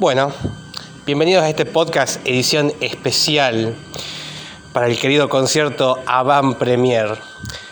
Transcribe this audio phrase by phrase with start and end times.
[0.00, 0.32] Bueno,
[1.04, 3.76] bienvenidos a este podcast edición especial
[4.72, 7.18] para el querido concierto Avant Premier.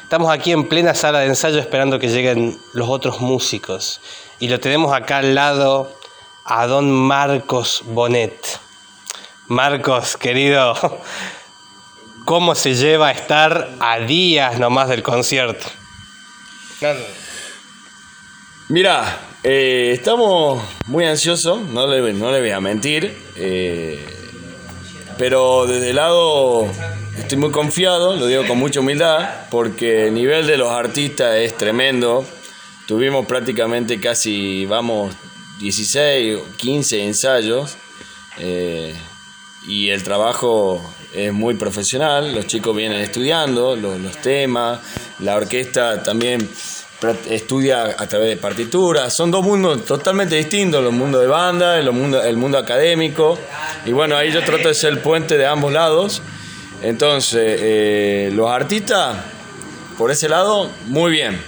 [0.02, 4.02] Estamos aquí en plena sala de ensayo esperando que lleguen los otros músicos
[4.40, 5.90] y lo tenemos acá al lado
[6.44, 8.60] a don Marcos Bonet.
[9.46, 10.74] Marcos, querido,
[12.26, 15.66] ¿cómo se lleva a estar a días nomás del concierto?
[18.68, 24.04] Mira, eh, estamos muy ansiosos, no le, no le voy a mentir, eh,
[25.16, 26.66] pero desde el lado
[27.16, 31.56] estoy muy confiado, lo digo con mucha humildad, porque el nivel de los artistas es
[31.56, 32.24] tremendo.
[32.86, 35.14] Tuvimos prácticamente casi, vamos,
[35.60, 37.76] 16, 15 ensayos
[38.38, 38.94] eh,
[39.66, 40.80] y el trabajo
[41.14, 44.80] es muy profesional, los chicos vienen estudiando los, los temas,
[45.20, 46.48] la orquesta también
[47.28, 49.12] estudia a través de partituras.
[49.12, 53.38] Son dos mundos totalmente distintos, el mundo de banda, el mundo, académico.
[53.84, 56.22] Y bueno, ahí yo trato de ser el puente de ambos lados.
[56.82, 59.16] Entonces, eh, los artistas,
[59.96, 61.40] por ese lado, muy bien.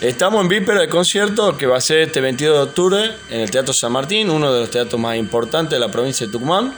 [0.00, 3.50] Estamos en víspera de concierto que va a ser este 22 de octubre en el
[3.50, 6.74] Teatro San Martín, uno de los teatros más importantes de la provincia de Tucumán.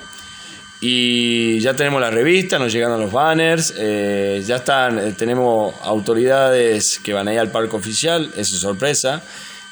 [0.84, 6.98] Y ya tenemos la revista, nos llegaron los banners, eh, ya están, eh, tenemos autoridades
[6.98, 9.22] que van a ir al parque oficial, eso es sorpresa.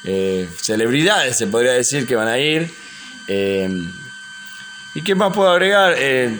[0.05, 2.73] Eh, celebridades se podría decir que van a ir.
[3.27, 5.97] ¿Y qué más puedo agregar?
[5.99, 6.39] el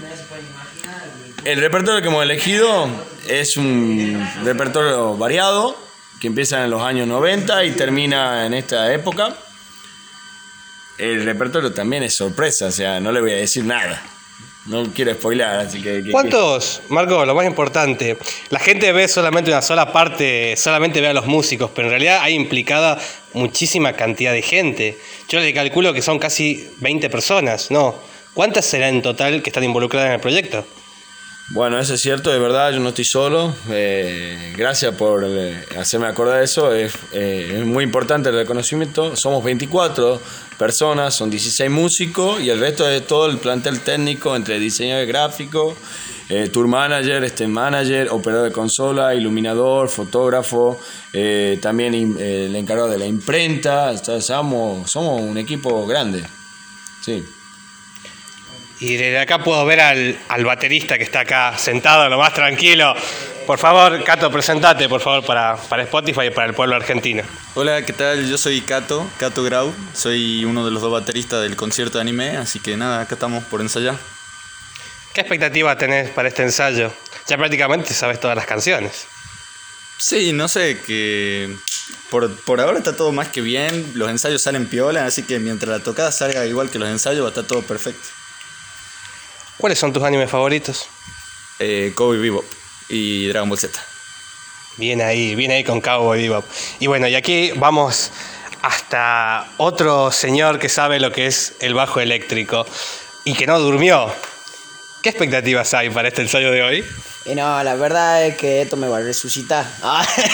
[1.44, 2.88] repertorio que hemos elegido
[3.28, 5.78] es un repertorio variado,
[6.22, 9.36] que empieza en los años 90 y termina en esta época.
[10.98, 14.02] El repertorio también es sorpresa, o sea, no le voy a decir nada.
[14.68, 18.16] No quiero spoiler, así que, ¿Cuántos, Marco, lo más importante?
[18.52, 22.20] La gente ve solamente una sola parte, solamente ve a los músicos, pero en realidad
[22.22, 23.00] hay implicada
[23.34, 25.00] muchísima cantidad de gente.
[25.30, 27.96] Yo le calculo que son casi 20 personas, ¿no?
[28.36, 30.64] ¿Cuántas serán en total que están involucradas en el proyecto?
[31.54, 33.54] Bueno, eso es cierto, de verdad, yo no estoy solo.
[33.70, 36.74] Eh, gracias por eh, hacerme acordar de eso.
[36.74, 39.18] Es, eh, es, muy importante el reconocimiento.
[39.18, 40.22] Somos 24
[40.58, 45.76] personas, son 16 músicos y el resto de todo el plantel técnico entre diseñador gráfico,
[46.54, 50.80] tour manager, este manager, operador de consola, iluminador, fotógrafo,
[51.62, 53.98] también el encargado de la imprenta.
[54.22, 56.24] somos, somos un equipo grande.
[57.04, 57.26] Sí.
[58.82, 62.96] Y desde acá puedo ver al, baterista que está acá sentado, lo más tranquilo.
[63.46, 67.22] Por favor, Cato, presentate, por favor, para, para Spotify y para el pueblo argentino.
[67.54, 68.28] Hola, ¿qué tal?
[68.28, 69.72] Yo soy Cato, Cato Grau.
[69.94, 73.44] Soy uno de los dos bateristas del concierto de anime, así que nada, acá estamos
[73.44, 73.96] por ensayar.
[75.14, 76.92] ¿Qué expectativa tenés para este ensayo?
[77.28, 79.06] Ya prácticamente sabes todas las canciones.
[80.00, 81.56] Sí, no sé, que
[82.10, 85.70] por, por, ahora está todo más que bien, los ensayos salen piola, así que mientras
[85.70, 88.21] la tocada salga igual que los ensayos va a estar todo perfecto.
[89.62, 90.88] ¿Cuáles son tus animes favoritos?
[91.60, 92.46] Eh, Cowboy Bebop
[92.90, 93.80] y Dragon Ball Z.
[94.78, 96.44] Bien ahí, bien ahí con Cowboy Bebop.
[96.80, 98.10] Y bueno, y aquí vamos
[98.64, 102.66] hasta otro señor que sabe lo que es el bajo eléctrico
[103.24, 104.12] y que no durmió.
[105.04, 106.84] ¿Qué expectativas hay para este ensayo de hoy?
[107.26, 109.64] Y no, la verdad es que esto me va a resucitar.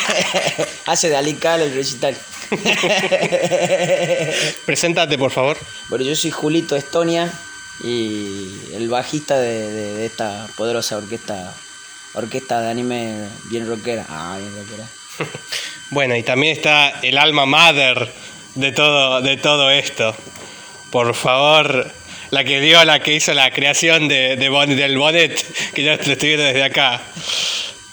[0.85, 2.15] Hace de alical el recital.
[4.65, 5.57] Preséntate, por favor.
[5.89, 7.29] Bueno, yo soy Julito Estonia,
[7.83, 11.53] y el bajista de, esta poderosa orquesta
[12.13, 14.05] orquesta de anime bien rockera.
[14.09, 14.88] Ah, bien rockera.
[15.91, 18.11] bueno, y también está el alma mother
[18.55, 20.15] de todo, de todo esto.
[20.91, 21.91] Por favor,
[22.31, 26.29] la que dio, la que hizo la creación de, del bonnet, que ya lo estoy
[26.29, 27.01] viendo desde acá.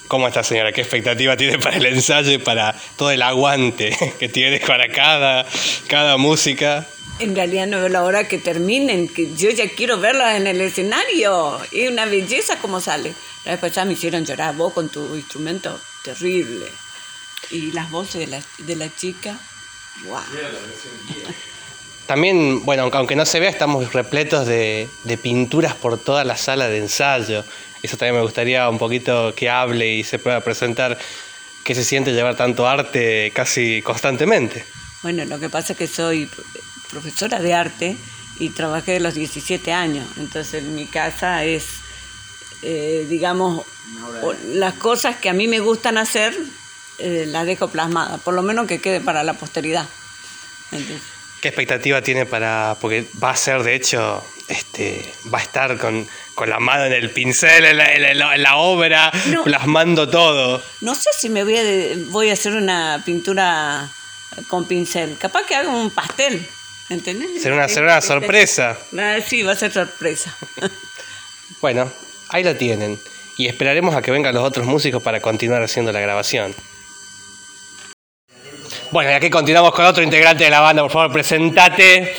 [0.08, 0.72] ¿Cómo está, señora?
[0.72, 5.46] ¿Qué expectativa tiene para el ensayo y para todo el aguante que tiene para cada,
[5.88, 6.86] cada música?
[7.20, 10.60] En realidad no veo la hora que terminen, que yo ya quiero verla en el
[10.60, 11.60] escenario.
[11.70, 13.14] Es una belleza como sale.
[13.44, 16.66] La vez pasada me hicieron llorar vos con tu instrumento terrible.
[17.50, 19.38] Y las voces de la, de la chica,
[20.06, 20.20] wow.
[22.06, 26.68] También, bueno, aunque no se vea, estamos repletos de, de pinturas por toda la sala
[26.68, 27.44] de ensayo.
[27.82, 30.98] Eso también me gustaría un poquito que hable y se pueda presentar
[31.64, 34.64] qué se siente llevar tanto arte casi constantemente.
[35.02, 36.28] Bueno, lo que pasa es que soy
[36.94, 37.96] profesora de arte
[38.38, 40.06] y trabajé de los 17 años.
[40.16, 41.66] Entonces mi casa es,
[42.62, 43.66] eh, digamos,
[44.52, 46.36] las cosas que a mí me gustan hacer,
[46.98, 49.86] eh, las dejo plasmadas, por lo menos que quede para la posteridad.
[51.40, 52.76] ¿Qué expectativa tiene para.?
[52.80, 56.06] Porque va a ser, de hecho, este, va a estar con,
[56.46, 59.12] la mano en el pincel, en la, obra,
[59.44, 60.62] plasmando todo.
[60.80, 61.62] No sé si me voy a,
[62.10, 63.88] voy a hacer una pintura
[64.48, 65.16] con pincel.
[65.18, 66.48] Capaz que haga un pastel
[66.90, 67.42] ¿Entendés?
[67.42, 68.78] Será una, será una sorpresa.
[68.98, 70.36] Ah, sí, va a ser sorpresa.
[71.60, 71.90] Bueno,
[72.28, 72.98] ahí lo tienen.
[73.38, 76.54] Y esperaremos a que vengan los otros músicos para continuar haciendo la grabación.
[78.90, 80.82] Bueno, y aquí continuamos con otro integrante de la banda.
[80.82, 82.14] Por favor, presentate.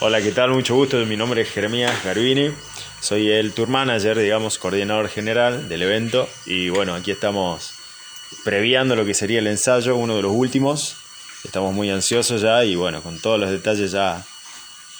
[0.00, 0.50] Hola, ¿qué tal?
[0.50, 0.98] Mucho gusto.
[1.04, 2.52] Mi nombre es Jeremías Garbini.
[3.00, 6.28] Soy el tour manager, digamos, coordinador general del evento.
[6.46, 7.74] Y bueno, aquí estamos
[8.44, 10.96] previando lo que sería el ensayo, uno de los últimos.
[11.44, 14.24] Estamos muy ansiosos ya y bueno, con todos los detalles ya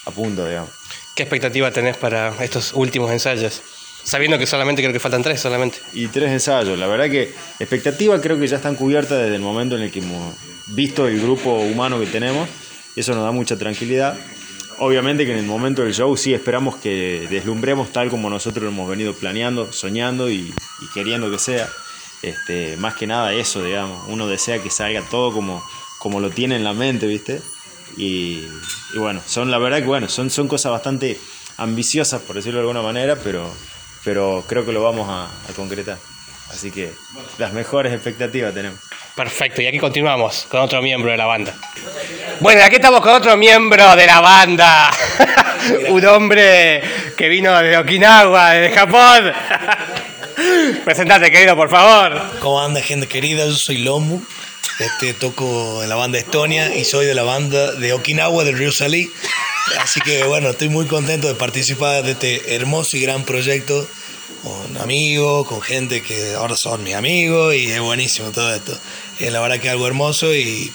[0.04, 0.70] a punto, digamos.
[1.14, 3.62] ¿Qué expectativa tenés para estos últimos ensayos?
[4.02, 5.78] Sabiendo que solamente creo que faltan tres solamente.
[5.94, 6.78] Y tres ensayos.
[6.78, 10.00] La verdad que expectativa creo que ya están cubiertas desde el momento en el que
[10.00, 10.34] hemos
[10.66, 12.48] visto el grupo humano que tenemos.
[12.94, 14.16] Y eso nos da mucha tranquilidad.
[14.78, 18.70] Obviamente que en el momento del show sí esperamos que deslumbremos tal como nosotros lo
[18.70, 21.68] hemos venido planeando, soñando y, y queriendo que sea.
[22.22, 24.04] Este, más que nada eso, digamos.
[24.08, 25.64] Uno desea que salga todo como,
[26.04, 27.40] como lo tiene en la mente, ¿viste?
[27.96, 28.46] Y,
[28.92, 31.18] y bueno, son la verdad que bueno, son, son cosas bastante
[31.56, 33.50] ambiciosas, por decirlo de alguna manera, pero,
[34.04, 35.96] pero creo que lo vamos a, a concretar.
[36.50, 36.92] Así que
[37.38, 38.80] las mejores expectativas tenemos.
[39.16, 41.54] Perfecto, y aquí continuamos con otro miembro de la banda.
[42.40, 44.90] Bueno, aquí estamos con otro miembro de la banda.
[45.88, 46.82] Un hombre
[47.16, 49.32] que vino de Okinawa, de Japón.
[50.84, 52.20] Presentate, querido, por favor.
[52.40, 53.46] ¿Cómo anda gente querida?
[53.46, 54.20] Yo soy Lomu,
[54.78, 58.72] este, toco en la banda Estonia y soy de la banda de Okinawa del río
[58.72, 59.10] Salí.
[59.80, 63.86] Así que bueno, estoy muy contento de participar de este hermoso y gran proyecto
[64.42, 68.78] con amigos, con gente que ahora son mis amigos y es buenísimo todo esto.
[69.18, 70.72] Es la verdad que es algo hermoso y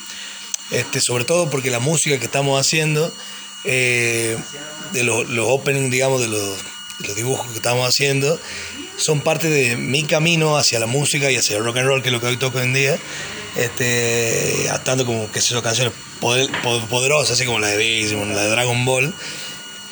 [0.72, 3.14] este, sobre todo porque la música que estamos haciendo,
[3.66, 4.38] eh,
[4.94, 6.58] de los, los openings, digamos, de los,
[7.00, 8.40] los dibujos que estamos haciendo,
[8.98, 12.10] son parte de mi camino hacia la música y hacia el rock and roll, que
[12.10, 13.00] es lo que hoy toco hoy en día.
[13.56, 17.78] Este, tanto como, sé yo, canciones poder- po- poderosas, así como la de
[18.34, 19.14] la de Dragon Ball,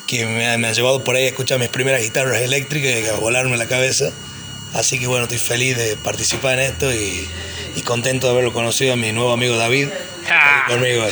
[0.07, 3.13] que me, me han llevado por ahí a escuchar mis primeras guitarras eléctricas y a
[3.13, 4.12] volarme la cabeza.
[4.74, 7.27] Así que bueno, estoy feliz de participar en esto y,
[7.75, 9.89] y contento de haberlo conocido a mi nuevo amigo David.
[10.68, 11.06] que ahí conmigo.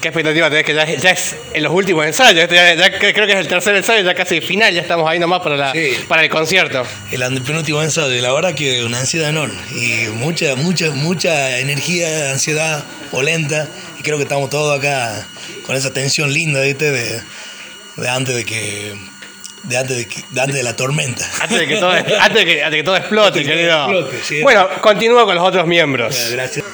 [0.00, 0.64] ¿Qué expectativa tenés?
[0.64, 2.42] Que ya, ya es en los últimos ensayos.
[2.42, 5.08] Esto ya, ya cre- creo que es el tercer ensayo, ya casi final, ya estamos
[5.08, 5.96] ahí nomás para, la, Sí.
[6.06, 6.84] para el concierto.
[7.10, 12.30] El antepenúltimo ensayo, y la verdad que una ansiedad enorme y mucha, mucha, mucha energía,
[12.30, 13.68] ansiedad, polenta.
[13.98, 15.26] Y creo que estamos todos acá
[15.66, 16.90] con esa tensión linda, ¿viste?
[16.92, 17.20] De,
[17.96, 18.94] de antes de que.
[19.64, 21.28] De antes de, que- de antes de la tormenta.
[21.40, 23.80] Antes de que todo, antes de que, antes que todo explote, querido.
[23.90, 24.42] explote, sí.
[24.42, 26.28] Bueno, continúo con los otros miembros.
[26.30, 26.64] Gracias.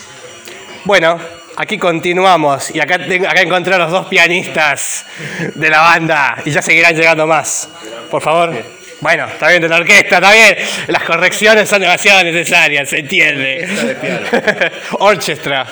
[0.84, 1.18] Bueno,
[1.56, 5.04] aquí continuamos y acá, tengo, acá encontré a los dos pianistas
[5.54, 7.68] de la banda y ya seguirán llegando más.
[8.10, 8.82] Por favor.
[9.00, 10.56] Bueno, está bien de la orquesta, está bien.
[10.86, 13.68] Las correcciones son demasiado necesarias, se entiende.
[15.00, 15.66] Orchestra.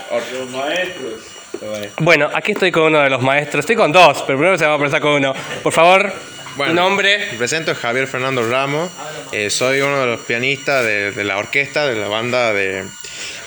[1.99, 3.61] Bueno, aquí estoy con uno de los maestros.
[3.61, 5.32] Estoy con dos, pero primero se va a presentar con uno.
[5.62, 6.12] Por favor,
[6.56, 7.29] Bueno, nombre.
[7.31, 8.91] Me presento es Javier Fernando Ramos.
[9.31, 12.85] Eh, soy uno de los pianistas de, de la orquesta, de la banda de,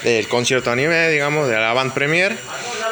[0.03, 2.35] del concierto anime, digamos, de la band premier.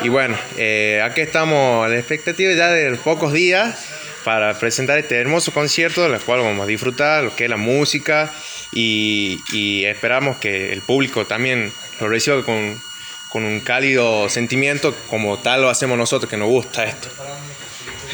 [0.01, 3.87] Y bueno, eh, aquí estamos a la expectativa ya de pocos días
[4.23, 8.31] para presentar este hermoso concierto, del cual vamos a disfrutar, lo que es la música.
[8.71, 12.81] Y, y esperamos que el público también lo reciba con,
[13.29, 17.09] con un cálido sentimiento, como tal lo hacemos nosotros, que nos gusta esto.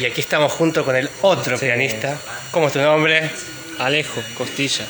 [0.00, 2.18] Y aquí estamos junto con el otro pianista.
[2.52, 3.30] ¿Cómo es tu nombre?
[3.78, 4.86] Alejo, Costilla.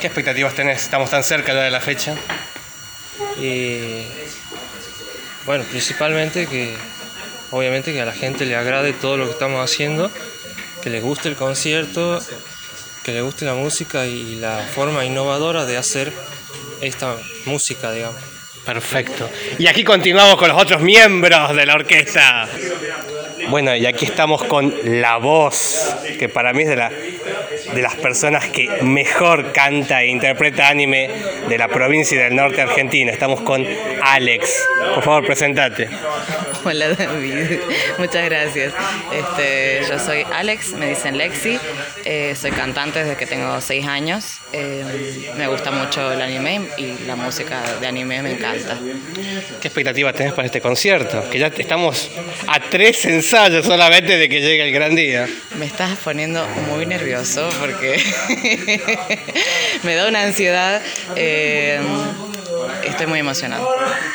[0.00, 0.82] ¿Qué expectativas tenés?
[0.82, 2.16] Estamos tan cerca ya de la fecha.
[3.40, 4.02] Y
[5.46, 6.74] bueno, principalmente que
[7.50, 10.10] obviamente que a la gente le agrade todo lo que estamos haciendo,
[10.82, 12.20] que les guste el concierto,
[13.02, 16.12] que les guste la música y la forma innovadora de hacer
[16.80, 18.20] esta música, digamos.
[18.64, 19.28] Perfecto.
[19.58, 22.48] Y aquí continuamos con los otros miembros de la orquesta.
[23.48, 27.94] Bueno, y aquí estamos con la voz, que para mí es de, la, de las
[27.96, 31.10] personas que mejor canta e interpreta anime
[31.48, 33.12] de la provincia del norte argentina.
[33.12, 33.66] Estamos con
[34.02, 34.68] Alex.
[34.94, 35.88] Por favor, presentate.
[36.64, 37.58] Hola David,
[37.98, 38.72] muchas gracias.
[39.12, 41.58] Este, yo soy Alex, me dicen Lexi,
[42.04, 44.38] eh, soy cantante desde que tengo seis años.
[44.52, 48.78] Eh, me gusta mucho el anime y la música de anime me encanta.
[49.60, 51.28] ¿Qué expectativas tenés para este concierto?
[51.30, 52.08] Que ya estamos
[52.46, 55.26] a tres ensayos solamente de que llegue el gran día.
[55.56, 57.98] Me estás poniendo muy nervioso porque
[59.84, 60.82] me da una ansiedad.
[61.16, 61.80] eh,
[62.84, 63.64] estoy muy emocionada.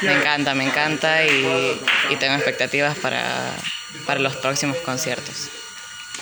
[0.03, 1.79] Me encanta, me encanta y,
[2.11, 3.25] y tengo expectativas para,
[4.05, 5.49] para los próximos conciertos.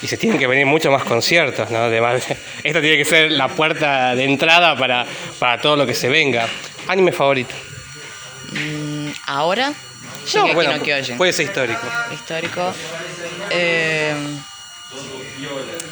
[0.02, 1.80] Y se tienen que venir muchos más conciertos, ¿no?
[1.80, 2.24] Además,
[2.64, 5.06] esto tiene que ser la puerta de entrada para,
[5.38, 6.48] para todo lo que se venga.
[6.88, 7.56] Anime favorito.
[8.54, 9.74] Mm, Ahora,
[10.54, 11.18] Bueno, no Kyojin.
[11.18, 11.82] puede ser histórico.
[12.12, 12.74] Histórico.
[13.50, 14.14] Eh,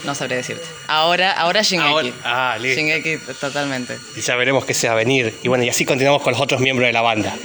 [0.03, 0.65] no sabré decirte.
[0.87, 1.89] Ahora, ahora Shingeki.
[1.89, 2.79] Ahora- ah, listo.
[2.79, 3.97] Shingeki totalmente.
[4.15, 5.33] Y ya veremos qué se va a venir.
[5.43, 7.35] Y bueno, y así continuamos con los otros miembros de la banda.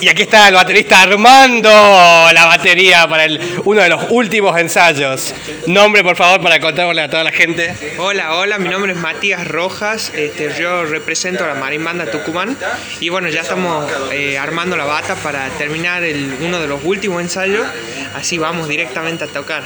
[0.00, 5.34] Y aquí está el baterista Armando, la batería para el, uno de los últimos ensayos.
[5.66, 7.74] Nombre, por favor, para contarle a toda la gente.
[7.98, 12.56] Hola, hola, mi nombre es Matías Rojas, este, yo represento a la Marín Banda Tucumán
[13.00, 17.20] y bueno, ya estamos eh, armando la bata para terminar el, uno de los últimos
[17.22, 17.66] ensayos,
[18.14, 19.62] así vamos directamente a tocar.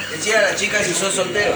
[0.66, 1.54] Decía a las chicas si sos soltero.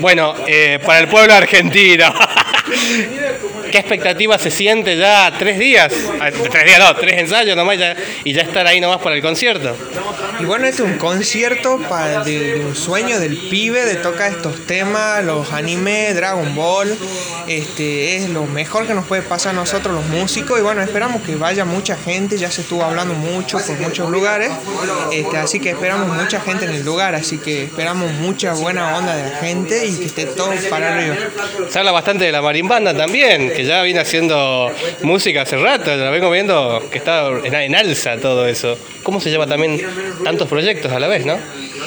[0.00, 2.12] Bueno, eh, para el pueblo argentino.
[3.74, 5.32] ¿Qué expectativa se siente ya?
[5.36, 5.92] ¿Tres días?
[6.20, 9.20] Ah, Tres días, no, tres ensayos nomás ya- y ya estar ahí nomás para el
[9.20, 9.74] concierto.
[10.38, 14.30] Y bueno, este es un concierto para, de, de un sueño del pibe de tocar
[14.30, 16.96] estos temas, los animes, Dragon Ball.
[17.48, 20.58] Este, es lo mejor que nos puede pasar a nosotros los músicos.
[20.60, 24.52] Y bueno, esperamos que vaya mucha gente, ya se estuvo hablando mucho por muchos lugares.
[25.12, 29.16] Este, así que esperamos mucha gente en el lugar, así que esperamos mucha buena onda
[29.16, 31.16] de la gente y que esté todo para arriba.
[31.70, 34.70] Se habla bastante de la marimbanda también, que ya viene haciendo
[35.02, 38.78] música hace rato, la vengo viendo que está en, alza todo eso.
[39.02, 39.80] ¿Cómo se lleva también
[40.22, 41.38] tantos proyectos a la vez, no?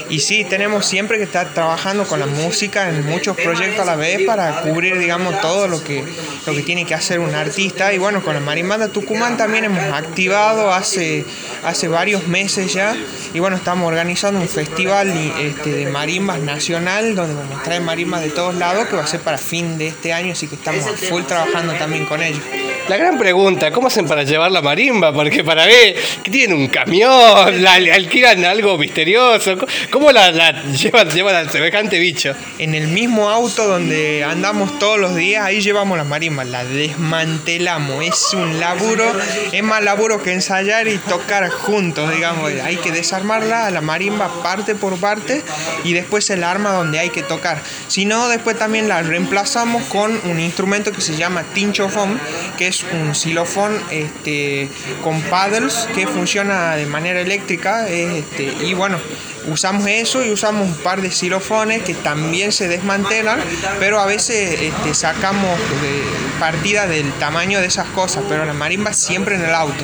[0.09, 3.95] Y sí, tenemos siempre que estar trabajando con la música en muchos proyectos a la
[3.95, 6.03] vez para cubrir, digamos, todo lo que,
[6.45, 7.93] lo que tiene que hacer un artista.
[7.93, 11.25] Y bueno, con la Marimbanda Tucumán también hemos activado hace,
[11.63, 12.95] hace varios meses ya.
[13.33, 18.29] Y bueno, estamos organizando un festival este, de marimbas nacional donde nos traen marimbas de
[18.29, 20.93] todos lados que va a ser para fin de este año, así que estamos a
[20.93, 22.41] full trabajando también con ellos.
[22.87, 25.11] La gran pregunta, ¿cómo hacen para llevar la marimba?
[25.11, 29.57] Porque para ver, que tienen un camión, alquilan algo misterioso,
[29.91, 32.33] ¿cómo la, la llevan, llevan al semejante bicho?
[32.57, 38.03] En el mismo auto donde andamos todos los días, ahí llevamos las marimbas, la desmantelamos.
[38.03, 39.05] Es un laburo,
[39.51, 42.51] es más laburo que ensayar y tocar juntos, digamos.
[42.63, 45.43] Hay que desarmarla, la marimba parte por parte
[45.83, 47.61] y después se la arma donde hay que tocar.
[47.87, 52.19] Si no, después también la reemplazamos con un instrumento que se llama tinchofón,
[52.57, 54.69] que es un xilofón este,
[55.03, 57.87] con paddles que funciona de manera eléctrica.
[57.87, 58.99] es, este, y bueno,
[59.47, 63.39] usamos eso y usamos un par de xilofones que también se desmantelan,
[63.79, 68.93] pero a veces este, sacamos de- partida del tamaño de esas cosas, pero la marimba
[68.93, 69.83] siempre en el auto.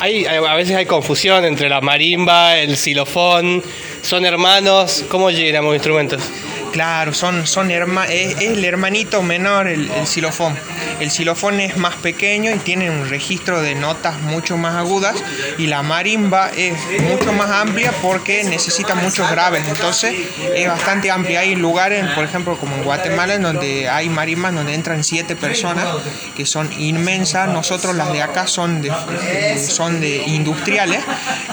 [0.00, 3.62] Hay, hay- a veces hay confusión entre la marimba, el xilofón,
[4.02, 6.22] son hermanos, ¿cómo llegan ambos instrumentos?
[6.72, 10.54] Claro, son, son es, el hermanito menor, el, el xilofón.
[11.00, 15.14] El xilofón es más pequeño y tiene un registro de notas mucho más agudas
[15.56, 19.62] y la marimba es mucho más amplia porque necesita muchos graves.
[19.68, 20.14] Entonces
[20.54, 21.40] es bastante amplia.
[21.40, 25.86] Hay lugares, por ejemplo, como en Guatemala, en donde hay marimbas donde entran siete personas
[26.36, 27.48] que son inmensas.
[27.48, 28.90] Nosotros las de acá son de,
[29.58, 31.02] son de industriales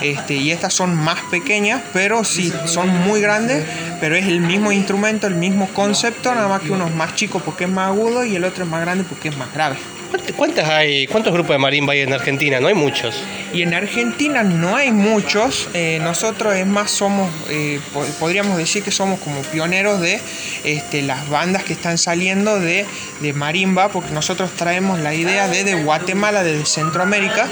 [0.02, 3.64] este, y estas son más pequeñas, pero sí son muy grandes,
[4.00, 7.40] pero es el mismo instrumento, el mismo concepto, nada más que uno es más chico
[7.40, 9.76] porque es más agudo y el otro es más grande porque es más grave.
[10.10, 12.60] ¿Cuántas- ¿Cuántas hay, ¿Cuántos grupos de marimba hay en Argentina?
[12.60, 13.16] No hay muchos.
[13.52, 15.68] Y en Argentina no hay muchos.
[15.74, 20.20] eh, nosotros es más somos, eh, po- podríamos decir que somos como pioneros de
[20.64, 22.86] este, las bandas que están saliendo de,
[23.20, 27.48] de marimba, porque nosotros traemos la idea desde Guatemala, desde Centroamérica,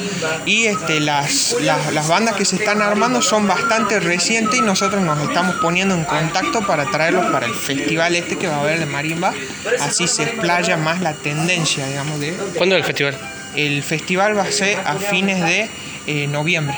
[0.47, 5.21] y este, las, las bandas que se están armando son bastante recientes y nosotros nos
[5.27, 8.87] estamos poniendo en contacto para traerlos para el festival este que va a haber de
[8.87, 9.33] marimba.
[9.81, 12.35] Así se explaya más la tendencia, digamos, de...
[12.57, 13.19] ¿Cuándo es el festival?
[13.57, 15.69] El festival va a ser a fines de
[16.07, 16.77] eh, noviembre.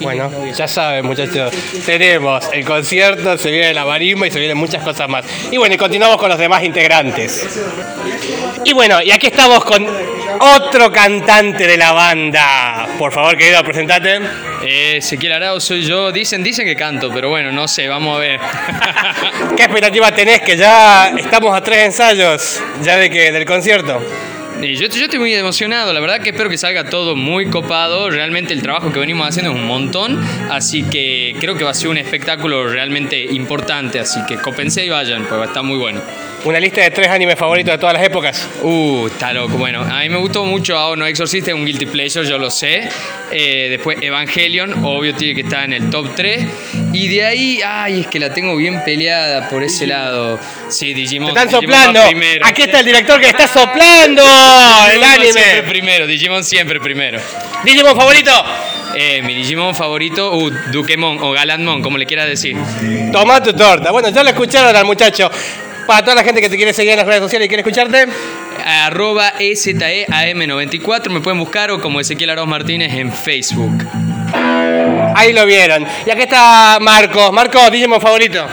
[0.00, 1.52] Bueno, ya saben muchachos,
[1.86, 5.24] tenemos el concierto, se viene la marimba y se vienen muchas cosas más.
[5.50, 7.60] Y bueno, y continuamos con los demás integrantes.
[8.64, 9.86] Y bueno, y aquí estamos con
[10.40, 12.88] otro cantante de la banda.
[12.98, 14.20] Por favor, querido, presentate.
[14.64, 16.10] Eh, Ezequiel Arao soy yo.
[16.10, 18.40] Dicen, dicen que canto, pero bueno, no sé, vamos a ver.
[19.56, 24.00] ¿Qué expectativa tenés que ya estamos a tres ensayos ya de que del concierto?
[24.62, 28.10] Yo, yo estoy muy emocionado, la verdad que espero que salga todo muy copado.
[28.10, 31.74] Realmente el trabajo que venimos haciendo es un montón, así que creo que va a
[31.74, 33.98] ser un espectáculo realmente importante.
[33.98, 36.00] Así que copense y vayan, porque va a estar muy bueno.
[36.44, 38.48] Una lista de tres animes favoritos de todas las épocas.
[38.62, 39.56] Uh, está loco.
[39.56, 42.50] Bueno, a mí me gustó mucho Ao no Exorcist, es un guilty pleasure, yo lo
[42.50, 42.88] sé.
[43.30, 46.44] Eh, después Evangelion, obvio tiene que estar en el top 3.
[46.92, 50.40] Y de ahí, ay, es que la tengo bien peleada por ese lado.
[50.68, 51.32] Sí, Digimon.
[51.32, 52.08] ¡Te están Digimon soplando!
[52.08, 52.44] primero.
[52.44, 55.68] Aquí está el director que está soplando el Digimon va siempre anime.
[55.68, 57.20] primero, Digimon siempre primero.
[57.64, 58.32] ¿Digimon favorito?
[58.96, 62.56] Eh, mi Digimon favorito, uh, Dukemon o Galanmon, como le quieras decir.
[63.12, 63.92] Toma tu torta.
[63.92, 65.30] Bueno, ya lo escucharon al muchacho.
[65.92, 68.06] Para toda la gente que te quiere seguir en las redes sociales y quiere escucharte,
[68.64, 73.86] Arroba E EZEAM94, me pueden buscar o como Ezequiel Arauz Martínez en Facebook.
[75.14, 75.86] Ahí lo vieron.
[76.06, 77.30] Y acá está Marcos.
[77.34, 78.48] Marcos, Digimon favorito.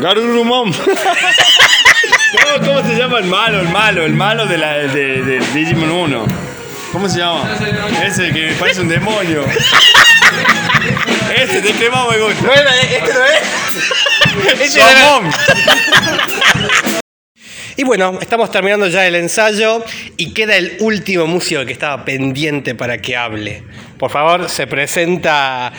[0.00, 0.70] Garurumon.
[0.70, 3.60] no, ¿Cómo se llama el malo?
[3.60, 6.26] El malo, el malo de la, de, de Digimon 1.
[6.92, 7.46] ¿Cómo se llama?
[8.06, 9.44] Ese que parece un demonio.
[11.36, 12.42] Ese, de crema me gusta.
[12.42, 14.11] No era, este no es.
[17.76, 19.82] Y bueno, estamos terminando ya el ensayo
[20.16, 23.62] y queda el último músico que estaba pendiente para que hable.
[23.98, 25.72] Por favor, se presenta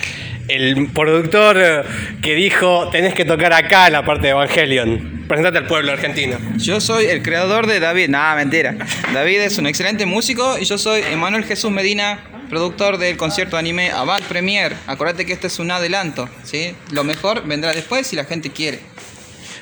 [0.48, 1.86] el productor
[2.22, 5.26] que dijo tenés que tocar acá la parte de Evangelion.
[5.28, 6.38] Presentate al pueblo argentino.
[6.58, 8.10] Yo soy el creador de David.
[8.10, 8.76] Nada, mentira.
[9.14, 12.20] David es un excelente músico y yo soy Emanuel Jesús Medina,
[12.54, 14.76] productor del concierto de anime Avant Premier.
[14.86, 16.76] Acuérdate que este es un adelanto, ¿sí?
[16.92, 18.80] Lo mejor vendrá después si la gente quiere.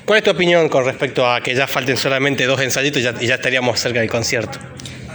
[0.04, 3.16] ¿Cuál es tu opinión con respecto a que ya falten solamente dos ensayitos y ya,
[3.22, 4.60] y ya estaríamos cerca del concierto?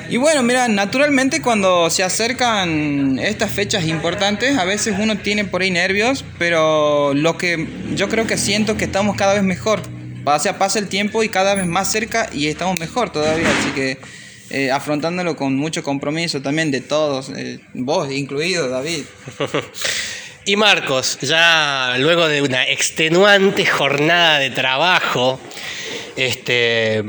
[0.09, 5.61] Y bueno, mira, naturalmente cuando se acercan estas fechas importantes, a veces uno tiene por
[5.61, 9.83] ahí nervios, pero lo que yo creo que siento que estamos cada vez mejor.
[10.25, 13.71] O sea, pasa el tiempo y cada vez más cerca y estamos mejor todavía, así
[13.73, 13.99] que
[14.50, 19.05] eh, afrontándolo con mucho compromiso también de todos, eh, vos incluido, David.
[20.49, 25.41] Y Marcos, ya luego de una extenuante jornada de trabajo,
[26.17, 27.03] este,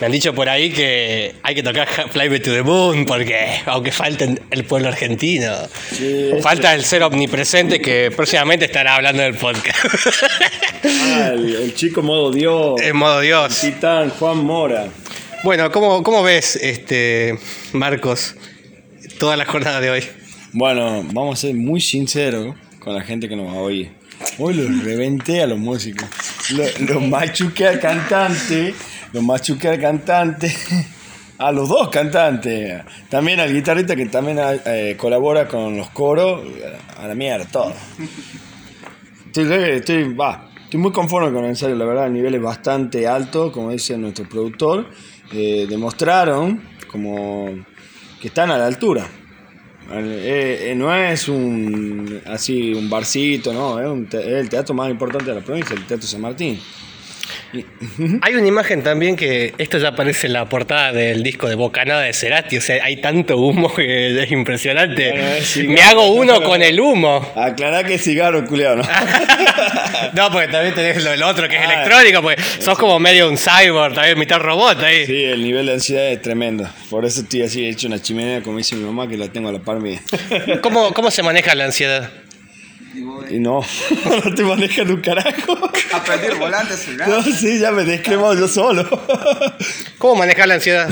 [0.00, 3.60] me han dicho por ahí que hay que tocar Fly Me to the Moon porque
[3.66, 5.54] aunque falten el pueblo argentino,
[6.42, 9.78] falta el ser omnipresente que próximamente estará hablando del podcast.
[10.84, 12.80] Ah, el, el chico modo Dios.
[12.82, 13.60] En modo Dios.
[13.60, 14.88] Titán, Juan Mora.
[15.44, 17.36] Bueno, ¿cómo, cómo ves, este,
[17.72, 18.36] Marcos,
[19.18, 20.04] toda la jornada de hoy?
[20.52, 23.90] Bueno, vamos a ser muy sinceros con la gente que nos va a oír.
[24.38, 26.08] Hoy los reventé a los músicos.
[26.50, 28.72] Los lo machuqué al cantante.
[29.12, 30.54] Los machuqué al cantante.
[31.38, 32.80] A los dos cantantes.
[33.08, 36.40] También al guitarrista que también eh, colabora con los coros.
[36.96, 37.74] A la mierda, todo.
[39.26, 43.06] Estoy, estoy, va, estoy muy conforme con el ensayo, la verdad, el nivel es bastante
[43.06, 44.88] alto, como dice nuestro productor.
[45.30, 47.44] Eh, demostraron como
[48.18, 49.06] que están a la altura.
[49.92, 54.74] Eh, eh, no es un así un barcito, no, es, un te- es el teatro
[54.74, 56.58] más importante de la provincia, el Teatro San Martín.
[58.22, 62.02] Hay una imagen también que esto ya aparece en la portada del disco de Bocanada
[62.02, 65.10] de Cerati, o sea, hay tanto humo que es impresionante.
[65.10, 65.72] Bueno, es cigarro.
[65.74, 67.32] Me hago uno con el humo.
[67.36, 68.82] Aclará que es cigarro, culiado, ¿no?
[70.14, 71.72] No, porque también tenés lo, el otro que es Ah.
[71.72, 75.06] electrónico, porque sos como medio un cyborg, también mitad robot ahí.
[75.06, 76.68] Sí, el nivel de ansiedad es tremendo.
[76.90, 79.48] Por eso estoy así, he hecho una chimenea, como dice mi mamá, que la tengo
[79.48, 80.00] a la par mía.
[80.60, 82.10] ¿Cómo, ¿Cómo se maneja la ansiedad?
[83.30, 83.60] Y no,
[84.24, 85.58] no te manejan un carajo.
[85.92, 87.08] Aprendí el volante celular.
[87.08, 88.88] No, sí, ya me descremado yo solo.
[89.98, 90.88] ¿Cómo manejar la ansiedad?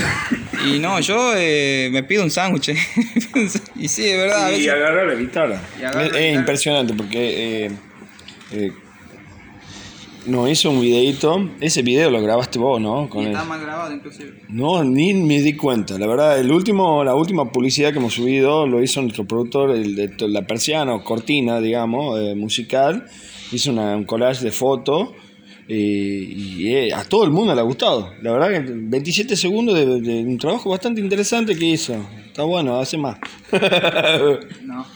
[0.65, 2.69] Y no, yo eh, me pido un sándwich.
[3.75, 4.49] y sí, de verdad.
[4.49, 5.61] Y veces- agarrar la guitarra.
[6.05, 7.71] Es, es impresionante porque eh,
[8.51, 8.71] eh,
[10.25, 11.49] nos hizo un videito.
[11.59, 13.09] Ese video lo grabaste vos, ¿no?
[13.09, 14.33] Con Y está mal grabado inclusive.
[14.49, 15.97] No, ni me di cuenta.
[15.97, 19.95] La verdad, el último, la última publicidad que hemos subido lo hizo nuestro productor, el
[19.95, 23.05] de la persiana o cortina, digamos, eh, musical.
[23.51, 25.09] Hizo una- un collage de fotos
[25.67, 25.75] y,
[26.63, 28.13] y, eh, a todo el mundo le ha gustado.
[28.21, 31.95] La verdad que 27 segundos de, de un trabajo bastante interesante que hizo.
[32.27, 33.17] Está bueno, hace más.
[34.63, 34.85] No.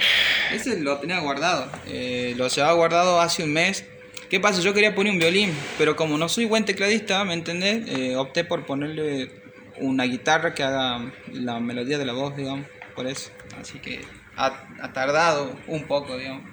[0.52, 1.70] Ese lo tenía guardado.
[1.86, 3.84] Eh, lo llevaba guardado hace un mes.
[4.28, 4.60] ¿Qué pasa?
[4.60, 7.88] Yo quería poner un violín, pero como no soy buen tecladista, ¿me entendés?
[7.88, 9.42] Eh, opté por ponerle
[9.78, 12.66] una guitarra que haga la melodía de la voz, digamos.
[12.94, 13.30] Por eso.
[13.60, 14.00] Así que
[14.36, 16.44] ha, ha tardado un poco, digamos.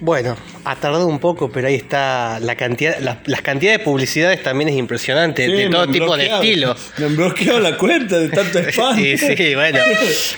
[0.00, 4.42] Bueno, ha tardado un poco, pero ahí está la cantidad, la- las cantidades de publicidades
[4.44, 6.90] también es impresionante, Sí, de todo tipo de estilos.
[6.98, 8.96] Me han bloqueado la cuenta de tanto spam.
[8.96, 9.80] Sí, sí, bueno.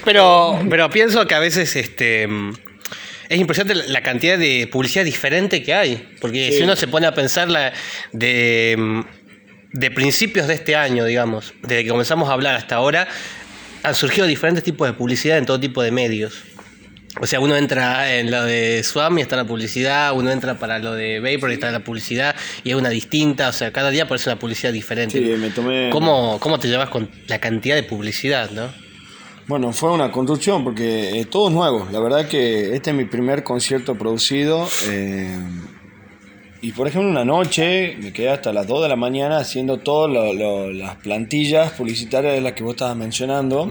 [0.04, 2.24] Pero, pero pienso que a veces este
[3.28, 6.08] es impresionante la- cantidad de publicidad diferente que hay.
[6.22, 6.56] Porque Sí.
[6.58, 7.72] si uno se pone a pensar la,
[8.12, 9.04] de,
[9.72, 13.06] de principios de este año, digamos, desde que comenzamos a hablar hasta ahora,
[13.82, 16.44] han surgido diferentes tipos de publicidad en todo tipo de medios.
[17.20, 20.78] O sea, uno entra en lo de Swam y está la publicidad, uno entra para
[20.78, 24.04] lo de Vapor y está la publicidad, y es una distinta, o sea, cada día
[24.04, 25.18] aparece una publicidad diferente.
[25.18, 25.90] Sí, me tomé.
[25.90, 28.68] ¿Cómo, ¿Cómo te llevas con la cantidad de publicidad, no?
[29.48, 31.88] Bueno, fue una construcción porque eh, todo es nuevo.
[31.90, 34.68] La verdad que este es mi primer concierto producido.
[34.88, 35.36] eh,
[36.62, 40.34] y por ejemplo, una noche me quedé hasta las 2 de la mañana haciendo todas
[40.74, 43.68] las plantillas publicitarias de las que vos estabas mencionando.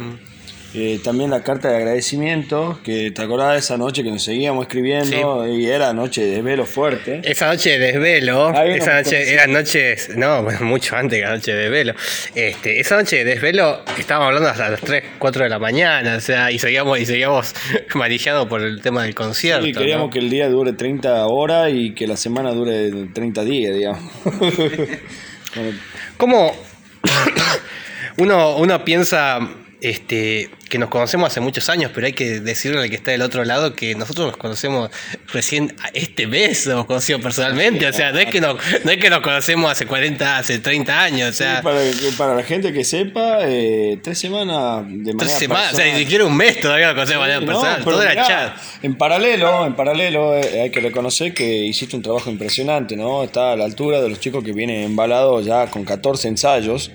[0.75, 4.67] Eh, también la carta de agradecimiento, que te acordás de esa noche que nos seguíamos
[4.67, 7.21] escribiendo y era noche de desvelo fuerte.
[7.23, 11.53] Esa noche de desvelo, Ahí esa noche eran noches, no, mucho antes que la noche
[11.53, 11.93] de desvelo.
[12.35, 16.21] Este, esa noche de desvelo estábamos hablando hasta las 3, 4 de la mañana, o
[16.21, 17.55] sea, y seguíamos, y seguíamos
[17.95, 19.65] manejando por el tema del concierto.
[19.65, 20.11] Sí, queríamos ¿no?
[20.11, 24.03] que el día dure 30 horas y que la semana dure 30 días, digamos.
[24.23, 25.77] Bueno,
[26.17, 26.53] ¿Cómo
[28.17, 29.39] uno, uno piensa
[29.81, 33.21] este, que nos conocemos hace muchos años, pero hay que decirle al que está del
[33.21, 34.89] otro lado que nosotros nos conocemos
[35.31, 38.97] recién este mes, nos hemos conocido personalmente, o sea, no es que nos, no es
[38.97, 41.79] que nos conocemos hace 40, hace 30 años, o sea, Sí, para,
[42.17, 45.99] para la gente que sepa, eh, tres semanas de manera tres semanas, o sea, ni
[45.99, 48.57] siquiera un mes todavía nos conocemos de manera no, personal, era chat.
[48.83, 53.23] En paralelo, en paralelo eh, hay que reconocer que hiciste un trabajo impresionante, ¿no?
[53.23, 56.91] Está a la altura de los chicos que vienen embalados ya con 14 ensayos.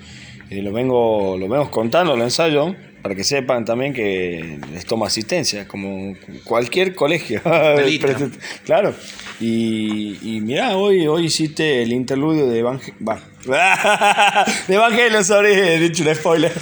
[0.50, 5.08] Eh, lo vengo lo vengo contando los ensayos para que sepan también que les toma
[5.08, 7.42] asistencia, como cualquier colegio.
[8.64, 8.94] Claro.
[9.40, 12.94] Y, y mirá, hoy, hoy hiciste el interludio de Evangel...
[13.06, 13.20] Va.
[14.68, 16.52] de Evangelio, sorry, he dicho un spoiler.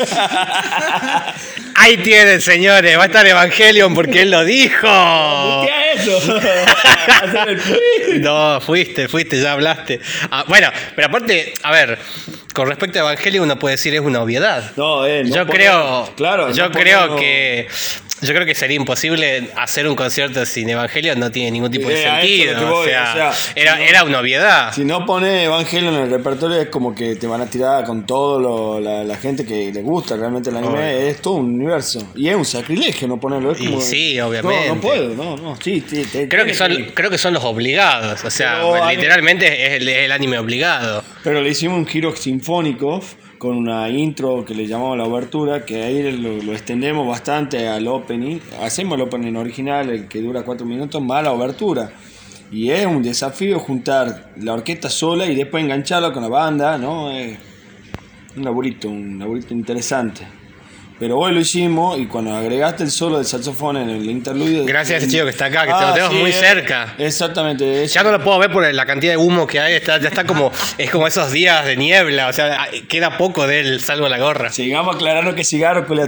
[1.77, 4.89] Ahí tienen, señores, va a estar Evangelion porque él lo dijo.
[8.21, 10.01] No, fuiste, fuiste, ya hablaste.
[10.31, 11.99] Ah, bueno, pero aparte, a ver,
[12.53, 14.73] con respecto a Evangelion uno puede decir es una obviedad.
[14.77, 17.69] No, eh, no yo creo, claro, yo no creo que
[18.23, 22.03] yo creo que sería imposible hacer un concierto sin Evangelion, no tiene ningún tipo de
[22.03, 22.53] sentido.
[22.55, 24.73] lo que o, voy, sea, o sea, era, si no- era una obviedad.
[24.73, 28.07] Si no pones Evangelio en el repertorio es como que te van a tirar con
[28.07, 30.73] todo lo- la, la gente que le gusta realmente el anime.
[30.75, 31.09] Obvio.
[31.09, 32.13] Es todo un universo.
[32.15, 33.53] Y es un sacrilegio no ponerlo.
[33.53, 34.69] Es Y como- sí, obviamente.
[34.69, 35.57] No, no puedo, no, no.
[35.61, 39.67] Sí, sí, te- Creo que son, creo que son los obligados, o sea, Pero literalmente
[39.67, 41.03] es el, es el anime obligado.
[41.25, 43.03] Pero le hicimos un giro sinfónico
[43.43, 48.39] con una intro que le llamamos la obertura, que ahí lo, extendemos bastante al opening.
[48.61, 51.91] Hacemos el opening original, el que dura cuatro minutos, más la obertura.
[52.53, 57.11] Y es un desafío juntar la orquesta sola y después engancharla con la banda, ¿no?
[57.11, 57.37] Es
[58.37, 60.25] un laburito, un laburito interesante.
[61.03, 64.65] Pero hoy lo hicimos y cuando agregaste el solo del saxofón en el interludio...
[64.65, 66.95] Gracias a ese chico que está acá, que Ah, lo tenemos sí, muy es- cerca.
[66.97, 67.83] Exactamente.
[67.83, 70.11] es- Ya no lo puedo ver por la cantidad de humo que hay, está, ya
[70.11, 74.09] está como, es como esos días de niebla, o sea, queda poco de él, salvo
[74.09, 74.53] la gorra.
[74.53, 76.07] Sigamos aclarando que cigarro con la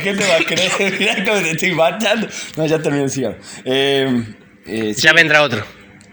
[0.00, 2.28] gente va a creer, mirá cómo te estoy matando.
[2.56, 3.38] No, ya terminé el cigarro.
[3.64, 4.24] Eh,
[4.66, 5.02] eh, sí.
[5.02, 5.64] Ya vendrá otro.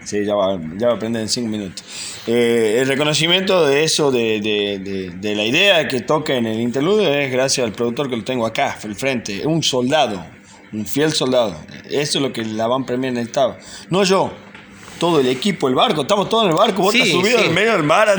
[0.04, 1.84] Sí, ya va, ya va a prender en cinco minutos.
[2.30, 6.60] Eh, el reconocimiento de eso, de, de- de- de la idea que toca en el
[6.60, 9.46] interludio, es gracias al productor que lo tengo acá, al frente.
[9.46, 10.22] Un soldado,
[10.72, 11.56] un fiel soldado.
[11.88, 13.56] Eso es lo que la Van Premier necesitaba.
[13.88, 14.30] No yo,
[14.98, 16.02] todo el equipo, el barco.
[16.02, 16.82] Estamos todos en el barco.
[16.82, 17.44] Vos Sí, estás subido sí.
[17.46, 18.08] en medio del mar.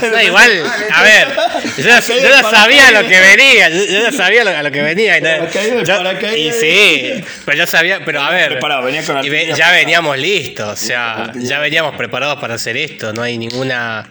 [0.00, 0.50] No, igual,
[0.92, 1.28] a ver,
[1.76, 4.70] yo, ya- yo ya sabía lo que venía, yo, yo ya sabía lo, a lo
[4.70, 5.18] que venía.
[5.18, 6.56] y no- Paracaídas, yo- paracaídas.
[6.56, 9.72] y sí, pero yo sabía, pero a ver, Preparado, venía con y ve- artillería ya
[9.72, 14.08] veníamos listos, o sea, ya veníamos preparados para hacer esto, no hay ninguna,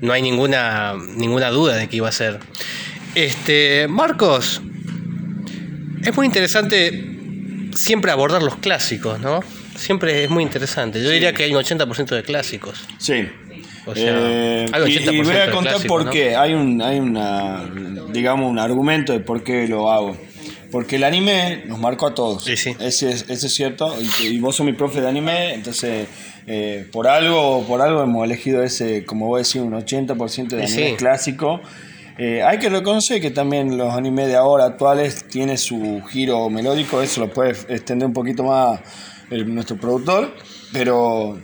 [0.00, 2.38] no hay ninguna, ninguna duda de que iba a ser.
[3.14, 4.60] Este, Marcos,
[6.04, 7.04] es muy interesante
[7.74, 9.40] siempre abordar los clásicos, ¿no?
[9.80, 11.02] Siempre es muy interesante.
[11.02, 12.84] Yo diría que hay un 80% de clásicos.
[12.98, 13.26] Sí.
[13.86, 16.10] O sea, Eh, hay y, 80% y voy a contar clásico, por ¿no?
[16.10, 16.36] qué.
[16.36, 17.64] Hay un, hay una,
[18.12, 20.16] digamos, un argumento de por qué lo hago.
[20.70, 22.46] Porque el anime nos marcó a todos.
[22.46, 23.96] Ese, es, ese es cierto.
[24.20, 26.06] Y, y vos sos mi profe de anime, entonces
[26.46, 30.90] eh, por algo por algo hemos elegido ese, como vos decís, un 80% de anime
[30.90, 30.94] sí.
[30.96, 31.60] clásico.
[32.18, 37.00] Eh, hay que reconocer que también los animes de ahora actuales tienen su giro melódico,
[37.00, 38.80] eso lo puede extender un poquito más
[39.30, 40.34] el- nuestro productor,
[40.72, 41.38] pero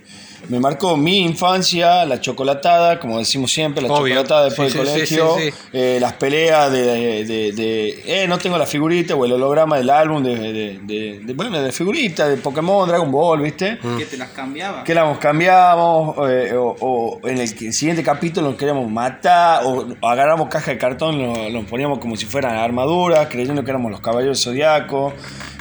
[0.49, 4.15] me marcó mi infancia, la chocolatada, como decimos siempre, la Obvio.
[4.15, 5.57] chocolatada después Sí, del sí, colegio, sí, sí.
[5.73, 9.91] eh, las peleas de, de- de, eh, no tengo la figurita o el holograma del
[9.91, 13.79] álbum de, de, de- de- bueno, de figuritas de Pokémon, Dragon Ball, ¿viste?
[13.83, 13.97] Mm.
[13.97, 14.85] Que te las cambiaba.
[14.85, 20.49] que las cambiamos eh, o, o en el siguiente capítulo nos queríamos matar o agarramos
[20.49, 24.43] caja de cartón lo, lo poníamos como si fueran armaduras creyendo que éramos los caballeros
[24.45, 25.13] zodiacos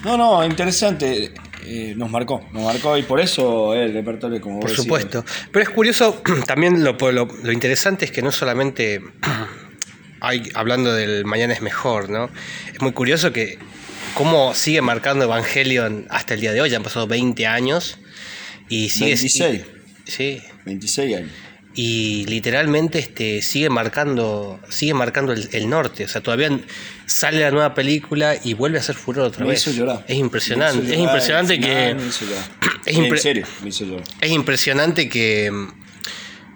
[0.04, 1.34] no no interesante
[1.68, 4.84] eh, nos marcó nos marcó y por eso el repertorio como Por vos decís.
[4.84, 5.26] supuesto.
[5.52, 9.02] Pero es curioso, también lo, lo, lo interesante es que no solamente
[10.22, 12.30] hay, hablando del mañana es mejor, ¿no?
[12.74, 13.58] Es muy curioso que
[14.14, 18.00] cómo sigue marcando Evangelion hasta el día de hoy, ya han pasado 20 años
[18.70, 19.64] y sigue 26
[20.06, 20.42] sí.
[20.66, 21.32] 26 años
[21.76, 26.06] y literalmente este sigue marcando sigue marcando el, el norte.
[26.06, 26.50] O sea todavía
[27.06, 29.62] sale la nueva película y vuelve a ser furor otra me vez.
[29.68, 30.06] hizo llorar.
[30.08, 30.80] Es impresionante.
[30.80, 32.46] Me hizo es impresionante final que me hizo llorar.
[32.86, 34.04] es en serio me hizo llorar.
[34.22, 35.52] es impresionante que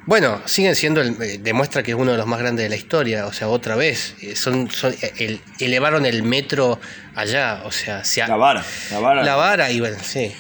[0.09, 2.75] Bueno, siguen siendo, el- eh, demuestra que es uno de los más grandes de la
[2.75, 6.79] historia, o sea, otra vez, eh, son, son eh, el- elevaron el metro
[7.13, 9.23] allá, o sea, se ha- La vara, la vara.
[9.23, 10.31] La vara, y bueno, sí,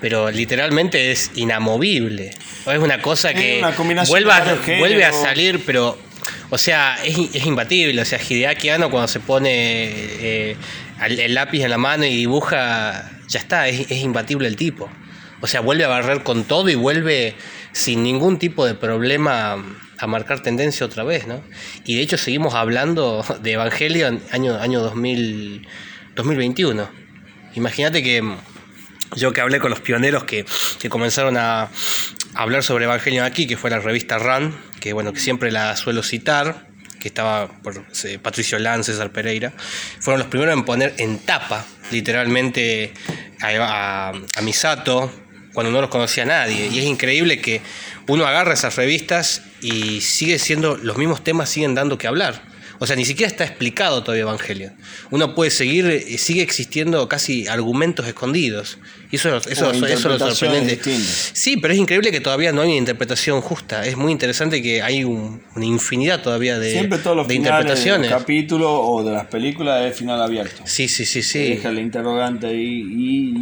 [0.00, 2.30] pero literalmente es inamovible,
[2.66, 3.72] es una cosa que una
[4.04, 5.98] vuelve, a, vuelve a salir, pero,
[6.50, 10.56] o sea, es, es imbatible, o sea, Hideaki Anno cuando se pone eh,
[11.04, 14.88] el lápiz en la mano y dibuja, ya está, es, es imbatible el tipo.
[15.42, 17.34] O sea, vuelve a barrer con todo y vuelve
[17.76, 19.62] sin ningún tipo de problema
[19.98, 21.42] a marcar tendencia otra vez, ¿no?
[21.84, 25.66] Y de hecho seguimos hablando de Evangelion año, año 2000,
[26.14, 26.88] 2021.
[27.54, 28.22] Imagínate que
[29.14, 30.46] yo que hablé con los pioneros que,
[30.78, 31.68] que comenzaron a
[32.34, 36.02] hablar sobre Evangelion aquí, que fue la revista Run, que bueno, que siempre la suelo
[36.02, 39.52] citar, que estaba por eh, Patricio Lanz, César Pereira,
[40.00, 42.92] fueron los primeros en poner en tapa, literalmente,
[43.42, 45.12] a- a Misato,
[45.56, 46.68] cuando no los conocía nadie.
[46.70, 47.62] Y es increíble que
[48.08, 52.42] uno agarra esas revistas y sigue siendo, los mismos temas siguen dando que hablar.
[52.78, 54.74] O sea, ni siquiera está explicado todavía Evangelion.
[55.10, 58.76] Uno puede seguir, eh, sigue existiendo casi argumentos escondidos.
[59.10, 60.76] Y eso, eso, eso, eso es lo sorprendente.
[60.76, 61.30] distintas.
[61.32, 63.84] Sí, pero es increíble que todavía no hay una interpretación justa.
[63.86, 68.10] Es muy interesante que hay un- una infinidad todavía de, Siempre todos los de interpretaciones.
[68.10, 70.62] los capítulos o de las películas es final abierto.
[70.64, 71.38] Sí, sí, sí, sí.
[71.50, 72.56] Deja el interrogante ahí
[72.90, 73.34] y,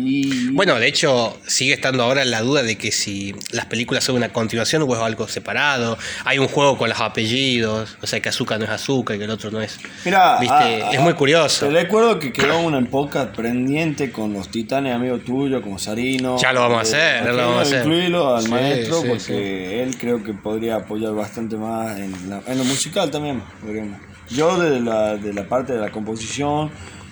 [0.46, 4.16] y- Bueno, de hecho, sigue estando ahora la duda de que si las películas son
[4.16, 5.98] una continuación o es algo separado.
[6.24, 9.24] Hay un juego con los apellidos, o sea, que Azúcar no es Azúcar y que
[9.24, 9.79] el otro no es.
[10.05, 10.55] Mira, ¿Viste?
[10.55, 11.66] ah, es muy curioso.
[11.66, 15.22] Te recuerdo que quedó una época pendiente con los titanes amigos
[15.62, 16.37] como Sarino.
[16.38, 17.79] Ya lo vamos a hacer, ya lo vamos a hacer.
[17.85, 22.43] Incluirlo al Sí, maestro sí, porque él creo que podría apoyar bastante más en, la-
[22.47, 23.43] en lo musical también.
[24.31, 26.71] Yo de la, de la parte de la composición,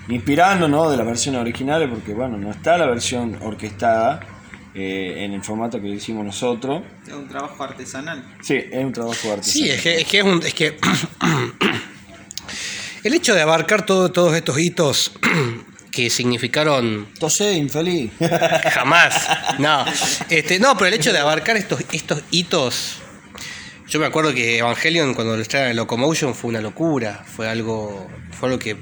[0.08, 0.90] inspirando ¿no?
[0.90, 4.20] de las versiones originales, porque bueno, no está la versión orquestada
[4.74, 6.82] eh, en el formato que hicimos nosotros.
[7.06, 8.24] Es un trabajo artesanal.
[8.40, 9.44] Sí, es un trabajo artesanal.
[9.44, 10.78] Sí, es que es, que es, un- es que
[13.04, 15.12] el hecho de abarcar todo- todos estos hitos
[15.92, 18.10] que significaron Tosé, infeliz.
[18.72, 19.28] Jamás.
[19.58, 19.84] No.
[20.28, 22.96] Este, no, pero el hecho de abarcar estos, estos hitos.
[23.88, 27.22] Yo me acuerdo que Evangelion cuando lo estrenaron en Locomotion fue una locura.
[27.26, 28.08] Fue algo.
[28.32, 28.76] Fue algo que.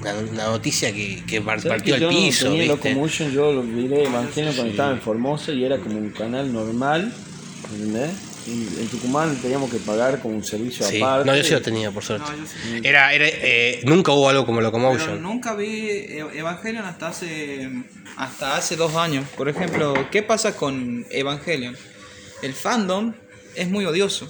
[0.00, 2.44] Una, una noticia que, que par- ¿Sabes partió que yo no piso.
[2.46, 2.88] tenía ¿viste?
[2.90, 7.14] Locomotion, yo lo miré Evangelio cuando estaba en Formosa y era como un canal normal,
[7.72, 8.10] ¿entendés?
[8.46, 11.00] Y en Tucumán teníamos que pagar como un servicio Sí.
[11.00, 11.30] aparte.
[11.30, 12.30] No, yo sí lo tenía, por suerte.
[12.30, 12.80] No, yo sí.
[12.82, 15.22] Era, era, eh, nunca hubo algo como Pero Locomotion.
[15.22, 17.70] nunca vi E- Evangelion hasta hace
[18.16, 19.26] hasta hace dos años.
[19.36, 21.76] Por ejemplo, ¿qué pasa con Evangelion?
[22.42, 23.14] El fandom
[23.54, 24.28] es muy odioso.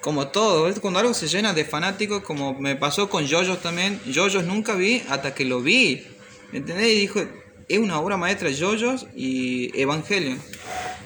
[0.00, 0.80] Como todo, ¿ves?
[0.80, 5.02] cuando algo se llena de fanáticos, como me pasó con JoJo's también, JoJo's nunca vi
[5.08, 6.06] hasta que lo vi.
[6.52, 6.88] ¿Me entendés?
[6.88, 7.20] Y dijo,
[7.68, 10.40] es una obra maestra JoJo's y Evangelion.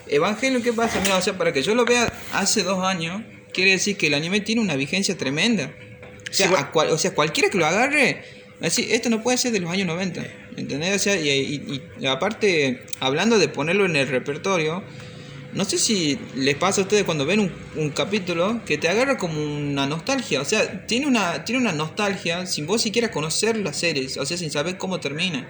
[0.08, 1.00] Evangelion, ¿qué pasa?
[1.00, 4.14] Mira, o sea, para que yo lo vea hace dos años, quiere decir que el
[4.14, 5.72] anime tiene una vigencia tremenda.
[6.30, 9.38] O sea, cual- o sea cualquiera que lo agarre, va a decir, esto no puede
[9.38, 10.22] ser de los años 90.
[10.56, 10.94] ¿Entendés?
[10.96, 14.82] O sea, y, y- y aparte, hablando de ponerlo en el repertorio,
[15.54, 19.40] no sé si les pasa a ustedes cuando ven un, capítulo que te agarra como
[19.40, 20.40] una nostalgia.
[20.40, 24.36] O sea, tiene una, tiene una nostalgia sin vos siquiera conocer las series, o sea,
[24.36, 25.46] sin saber cómo termina.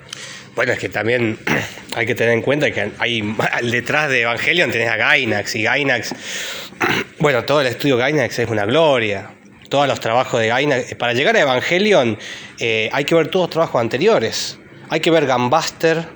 [0.55, 1.39] Bueno, es que también
[1.95, 3.23] hay que tener en cuenta que hay
[3.63, 6.15] detrás de Evangelion tenés a Gainax y Gainax,
[7.19, 9.31] bueno, todo el estudio Gainax es una gloria.
[9.71, 12.19] Todos los trabajos de Gainax, para llegar a Evangelion
[12.61, 14.59] eh, hay que ver todos los trabajos anteriores.
[14.91, 16.07] Hay que ver Gambuster,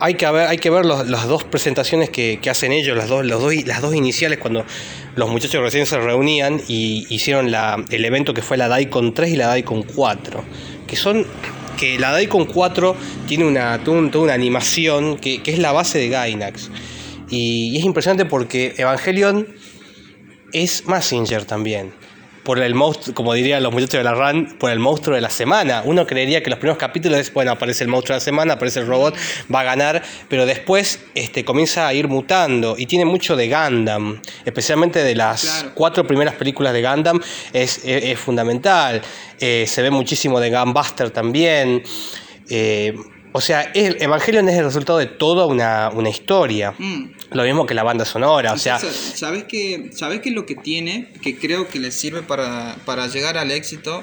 [0.00, 3.80] hay que ver, hay que ver las dos presentaciones que, hacen ellos, las dos, las
[3.82, 4.64] dos iniciales cuando
[5.16, 7.52] los muchachos recién se reunían y hicieron
[7.90, 10.44] el evento que fue la Daikon 3 y la Daikon 4,
[10.86, 11.26] que son
[11.78, 12.94] que la Daikon 4
[13.26, 16.70] tiene una, toda un- toda una animación que, que es la base de Gainax.
[17.30, 19.46] Y, y es impresionante porque Evangelion
[20.52, 21.92] es Massinger también.
[22.44, 25.30] Por el monstruo, como dirían los muchachos de la RAN, por el monstruo de la
[25.30, 25.82] semana.
[25.84, 28.80] Uno creería que los primeros capítulos es, bueno, aparece el monstruo de la semana, aparece
[28.80, 29.14] el robot,
[29.54, 34.20] va a ganar, pero después este, comienza a ir mutando y tiene mucho de Gundam,
[34.44, 37.20] especialmente de las cuatro primeras películas de Gundam,
[37.52, 39.02] es, es- es fundamental.
[39.38, 41.82] Eh, se ve muchísimo de Gunbuster también.
[42.48, 42.94] Eh,
[43.32, 46.74] o sea, el Evangelion es el resultado de toda una, una historia.
[46.76, 47.04] Mm.
[47.32, 50.56] Lo mismo que la banda sonora, o sea, ¿sabes qué, ¿Sabes qué es lo que
[50.56, 51.12] tiene?
[51.22, 54.02] Que creo que le sirve para, para llegar al éxito.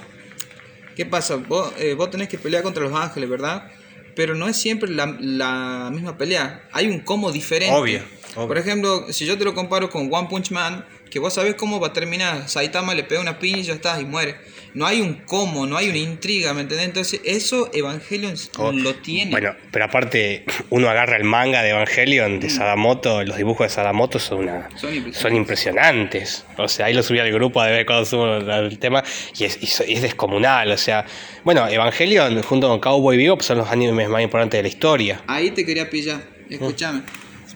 [0.95, 1.35] ¿Qué pasa?
[1.35, 3.69] Vos, eh, vos tenés que pelear contra los ángeles, ¿verdad?
[4.15, 6.67] Pero no es siempre la, la misma pelea.
[6.71, 7.75] Hay un cómo diferente.
[7.75, 8.01] Obvio,
[8.35, 8.47] obvio.
[8.47, 11.79] Por ejemplo, si yo te lo comparo con One Punch Man, que vos sabés cómo
[11.79, 12.47] va a terminar.
[12.49, 14.37] Saitama le pega una piña y ya está, y muere.
[14.73, 16.85] No hay un cómo, no hay una intriga, ¿me entendés?
[16.87, 19.31] Entonces, eso Evangelion Oh, lo tiene.
[19.31, 24.19] Bueno, pero aparte, uno agarra el manga de Evangelion de Sadamoto, los dibujos de Sadamoto
[24.19, 25.17] son una, Son impresionantes.
[25.21, 26.45] son impresionantes.
[26.57, 29.03] O sea, ahí lo subí al grupo a ver cuando subo el tema
[29.37, 30.71] y es, y es descomunal.
[30.71, 31.05] O sea,
[31.43, 35.21] bueno, Evangelion junto con Cowboy Bebop son los animes más importantes de la historia.
[35.27, 36.21] Ahí te quería pillar.
[36.49, 37.01] Escúchame.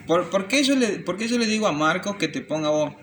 [0.07, 2.69] ¿Por, por qué yo le, por qué yo le digo a Marcos que te ponga
[2.69, 2.93] vos?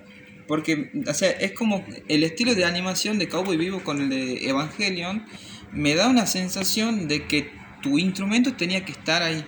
[0.48, 4.48] Porque, o sea, es como el estilo de animación de Cowboy Vivo con el de
[4.48, 5.24] Evangelion
[5.72, 7.50] me da una sensación de que
[7.82, 9.44] tu instrumento tenía que estar ahí.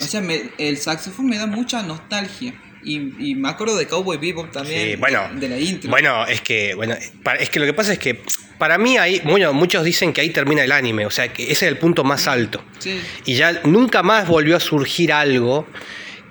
[0.00, 2.54] O sea, me- el saxofón me da mucha nostalgia.
[2.82, 4.90] Y, y me acuerdo de Cowboy Bebop también.
[4.92, 5.90] Sí, bueno, de la intro.
[5.90, 6.94] Bueno, es que, bueno,
[7.38, 8.22] es que lo que pasa es que
[8.56, 11.52] para mí ahí, bueno, muchos dicen que ahí termina el anime, o sea, que ese
[11.66, 12.64] es el punto más alto.
[12.78, 12.98] Sí.
[13.26, 15.66] Y ya nunca más volvió a surgir algo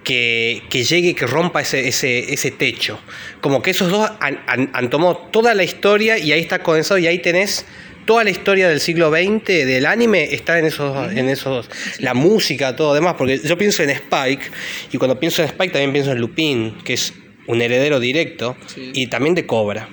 [0.07, 2.97] que, que llegue, que rompa ese, ese, ese techo.
[3.41, 6.97] Como que esos dos han, han- han tomado toda la historia y ahí está condensado
[6.97, 7.65] y ahí tenés
[8.05, 12.13] toda la historia del siglo XX del anime está en esos, dos- en esos la
[12.13, 14.45] música, todo demás, porque yo pienso en Spike
[14.93, 17.13] y cuando pienso en Spike también pienso en Lupin, que es
[17.47, 18.55] un heredero directo,
[18.93, 19.89] y también de Cobra.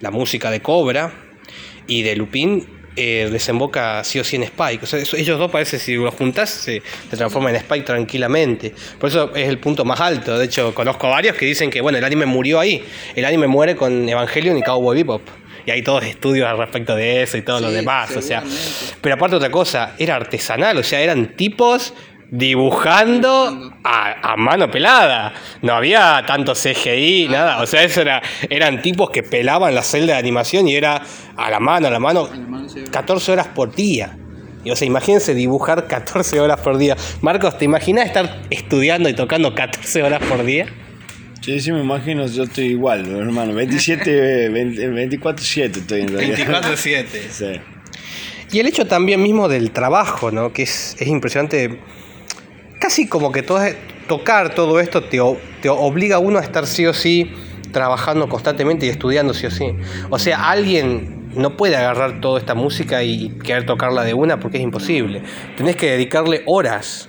[0.00, 1.14] La música de Cobra
[1.86, 4.84] y de Lupin eh, desemboca sí o sí en Spike.
[4.84, 8.72] O sea, ellos dos parece si los juntas se, se transforman en Spike tranquilamente.
[8.98, 10.38] Por eso es el punto más alto.
[10.38, 12.84] De hecho, conozco varios que dicen que bueno, el anime murió ahí.
[13.16, 15.22] El anime muere con Evangelion y Cowboy Bebop.
[15.66, 18.14] Y hay todos estudios al respecto de eso y todo lo Sí, demás.
[18.16, 18.42] O sea,
[19.00, 21.94] pero aparte otra cosa, era artesanal, o sea, eran tipos
[22.34, 25.32] dibujando a, a mano pelada.
[25.62, 27.62] No había tanto CGI, nada.
[27.62, 31.02] O sea, eso era, eran tipos que pelaban la celda de animación y era
[31.36, 32.28] a la mano, a la mano,
[32.90, 34.16] 14 horas por día.
[34.64, 36.96] Y, o sea, imagínense dibujar 14 horas por día.
[37.20, 40.66] Marcos, ¿te imaginas estar estudiando y tocando 14 horas por día?
[41.40, 43.52] Sí, sí, me imagino, yo estoy igual, hermano.
[43.54, 46.38] 27, 20, 24-7 estoy en realidad.
[46.38, 47.06] 24-7.
[47.30, 47.60] Sí.
[48.50, 50.52] Y el hecho también mismo del trabajo, ¿no?
[50.52, 51.80] Que es, es impresionante.
[52.84, 53.60] Casi como que todo,
[54.08, 57.32] tocar todo esto te, obliga a uno a estar sí o sí
[57.72, 59.74] trabajando constantemente y estudiando sí o sí.
[60.10, 64.58] O sea, alguien no puede agarrar toda esta música y querer tocarla de una porque
[64.58, 65.22] es imposible.
[65.56, 67.08] Tenés que dedicarle horas.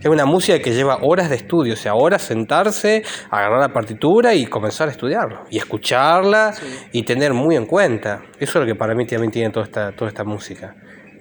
[0.00, 4.34] Es una música que lleva horas de estudio, o sea, horas sentarse, agarrar la partitura
[4.34, 5.44] y comenzar a estudiarlo.
[5.50, 6.52] Y escucharla
[6.90, 8.22] y tener muy en cuenta.
[8.40, 10.74] Eso es lo que para mí también tiene toda esta, toda esta música.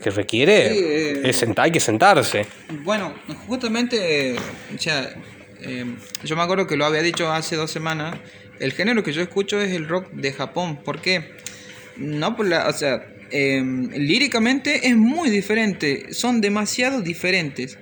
[0.06, 2.46] Que requiere, Sí, eh, es senta- hay que sentarse.
[2.84, 3.16] Bueno,
[3.48, 4.36] justamente,
[4.76, 5.16] o sea,
[5.62, 5.84] eh,
[6.24, 8.16] yo me acuerdo que lo había dicho hace dos semanas.
[8.60, 10.78] El género que yo escucho es el rock de Japón.
[10.84, 11.32] ¿Por qué?
[11.98, 13.64] No por la, o sea, eh,
[13.96, 16.14] líricamente es muy diferente.
[16.14, 17.80] Son demasiado diferentes.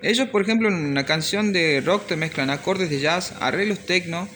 [0.00, 4.28] Ellos, por ejemplo, en una canción de rock te mezclan acordes de jazz, arreglos techno.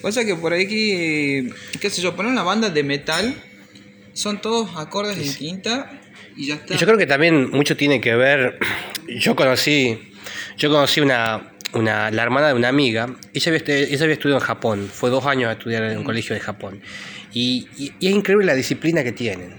[0.00, 3.34] Cosa que por ahí, que, qué sé yo, ponen una banda de metal.
[4.14, 6.00] Son todos acordes en quinta
[6.68, 8.58] y yo creo que también mucho tiene que ver.
[9.08, 10.10] Yo conocí,
[10.56, 13.06] yo conocí una, una, la hermana de una amiga.
[13.32, 14.90] Ella había, estu- ella había estudiado en Japón.
[14.92, 16.80] Fue dos años a estudiar en un colegio de Japón.
[17.32, 19.54] Y, y- y es increíble la disciplina que tienen.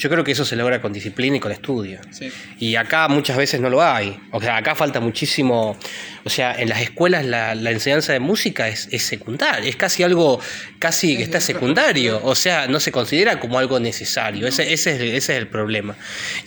[0.00, 2.00] Yo creo que eso se logra con disciplina y con estudio.
[2.10, 2.32] Sí.
[2.58, 4.18] Y acá muchas veces no lo hay.
[4.30, 5.76] O sea, acá falta muchísimo.
[6.24, 9.68] O sea, en las escuelas la, la enseñanza de música es, es secundaria.
[9.68, 10.40] Es casi algo,
[10.78, 12.18] casi que está secundario.
[12.24, 14.46] O sea, no se considera como algo necesario.
[14.46, 15.94] Ese, ese, es, el- ese es el problema.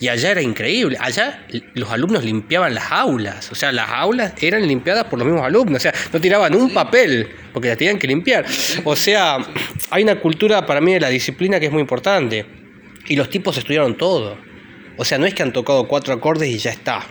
[0.00, 0.96] Y allá era increíble.
[1.00, 3.52] Allá los alumnos limpiaban las aulas.
[3.52, 5.76] O sea, las aulas eran limpiadas por los mismos alumnos.
[5.78, 8.44] O sea, no tiraban un papel porque las tenían que limpiar.
[8.82, 9.36] O sea,
[9.90, 12.63] hay una cultura para mí de la disciplina que es muy importante.
[13.08, 14.38] Y los tipos estudiaron todo.
[14.96, 17.06] O sea, no es que han tocado cuatro acordes y ya está.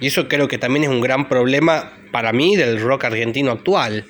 [0.00, 4.04] Y eso creo que también es un gran problema para mí del rock argentino actual.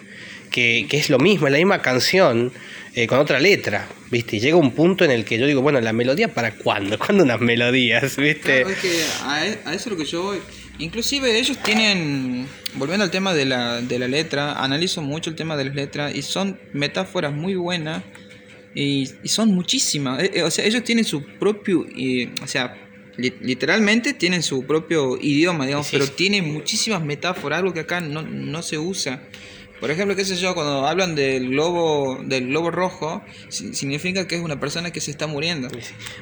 [0.51, 2.53] Que, que es lo mismo, es la misma canción
[2.95, 4.37] eh, con otra letra, ¿viste?
[4.37, 6.99] Y llega un punto en el que yo digo, bueno, ¿la melodía para cuándo?
[7.05, 8.63] ¿Cuándo unas melodías, viste?
[8.63, 10.39] Es e- a eso es lo que yo voy.
[10.81, 15.57] Inclusive ellos tienen, volviendo al tema de la, de la letra, analizo mucho el tema
[15.57, 18.03] de las letras y son metáforas muy buenas
[18.75, 20.23] y, y son muchísimas.
[20.23, 22.77] Eh, eh, O sea, ellos tienen su propio, eh, o sea,
[23.17, 26.13] li- literalmente tienen su propio idioma, digamos, Sí, pero sí.
[26.17, 29.23] tienen muchísimas metáforas, algo que acá no, no se usa.
[29.81, 34.35] Por ejemplo, qué sé yo, cuando hablan del globo, del globo rojo, si- significa que
[34.35, 35.69] es una persona que se está muriendo.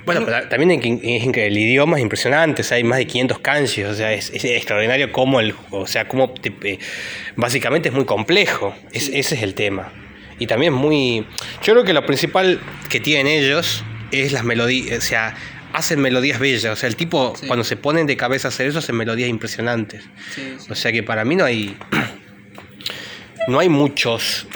[0.07, 0.81] Bueno, pero también es
[1.33, 4.31] que- el idioma es impresionante, o sea, hay más de 500 kanjis, o sea, es,
[4.33, 6.79] es extraordinario cómo el, o sea, cómo te-
[7.35, 9.93] básicamente es muy complejo, es- ese es el tema.
[10.39, 11.27] Y también muy,
[11.63, 15.35] yo creo que lo principal que tienen ellos es las melodías, o sea,
[15.73, 18.79] hacen melodías bellas, o sea, el tipo cuando se ponen de cabeza a hacer eso
[18.79, 20.05] hacen melodías impresionantes.
[20.35, 20.67] Sí, sí.
[20.71, 21.77] O sea que para mí no hay
[23.49, 24.47] no hay muchos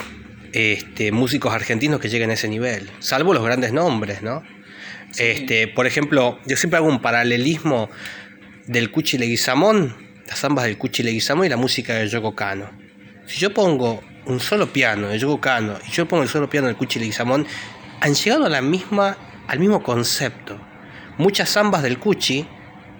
[0.53, 4.43] este, músicos argentinos que lleguen a ese nivel, salvo los grandes nombres, ¿no?
[5.17, 7.89] Este, por ejemplo, yo siempre hago un paralelismo
[8.65, 9.95] del Cuchi Leguizamón,
[10.27, 12.71] las zambas del Cuchi Leguizamón y la música de Yoko Kano.
[13.27, 16.67] Si yo pongo un solo piano de Yoko Kano y yo pongo el solo piano
[16.67, 17.45] del Cuchi Leguizamón,
[17.99, 19.17] han llegado a la misma,
[19.47, 20.59] al mismo concepto.
[21.17, 22.45] Muchas zambas del Cuchi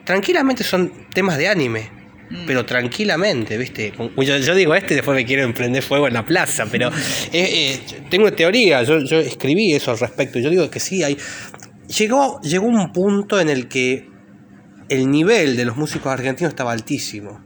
[0.05, 2.03] tranquilamente son temas de anime.
[2.47, 3.93] Pero tranquilamente, ¿viste?
[4.17, 6.87] Yo, yo digo este después me quiero emprender fuego en la plaza, pero
[7.31, 10.39] eh, eh, tengo teoría, yo, yo escribí eso al respecto.
[10.39, 11.15] Yo digo que sí, hay.
[11.95, 14.09] Llegó, llegó un punto en el que
[14.89, 17.45] el nivel de los músicos argentinos estaba altísimo.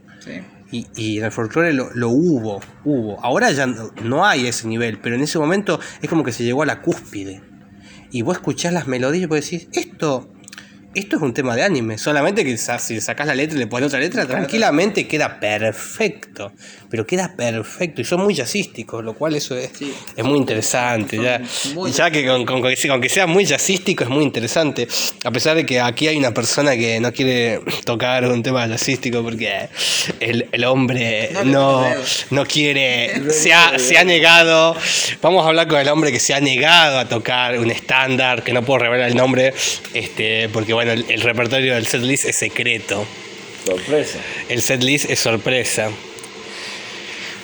[0.70, 3.24] Y, y en el folclore lo, lo hubo, hubo.
[3.24, 6.62] Ahora ya no, hay ese nivel, pero en ese momento es como que se llegó
[6.62, 7.42] a la cúspide.
[8.10, 10.30] Y vos escuchás las melodías y vos decís, esto,
[10.98, 11.98] esto es un tema de anime.
[11.98, 16.52] Solamente que si sacás la letra y le pones otra letra, tranquilamente queda perfecto.
[16.90, 18.00] Pero queda perfecto.
[18.00, 19.70] Y son muy jazzísticos, lo cual eso es,
[20.16, 21.18] es muy interesante.
[21.22, 21.40] Ya,
[21.94, 24.88] ya que con, con- con que sea- con que sea muy jazzístico es muy interesante.
[25.24, 29.22] A pesar de que aquí hay una persona que no quiere tocar un tema jazzístico
[29.22, 29.68] porque
[30.20, 31.84] el, el hombre no,
[32.30, 34.74] no quiere, se ha, se ha negado.
[35.20, 38.52] Vamos a hablar con el hombre que se ha negado a tocar un estándar, que
[38.52, 39.52] no puedo revelar el nombre,
[39.94, 43.06] este, porque bueno, el, el repertorio del setlist es secreto.
[43.64, 44.18] Sorpresa.
[44.48, 45.90] El setlist es sorpresa.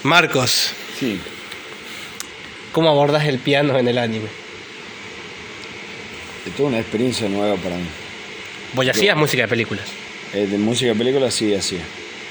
[0.02, 0.72] Marcos.
[0.98, 1.18] Sí.
[2.72, 4.28] ¿Cómo abordás el piano en el anime?
[6.46, 7.86] Es toda una experiencia nueva para mí.
[8.74, 9.84] ¿Vos hacías música de películas?
[10.34, 11.80] Eh, de música de película sí hacía.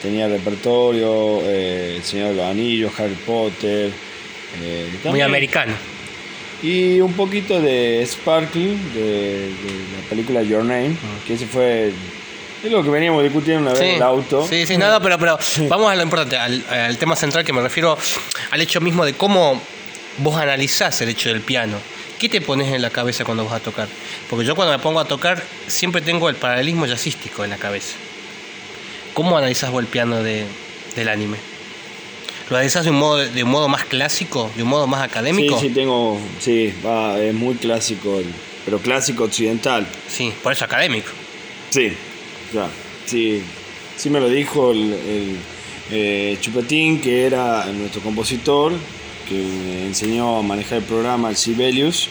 [0.01, 3.89] Tenía repertorio, eh, El Señor de los Anillos, Harry Potter.
[4.61, 5.73] eh, Muy americano.
[6.63, 9.49] Y un poquito de Sparkle, de, de
[10.01, 10.95] la película Your Name,
[11.27, 11.91] que ese fue.
[12.63, 14.47] Es lo que veníamos discutiendo una vez en el auto.
[14.47, 15.37] Sí, sí, nada, pero, pero
[15.67, 17.97] vamos a lo importante, al, al tema central que me refiero
[18.51, 19.61] al hecho mismo de cómo
[20.19, 21.75] vos analizás el hecho del piano.
[22.17, 23.89] ¿Qué te pones en la cabeza cuando vas a tocar?
[24.29, 27.95] Porque yo cuando me pongo a tocar siempre tengo el paralelismo jazzístico en la cabeza.
[29.13, 30.45] ¿Cómo analizás vos el piano de-
[30.95, 31.35] del anime?
[32.49, 35.57] ¿Lo analizás de un, modo, de un modo más clásico, de un modo más académico?
[35.59, 36.19] Sí, sí, tengo.
[36.39, 38.21] Sí, va, es muy clásico,
[38.65, 39.87] pero clásico occidental.
[40.07, 41.09] Sí, por eso académico.
[41.69, 41.93] Sí,
[42.53, 42.67] ya.
[43.05, 43.41] Sí,
[43.95, 45.37] sí me lo dijo el, el,
[45.91, 48.73] eh, Chupetín, que era nuestro compositor,
[49.27, 52.09] que me enseñó a manejar el programa, el Sibelius.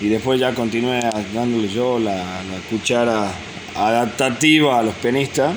[0.00, 1.00] Y después ya continué
[1.32, 3.32] dándole yo la, la cuchara
[3.76, 5.54] adaptativa a los pianistas.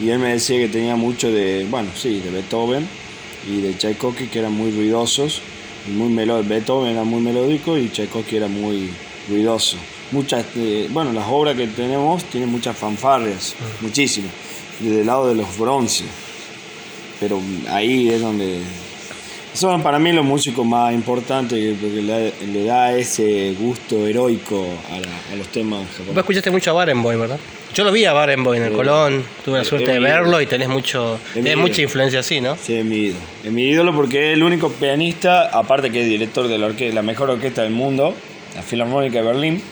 [0.00, 3.01] Y él me decía que tenía mucho de, bueno, sí, de Beethoven
[3.48, 5.40] y de Tchaikovsky, que eran muy ruidosos.
[5.86, 6.48] Y muy melódicos.
[6.48, 8.90] Beethoven era muy melódico y Tchaikovsky era muy
[9.28, 9.76] ruidoso.
[10.12, 14.30] Muchas, eh, bueno, las obras que tenemos tienen muchas fanfarrias, muchísimas.
[14.78, 16.06] Desde el lado de los bronces.
[17.18, 18.60] Pero ahí es donde
[19.54, 24.98] son para mí los músicos más importantes porque le, le da ese gusto heroico a,
[25.00, 26.16] la- a los temas Vos japoneses.
[26.18, 27.38] escuchaste mucho a Barenboim, ¿verdad?
[27.74, 28.74] Yo lo vi a Barenboim en el.
[28.74, 32.56] Colón, tuve la Eh, suerte de verlo y tenés mucho tenés mucha influencia así, ¿no?
[32.56, 33.20] Sí, es mi ídolo.
[33.44, 36.92] Es mi ídolo porque es el único pianista, aparte que es director de la, orque-
[36.92, 38.14] la mejor orquesta del mundo,
[38.54, 39.62] la Filarmónica de Berlín.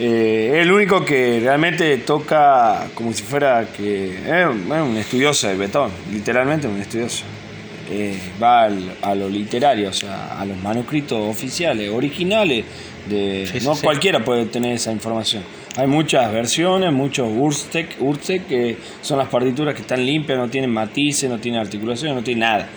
[0.00, 4.96] eh, es el único que realmente toca como si fuera que es un, es un
[4.96, 7.24] estudioso de Beethoven, literalmente un estudioso.
[7.90, 12.64] Eh, va al- a lo literario, o sea, a los manuscritos oficiales, originales.
[13.06, 13.82] De, Sí, sí, no sí.
[13.82, 15.42] cualquiera puede tener esa información.
[15.76, 20.70] Hay muchas versiones, muchos Urstek, Urstek, que son las partituras que están limpias, no tienen
[20.70, 22.68] matices, no tienen articulaciones, no tienen nada.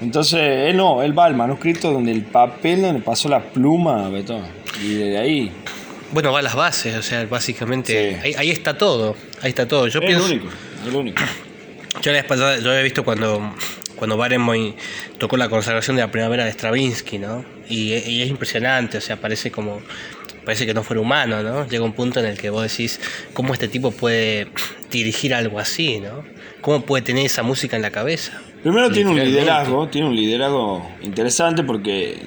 [0.00, 4.08] Entonces, él no, él va al manuscrito donde el papel, donde pasó la pluma a
[4.08, 4.50] Beethoven.
[4.82, 5.52] Y de ahí.
[6.12, 9.86] Bueno, va a las bases, o sea, básicamente ahí, ahí está todo, ahí está todo.
[9.88, 10.48] Yo es pienso, el único,
[10.88, 11.22] el único.
[12.00, 13.54] yo la vez pasada, yo había visto cuando
[13.94, 14.74] cuando Barenboim
[15.18, 17.44] tocó la consagración de la primavera de Stravinsky, ¿no?
[17.68, 19.82] Y, y es impresionante, o sea, parece como
[20.44, 21.66] parece que no fuera humano, ¿no?
[21.68, 23.00] Llega un punto en el que vos decís
[23.32, 24.48] cómo este tipo puede
[24.90, 26.24] dirigir algo así, ¿no?
[26.60, 28.40] ¿Cómo puede tener esa música en la cabeza?
[28.62, 32.18] Primero tiene un liderazgo, tiene un liderazgo interesante porque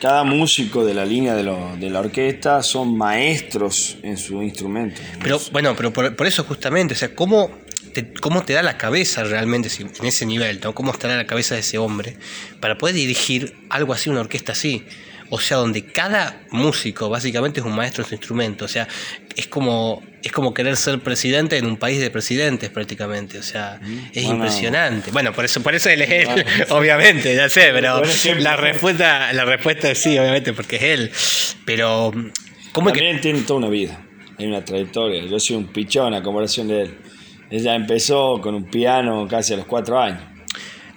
[0.00, 5.00] cada músico de la línea de, lo- de la orquesta son maestros en su instrumento.
[5.22, 7.50] Pero bueno, pero por, por eso justamente, o sea, ¿cómo
[7.92, 10.74] te, cómo te da la cabeza realmente si- en ese nivel, ¿no?
[10.74, 12.16] ¿Cómo estará la cabeza de ese hombre
[12.60, 14.84] para poder dirigir algo así, una orquesta así?
[15.30, 18.64] O sea, donde cada músico básicamente es un maestro en su instrumento.
[18.66, 18.86] O sea,
[19.36, 23.38] es como, es como querer ser presidente en un país de presidentes prácticamente.
[23.38, 23.80] O sea,
[24.12, 24.36] es Bueno.
[24.36, 25.10] impresionante.
[25.10, 28.02] Bueno, por eso, por eso él es él, obviamente, ya sé, pero
[28.38, 31.10] la respuesta, la respuesta es sí, obviamente, porque es él.
[31.64, 32.12] Pero,
[32.72, 34.00] ¿cómo es que tiene toda una vida,
[34.38, 35.24] hay una trayectoria.
[35.24, 36.98] Yo soy un pichón a comparación de él.
[37.50, 40.22] Ella empezó con un piano casi a los cuatro años.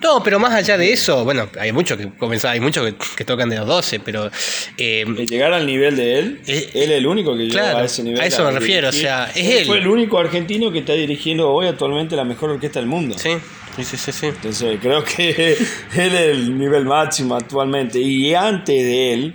[0.01, 3.25] No, pero más allá de eso, bueno, hay muchos que comenzaban, hay muchos que, que
[3.25, 4.29] tocan de los 12, pero.
[4.77, 8.03] eh, llegar al nivel de él, él es el único que llegó claro, a ese
[8.03, 8.21] nivel.
[8.21, 8.61] a eso me dirigir.
[8.61, 9.65] refiero, o sea, es él.
[9.65, 13.17] Fue el único argentino que está dirigiendo hoy actualmente la mejor orquesta del mundo.
[13.17, 13.31] Sí,
[13.77, 14.27] sí, sí, sí.
[14.27, 15.31] Entonces creo que
[15.95, 17.99] él es el nivel máximo actualmente.
[17.99, 19.33] Y antes de él,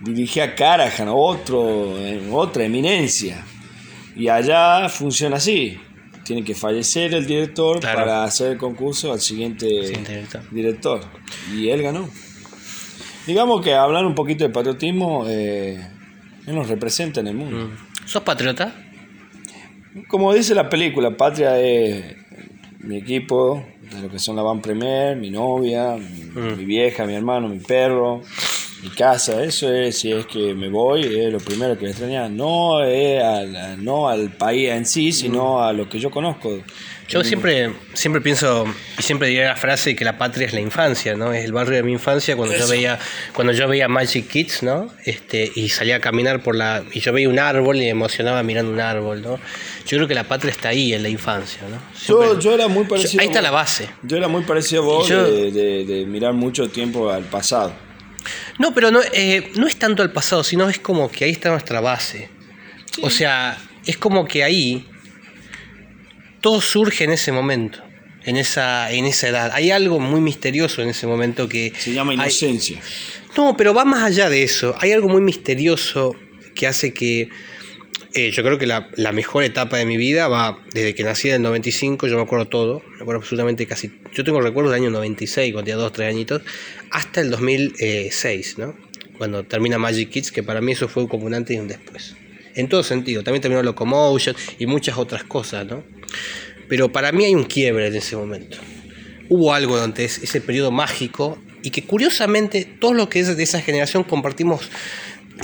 [0.00, 1.96] dirigía a Carajan, otro,
[2.32, 3.44] otra eminencia.
[4.16, 5.78] Y allá funciona así.
[6.28, 8.00] Tiene que fallecer el director Claro.
[8.00, 9.66] para hacer el concurso al siguiente,
[10.50, 11.00] director.
[11.56, 12.06] Y él ganó.
[13.26, 15.80] Digamos que hablar un poquito de patriotismo, eh,
[16.46, 17.70] él nos representa en el mundo.
[18.04, 18.74] ¿Sos patriota?
[20.06, 22.14] Como dice la película, Patria es
[22.80, 26.24] mi equipo, de lo que son la Van Premier, mi novia, mi,
[26.56, 28.20] mi vieja, mi hermano, mi perro,
[28.82, 29.42] mi casa.
[29.42, 32.30] Eso es, si es que me voy, es lo primero que extrañar.
[32.30, 36.62] No, es al, no al país en sí, sino a lo que yo conozco.
[37.08, 38.66] Yo siempre, siempre pienso
[38.98, 41.32] y siempre diría la frase que la patria es la infancia, ¿no?
[41.32, 42.98] Es el barrio de mi infancia cuando yo veía
[43.32, 44.90] cuando yo veía Magic Kids, ¿no?
[45.06, 48.42] Este y salía a caminar por la y yo veía un árbol y me emocionaba
[48.42, 49.36] mirando un árbol, ¿no?
[49.86, 51.78] Yo creo que la patria está ahí en la infancia, ¿no?
[52.06, 53.22] Yo, yo era muy parecido.
[53.22, 53.88] ahí a está la base.
[54.02, 57.72] Yo era muy parecido a vos Yo- de, de- de mirar mucho tiempo al pasado.
[58.58, 61.50] No, pero no, eh, no es tanto el pasado, sino es como que ahí está
[61.50, 62.28] nuestra base.
[63.02, 63.56] O sea,
[63.86, 64.86] es como que ahí
[66.40, 67.82] todo surge en ese momento,
[68.24, 69.50] en esa, en esa edad.
[69.54, 71.72] Hay algo muy misterioso en ese momento que...
[71.78, 72.80] Se llama hay- inocencia.
[73.36, 74.74] no, pero va más allá de eso.
[74.80, 76.14] Hay algo muy misterioso
[76.54, 77.28] que hace que...
[78.14, 81.28] eh, yo creo que la, la mejor etapa de mi vida va desde que nací
[81.28, 83.92] en el 95, yo me acuerdo todo, me acuerdo absolutamente casi...
[84.14, 86.42] Yo tengo recuerdos del año 96, cuando tenía 2, 3 añitos,
[86.90, 88.74] hasta el 2006, ¿no?
[89.18, 92.16] Cuando termina Magic Kids, que para mí eso fue como un antes y un después.
[92.54, 95.84] En todo sentido, también terminó Locomotion y muchas otras cosas, ¿no?
[96.68, 98.58] Pero para mí hay un quiebre en ese momento.
[99.28, 103.60] Hubo algo durante ese, periodo mágico y que curiosamente todos los que es de esa
[103.60, 104.70] generación compartimos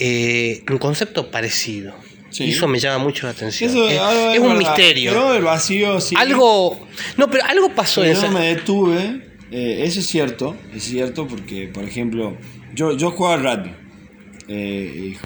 [0.01, 1.95] eh, un concepto parecido.
[2.35, 2.47] Sí.
[2.47, 3.71] Y eso me llama mucho la atención.
[3.71, 5.13] Eso, es, un misterio.
[5.13, 6.17] Quedó el vacío, sí.
[6.19, 6.85] Algo.
[7.17, 8.31] No, pero algo pasó en Yo esa.
[8.33, 9.21] me detuve,
[9.53, 12.37] eh, eso es cierto, es cierto porque, por ejemplo,
[12.75, 13.73] yo, yo jugaba al rugby
[14.49, 15.17] eh,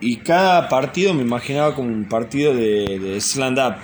[0.00, 3.76] y, cada partido me imaginaba como un partido de, de stand-up.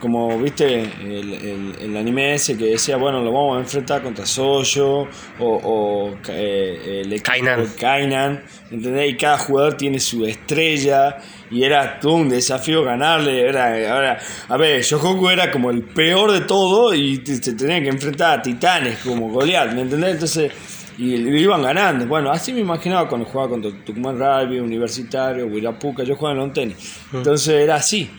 [0.00, 4.26] Como viste el, el- el anime ese que decía, bueno, lo vamos a enfrentar contra
[4.26, 7.68] Soyo o, o eh, el Kainan.
[7.78, 8.42] Kainan,
[8.72, 9.12] ¿entendés?
[9.12, 11.18] Y cada jugador tiene su estrella
[11.52, 13.46] y era todo un desafío ganarle.
[13.46, 17.88] Era, ahora, a ver, Yohoku era como el peor de todo y se tenía que
[17.88, 20.12] enfrentar a titanes como Goliath, ¿me entendés?
[20.14, 20.52] Entonces,
[20.96, 22.06] y lo iban ganando.
[22.06, 26.52] Bueno, así me imaginaba cuando jugaba contra Tucumán Rugby, Universitario, Huirapuca, yo jugaba en Long
[26.52, 26.96] Tennis.
[27.12, 28.10] Entonces era así.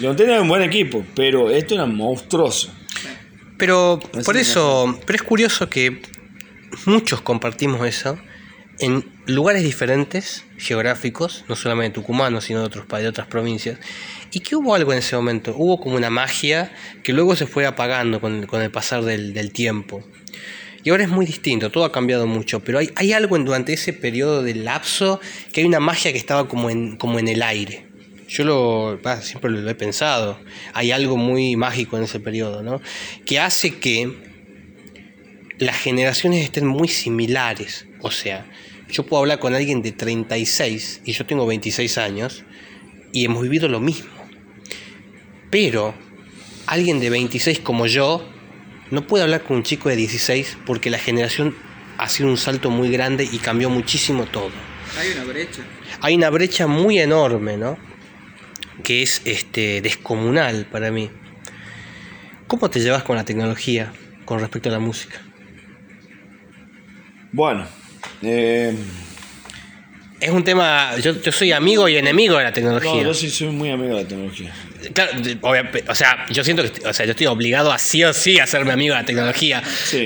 [0.00, 2.72] Long era un buen equipo, pero esto era monstruoso.
[3.58, 6.00] Pero por eso, pero es curioso que
[6.86, 8.18] muchos compartimos eso
[8.78, 13.78] en lugares diferentes, geográficos, no solamente tucumanos, sino de otros de otras provincias,
[14.32, 16.72] y que hubo algo en ese momento, hubo como una magia
[17.04, 20.02] que luego se fue apagando con, con el pasar del, del tiempo.
[20.82, 23.92] Y ahora es muy distinto, todo ha cambiado mucho, pero hay, hay algo durante ese
[23.92, 25.20] periodo del lapso
[25.52, 27.86] que hay una magia que estaba como en, como en el aire.
[28.28, 30.38] Yo lo, siempre lo he pensado.
[30.74, 32.80] Hay algo muy mágico en ese periodo, ¿no?
[33.24, 34.12] Que hace que
[35.58, 37.86] las generaciones estén muy similares.
[38.00, 38.46] O sea,
[38.90, 42.44] yo puedo hablar con alguien de 36 y yo tengo 26 años
[43.12, 44.10] y hemos vivido lo mismo.
[45.50, 45.94] Pero
[46.66, 48.28] alguien de 26 como yo
[48.90, 51.54] no puede hablar con un chico de 16 porque la generación
[51.98, 54.50] ha sido un salto muy grande y cambió muchísimo todo.
[54.98, 55.62] Hay una brecha.
[56.00, 57.76] Hay una brecha muy enorme, ¿no?
[58.82, 61.10] Que es este, descomunal para mí.
[62.46, 63.92] ¿Cómo te llevas con la tecnología
[64.24, 65.20] con respecto a la música?
[67.32, 67.66] Bueno,
[68.22, 68.74] eh,
[70.20, 72.92] Es un tema, yo, yo soy amigo y enemigo de la tecnología.
[72.92, 74.52] no, yo sí soy muy amigo de la tecnología.
[74.92, 75.12] Claro,
[75.88, 78.44] o sea, yo siento que o sea, yo estoy obligado a sí o sí a
[78.44, 79.62] hacerme amigo de la tecnología,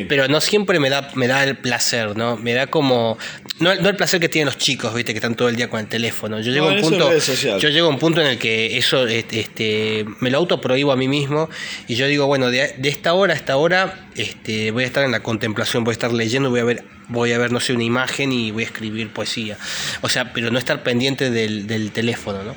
[0.09, 2.37] pero no siempre me da, me da el placer, ¿no?
[2.37, 3.19] Me da como
[3.59, 5.13] no, no el placer que tienen los chicos, ¿viste?
[5.13, 6.41] Que están todo el día con el teléfono.
[6.41, 7.11] Yo llego No, a un punto
[7.59, 10.97] yo llego a un punto en el que eso este, este, me lo autoprohíbo a
[10.97, 11.49] mí mismo
[11.89, 15.05] y yo digo, bueno, de, de esta hora a esta hora este, voy a estar
[15.05, 17.75] en la contemplación, voy a estar leyendo, voy a ver voy a ver, no sé,
[17.75, 19.59] una imagen y voy a escribir poesía.
[20.01, 22.55] O sea, pero no estar pendiente del, del teléfono, ¿no?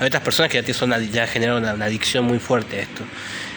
[0.00, 3.02] Hay otras personas que ya, son, ya generaron una, una adicción muy fuerte a esto.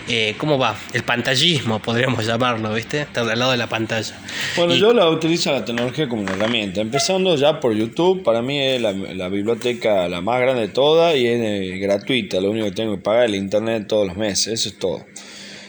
[0.07, 0.75] Eh, ¿Cómo va?
[0.93, 3.01] El pantallismo, podríamos llamarlo, ¿viste?
[3.01, 4.17] Estar al lado de la pantalla.
[4.57, 6.81] Bueno, Y- yo la utilizo la tecnología como una herramienta.
[6.81, 11.15] Empezando ya por YouTube, para mí es la, la biblioteca la más grande de todas
[11.15, 12.41] y es eh, gratuita.
[12.41, 15.05] Lo único que tengo que pagar es el internet todos los meses, eso es todo.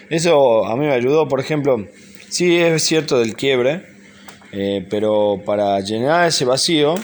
[0.08, 1.86] Eso a mí me ayudó, por ejemplo,
[2.28, 3.82] Sí, es cierto del quiebre,
[4.52, 6.94] eh, pero para llenar ese vacío,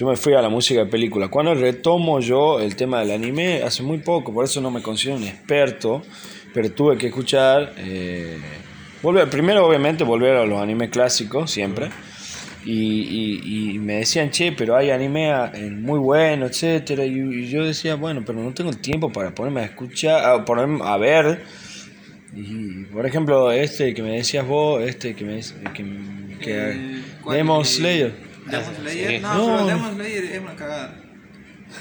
[0.00, 1.28] yo me fui a la música de película.
[1.28, 5.18] Cuando retomo yo el tema del anime, hace muy poco, por eso no me considero
[5.18, 6.00] un experto,
[6.54, 8.38] pero tuve que escuchar, eh,
[9.02, 11.90] volver, primero obviamente volver a los animes clásicos, siempre.
[12.64, 17.48] Y, y- y me decían, che, pero hay anime eh, muy bueno, etcétera y, y
[17.48, 20.96] yo decía, bueno, pero no tengo el tiempo para ponerme a escuchar, a ponerme a
[20.96, 21.42] ver.
[22.34, 25.40] Y por ejemplo, este que me decías vos, este que me
[25.74, 25.84] que,
[26.40, 27.00] que.
[27.36, 28.29] Demon Slayer.
[28.50, 29.18] Demon Slayer, Sí.
[29.20, 29.46] no, No.
[29.56, 30.94] pero Demon Slayer es una cagada.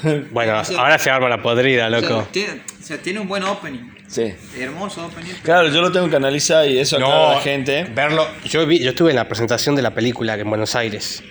[0.31, 2.27] Bueno, O sea, ahora se arma la podrida, O sea, loco.
[2.31, 3.89] tiene, o sea, tiene un buen opening.
[4.07, 4.33] Sí.
[4.57, 5.33] Hermoso opening.
[5.43, 7.83] Claro, yo lo tengo que analizar y eso aclara a la gente.
[7.93, 8.27] Verlo.
[8.45, 11.23] Yo, vi, yo estuve en la presentación de la película en Buenos Aires.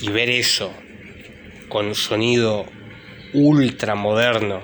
[0.00, 0.74] Y ver eso
[1.68, 2.66] con sonido
[3.32, 4.60] ultra moderno.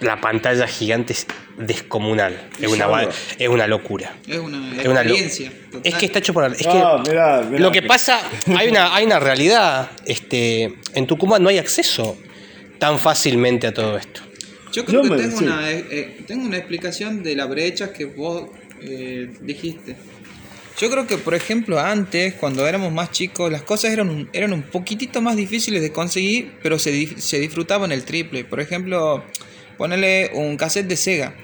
[0.00, 1.26] La pantalla gigante es
[1.58, 2.48] descomunal.
[2.60, 4.14] Es una, es una locura.
[4.26, 5.52] Es una Es una experiencia.
[5.84, 6.44] Es que está hecho por.
[6.52, 7.60] Es No, que mirá, mirá.
[7.62, 8.20] lo que pasa,
[8.56, 9.90] hay una, hay una realidad.
[10.06, 12.16] Este, en Tucumán no hay acceso
[12.78, 14.20] tan fácilmente a todo esto.
[14.72, 15.44] Yo creo Yo que me- tengo, sí.
[15.44, 18.48] una, eh, eh, tengo una explicación de la brecha que vos
[18.80, 19.96] eh, dijiste.
[20.80, 24.54] Yo creo que, por ejemplo, antes, cuando éramos más chicos, las cosas eran un, eran
[24.54, 28.44] un poquitito más difíciles de conseguir, pero se, se disfrutaban el triple.
[28.44, 29.22] Por ejemplo,
[29.76, 31.34] ponerle un cassette de Sega.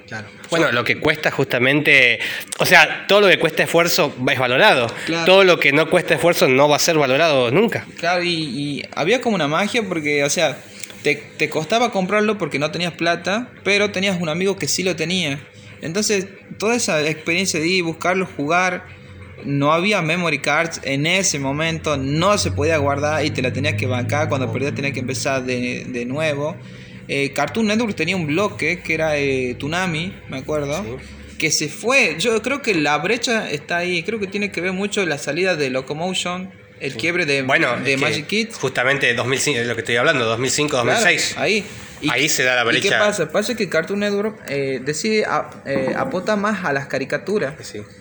[0.49, 2.19] Bueno, lo que cuesta justamente,
[2.59, 4.87] o sea, todo lo que cuesta esfuerzo es valorado.
[5.05, 5.25] Claro.
[5.25, 7.85] Todo lo que no cuesta esfuerzo no va a ser valorado nunca.
[7.97, 10.57] Claro, y, y había como una magia porque, o sea,
[11.03, 14.95] te, te costaba comprarlo porque no tenías plata, pero tenías un amigo que sí lo
[14.95, 15.39] tenía.
[15.81, 16.27] Entonces,
[16.57, 18.85] toda esa experiencia de ir, buscarlo, jugar,
[19.45, 23.75] no había memory cards en ese momento, no se podía guardar y te la tenías
[23.75, 26.57] que bancar, cuando perdías tenías que empezar de, de nuevo.
[27.11, 30.99] Eh, Cartoon Network tenía un bloque que era eh, Tsunami, me acuerdo.
[31.39, 34.73] Que se fue, yo creo que la brecha está ahí, creo que tiene que ver
[34.73, 38.55] mucho la salida de Locomotion, el quiebre de, Bueno, de Magic Kids.
[38.57, 41.27] Justamente 2005, es lo que estoy hablando, 2005, 2006.
[41.33, 41.65] Claro, ahí.
[42.09, 42.99] Ahí se da la ¿Y qué brecha.
[42.99, 43.29] pasa?
[43.29, 47.53] Pasa que Cartoon Network eh, decide a- eh, apunta más a las caricaturas.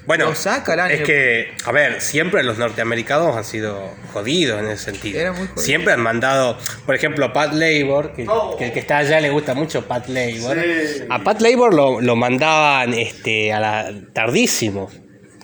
[0.07, 4.69] Bueno, Lo saca el es que, a ver, siempre los norteamericanos han sido jodidos en
[4.71, 5.19] ese sentido.
[5.21, 5.63] Era muy jodido.
[5.63, 8.27] Siempre han mandado, por ejemplo, Pat Labor, que,
[8.59, 10.57] que el que está allá le gusta mucho Pat Labor.
[10.61, 11.03] Sí.
[11.09, 14.91] A Pat Labor lo, lo mandaban este, a la, tardísimo.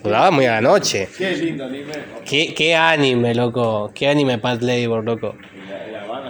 [0.04, 1.08] Lo daban muy a la noche.
[1.16, 1.94] Qué lindo anime.
[2.28, 3.90] ¿Qué, qué anime, loco.
[3.94, 5.34] Qué anime Pat Labor, loco.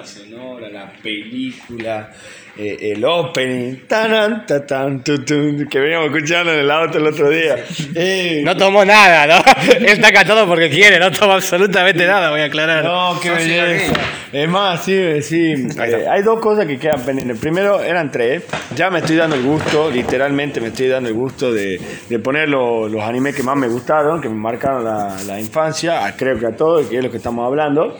[0.04, 2.10] Banda sonora, la película,
[2.58, 7.56] eh, el opening, taran, tatán, tutun, que veníamos escuchando en el auto el otro día.
[7.94, 9.42] Eh, No tomó nada, ¿no?
[9.76, 12.84] Él está cantando porque quiere, no toma absolutamente nada, voy a aclarar.
[12.84, 13.92] No, qué belleza.
[14.32, 15.52] Es más, sí, sí.
[15.52, 17.38] eh, hay dos cosas que quedan pendientes.
[17.38, 18.42] Primero, eran tres.
[18.76, 22.48] Ya me estoy dando el gusto, literalmente me estoy dando el gusto de, de poner
[22.48, 26.46] lo- los animes que más me gustaron, que me marcaron la, la infancia, creo que
[26.46, 27.96] a todos, que es lo que estamos hablando.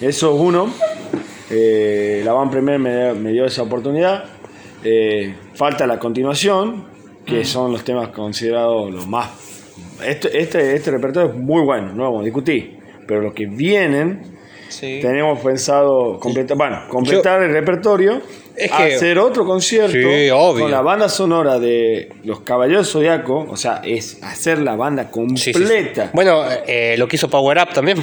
[0.00, 0.72] Eso es uno.
[1.50, 4.24] Eh, la Van Premier me, me dio esa oportunidad.
[4.82, 6.84] Eh, falta la continuación,
[7.26, 9.28] que son los temas considerados los más.
[10.04, 12.78] Este, este, este repertorio es muy bueno, no vamos a discutir.
[13.06, 14.22] Pero los que vienen,
[14.80, 18.22] tenemos pensado completar, bueno, completar el repertorio,
[18.56, 23.56] Es que- hacer otro concierto Sí, con la banda sonora de Los Caballeros Zodiaco, o
[23.56, 26.10] sea, es hacer la banda sí, completa.
[26.14, 27.98] Bueno, eh, lo que hizo Power Up también.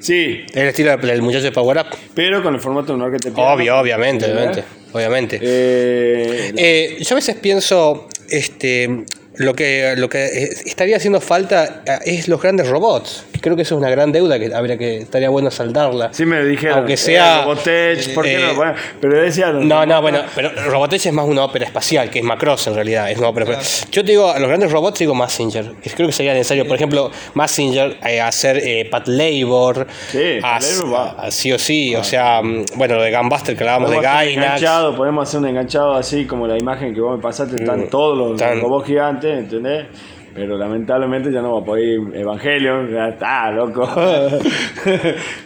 [0.00, 0.44] Sí.
[0.54, 1.96] El estilo del muchacho de Power Up.
[2.14, 3.52] Pero con el formato de un orquesta de piano.
[3.52, 4.42] Obvio, obviamente, ¿Verdad?
[4.42, 4.64] obviamente.
[4.92, 5.38] obviamente.
[5.42, 9.04] Eh, Eh, yo a veces pienso, este,
[9.36, 13.24] lo que, lo que eh, estaría haciendo falta eh, es los grandes robots.
[13.42, 16.10] Creo que eso es una gran deuda que habría que estaría bueno saldarla.
[16.12, 16.78] Sí me dijeron.
[16.78, 18.54] Aunque sea- eh, Robotech, ¿por qué eh, no?
[18.54, 19.50] Bueno, pero decía.
[19.52, 23.10] No, no, bueno, pero Robotech es más una ópera espacial, que es Macross en realidad,
[23.10, 23.88] es una ópera espacial.
[23.90, 26.76] Yo te digo, a los grandes robots digo Massinger, que creo que sería necesario, por
[26.76, 31.10] ejemplo, Massinger, eh, hacer eh, Pat Labor, Sí, a- Pat Labor va.
[31.24, 34.36] a- sí o sí, o sea, mm, bueno, lo de Gunbuster que hablábamos de Gainax.
[34.36, 38.16] enganchado, podemos hacer un enganchado así como la imagen que vos me pasaste, están todos
[38.16, 39.86] los, Mm, Están- robots gigantes, ¿entendés?
[40.34, 43.86] Pero lamentablemente ya no va a poder ir Evangelion, ya está, loco.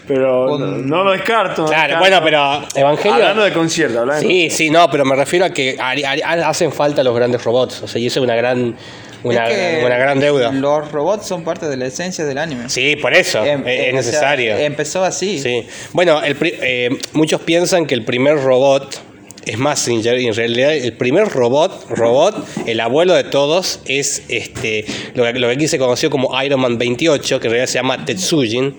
[0.06, 1.62] pero no, no lo descarto.
[1.62, 1.98] no Claro, descarto.
[1.98, 2.38] bueno, pero
[2.86, 5.92] Evangelion- Hablando de concierto, hablando de Sí, sí, no, pero me refiero a que ha-
[6.24, 8.76] ha- hacen falta los grandes robots, o sea, y eso es una gran,
[9.24, 10.52] una, Es que una gran deuda.
[10.52, 12.68] Los robots son parte de la esencia del anime.
[12.68, 14.56] Sí, por eso, Em- es- o sea, necesario.
[14.56, 15.40] empezó así.
[15.40, 15.66] Sí.
[15.92, 19.00] Bueno, el pri- eh, muchos piensan que el primer robot
[19.46, 22.34] Es más, en en realidad el primer robot, robot,
[22.66, 24.84] el abuelo de todos, es este
[25.14, 27.74] lo que, lo que aquí se conoció como Iron Man 28, que en realidad se
[27.78, 28.74] llama Tetsujin.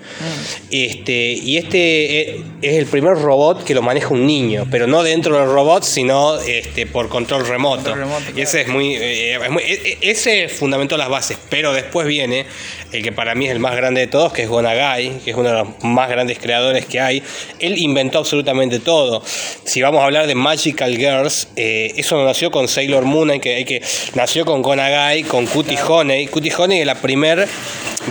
[0.69, 5.03] Este, y este eh, es el primer robot que lo maneja un niño, pero no
[5.03, 7.95] dentro del robot, sino este, por control remoto.
[8.35, 12.05] y ese es muy, eh, es muy- e- e- ese fundamentó las bases, pero después
[12.05, 12.45] viene
[12.91, 15.37] el que para mí es el más grande de todos, que es Gonagai, que es
[15.37, 17.23] uno de los más grandes creadores que hay.
[17.59, 19.23] Él inventó absolutamente todo.
[19.63, 23.39] Si vamos a hablar de Magical Girls, eh, eso no nació con Sailor Moon, hay
[23.39, 23.79] que, hay que,
[24.15, 26.25] nació con Gonagai, con Cutie Honey.
[26.25, 27.47] Cutie Honey es la primer,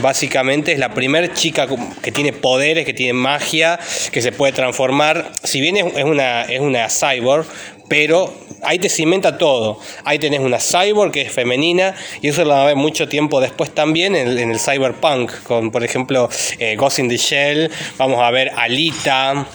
[0.01, 1.67] básicamente es la primer chica
[2.01, 3.81] que tiene poderes, que tiene magia,
[4.13, 5.33] que se puede transformar.
[5.43, 7.47] Si bien es es una, es una cyborg,
[7.89, 8.33] pero
[8.63, 9.81] ahí te cimenta todo.
[10.05, 13.41] Ahí tenés una cyborg que es femenina y eso lo va a ver mucho tiempo
[13.41, 16.29] después también en, el- en el cyberpunk, con por ejemplo
[16.61, 19.47] eh, Ghost in the Shell, vamos a ver Alita.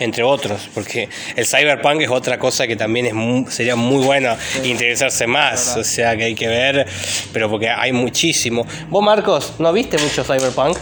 [0.00, 5.26] Entre otros, porque el cyberpunk es otra cosa que también es sería muy bueno interesarse
[5.26, 6.86] más, o sea que hay que ver,
[7.32, 8.66] pero porque hay muchísimo.
[8.88, 10.76] ¿Vos, Marcos, no viste mucho cyberpunk?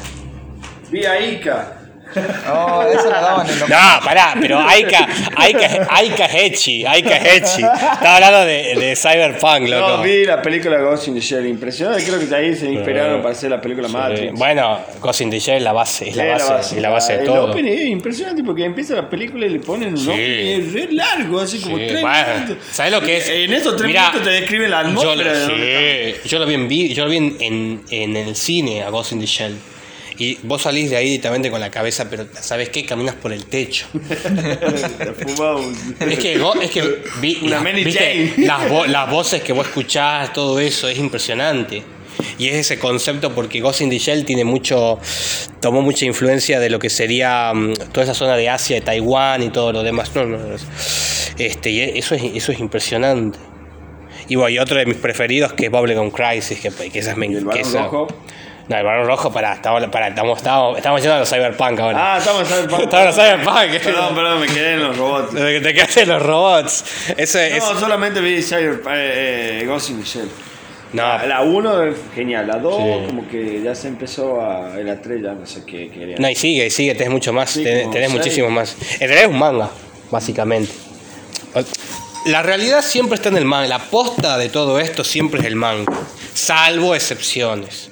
[0.90, 1.85] Vi a Ica.
[2.46, 3.68] No, eso la daban en los...
[3.68, 5.06] No, pará, pero Aika,
[5.36, 7.62] Aika, Aika es Hechi, Aika es Hechi.
[7.62, 9.96] Estaba hablando de, de Cyberpunk, loco.
[9.98, 12.04] No, vi la película Ghost in the Shell, impresionante.
[12.04, 13.94] Creo que de ahí se inspiraron para hacer la película Sí.
[13.94, 14.32] Matrix.
[14.34, 17.18] Bueno, Ghost in the Shell es la base, es la base, es la base de
[17.20, 17.50] El todo.
[17.50, 20.10] opening es impresionante porque empieza la película y le ponen un Sí.
[20.10, 22.56] opening re largo, así como Sí, tres bueno, minutos.
[22.70, 23.28] ¿Sabes lo que es?
[23.28, 26.46] En esos tres Mirá, minutos te describen la Yo, atmósfera de dónde sí, yo lo
[26.46, 29.26] vi en vi- yo lo vi en, en, en el cine a Ghost in the
[29.26, 29.54] Shell.
[30.18, 32.86] Y vos salís de ahí directamente con la cabeza, pero ¿sabes qué?
[32.86, 33.86] Caminas por el techo.
[36.00, 40.32] Es que, es que vi- Una las- viste, las, vo- las voces que vos escuchás,
[40.32, 41.82] todo eso es impresionante.
[42.38, 44.98] Y es ese concepto porque Ghost in the Shell tiene mucho,
[45.60, 49.42] tomó mucha influencia de lo que sería mm, toda esa zona de Asia, de Taiwán
[49.42, 50.10] y todo lo demás.
[50.14, 50.56] No, no, no.
[51.38, 53.38] Este, y eso es, eso es impresionante.
[54.28, 57.26] Y bueno, y otro de mis preferidos que es Bubblegum Crisis, que, que esas me
[57.26, 57.88] ¿El que esa-?
[58.68, 62.14] No, el Barón Rojo, pará, estamos, pará, estamos, estamos, estamos yendo a los Cyberpunk ahora.
[62.14, 62.80] Ah, estamos en Cyberpunk.
[62.82, 63.82] Estamos en Cyberpunk.
[63.84, 65.34] Perdón, perdón, me quedé en los robots.
[65.62, 66.84] Te quedaste en los robots.
[67.16, 67.58] Eso es.
[67.58, 70.28] No, solamente vi Cyber, eh, eh, Ghost in the Shell.
[70.92, 71.02] No.
[71.26, 73.06] La 1 es genial, la 2 Sí.
[73.06, 74.68] como que ya se empezó a...
[74.76, 76.16] La 3 ya no sé qué quería.
[76.18, 78.76] No, y sigue, y sigue, tenés mucho más, Sí, tenés, tenés muchísimo más.
[78.94, 79.68] En realidad es un manga,
[80.10, 80.72] básicamente.
[82.24, 85.56] La realidad siempre está en el manga, la posta de todo esto siempre es el
[85.56, 85.92] manga,
[86.34, 87.90] salvo excepciones.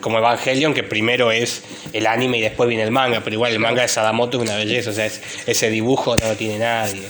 [0.00, 3.58] Como Evangelion, que primero es el anime y después viene el manga, pero igual el
[3.58, 7.02] manga de Sadamoto es una belleza, o sea, es- ese dibujo no lo tiene nadie.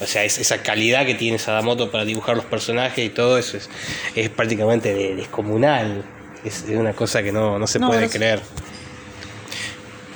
[0.00, 3.56] O sea, es, esa calidad que tiene Sadamoto para dibujar los personajes y todo eso
[3.56, 3.70] es,
[4.14, 6.04] es prácticamente de- descomunal.
[6.44, 8.40] Es, una cosa que no, no se No, puede creer.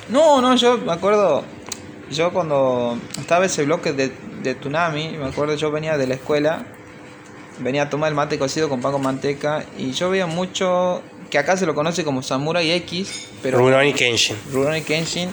[0.08, 1.44] No, no, yo me acuerdo,
[2.10, 4.12] yo cuando estaba ese bloque de,
[4.42, 6.66] de Tsunami, me acuerdo, yo venía de la escuela,
[7.60, 11.38] venía a tomar el mate cocido con pan con manteca y yo veía mucho, que
[11.38, 14.36] acá se lo conoce como Samurai X, pero Rurouni Kenshin.
[14.52, 15.30] Rurouni Kenshin,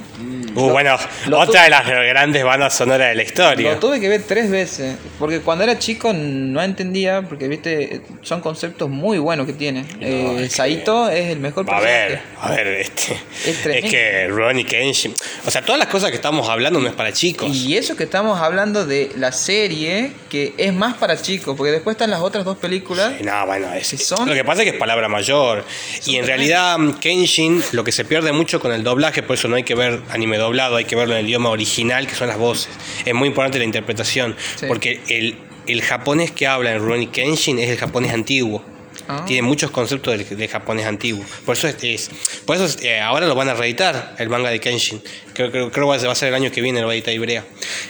[0.56, 3.74] Uh, bueno, lo otra tu- de las grandes bandas sonoras de la historia.
[3.74, 8.41] lo tuve que ver tres veces, porque cuando era chico no entendía, porque viste, son
[8.41, 9.86] conceptos muy buenos que tiene.
[10.02, 13.14] Eh, Saito es el mejor A ver, a ver, este,
[13.45, 15.14] Es es, que Rurouni Kenshin,
[15.45, 17.56] o sea, todas las cosas que estamos hablando no es para chicos.
[17.56, 21.93] Y eso que estamos hablando de la serie, que es más para chicos, porque después
[21.95, 23.14] están las otras dos películas.
[23.22, 25.64] No, bueno, es, son- lo que pasa es que es palabra mayor.
[26.06, 29.48] Y en realidad mm, Kenshin lo que se pierde mucho con el doblaje, por eso
[29.48, 32.28] no hay que ver anime doblado, hay que verlo en el idioma original, que son
[32.28, 32.70] las voces.
[33.06, 34.66] Es muy importante la interpretación, Sí.
[34.68, 35.36] porque el,
[35.68, 38.64] el japonés que habla en Rurouni Kenshin es el japonés antiguo.
[39.10, 39.24] Ah.
[39.26, 41.24] Tiene muchos conceptos del japonés antiguo.
[41.46, 42.10] Por eso es, es-
[42.46, 45.02] por eso es, eh, ahora lo van a reeditar el manga de Kenshin.
[45.38, 47.14] Creo, creo, creo que va a ser- el año que viene lo va a editar
[47.14, 47.46] Ibrea.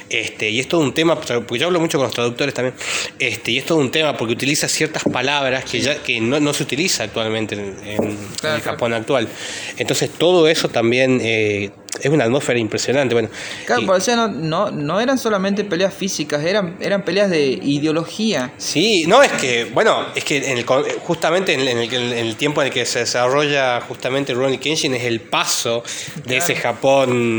[0.09, 2.75] Este, y es todo un tema, porque yo hablo mucho con los traductores también.
[3.19, 6.53] Este, y es todo un tema porque utiliza ciertas palabras que ya que no, no
[6.53, 8.03] se utiliza actualmente en, en-
[8.43, 9.29] en el Japón actual.
[9.77, 11.71] Entonces todo eso también eh,
[12.01, 13.15] es una atmósfera impresionante.
[13.15, 13.29] Bueno,
[13.65, 17.45] Claro, y- por eso no, no, no eran solamente peleas físicas, eran, eran peleas de
[17.47, 18.53] ideología.
[18.57, 22.25] Sí, no, es que, bueno, es que en el justamente en el, en el- en
[22.27, 25.83] el tiempo en el que se desarrolla justamente Ronnie Kenshin es el paso
[26.25, 27.36] de ese Japón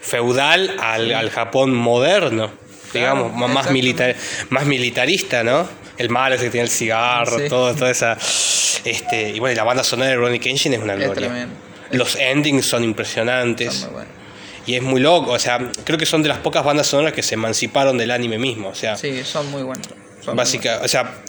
[0.00, 2.50] feudal al, al Japón moderno,
[2.92, 4.16] digamos, más, militar,
[4.50, 5.68] más militarista, ¿no?
[5.98, 7.48] El malo ese que tiene el cigarro, Sí.
[7.48, 8.16] todo, toda esa...
[8.84, 11.48] Este, y bueno, y la banda sonora de Ronnie Kenshin es una gloria.
[11.90, 13.88] Los endings son impresionantes.
[14.66, 17.22] Y es muy loco, o sea, creo que son de las pocas bandas sonoras que
[17.22, 19.86] se emanciparon del anime mismo, o sea, Sí, son muy buenos.
[20.34, 21.22] Básica, o sea,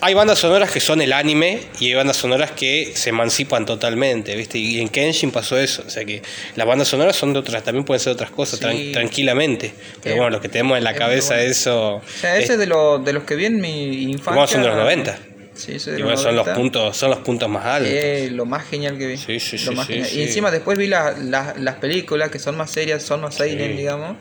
[0.00, 4.34] hay bandas sonoras que son el anime y hay bandas sonoras que se emancipan totalmente,
[4.36, 4.58] ¿viste?
[4.58, 6.22] Y en Kenshin pasó eso, o sea que
[6.56, 8.64] las bandas sonoras son de otras, también pueden ser otras cosas, Sí.
[8.64, 9.72] tran- tranquilamente.
[10.02, 11.50] Pero bueno, lo que tenemos en la es cabeza bueno.
[11.50, 11.94] eso...
[11.96, 14.32] O sea, ese es de, los de los que vi en mi infancia.
[14.32, 15.18] Igual son de los 90.
[15.54, 16.54] Sí, de Igual los son los 90.
[16.54, 17.92] puntos, son los puntos más altos.
[17.92, 19.16] Eh, lo más genial que vi.
[19.16, 20.08] Sí, sí, Lo más genial.
[20.14, 23.76] Y encima después vi la- la- las películas que son más serias, son más seinen,
[23.76, 24.16] digamos.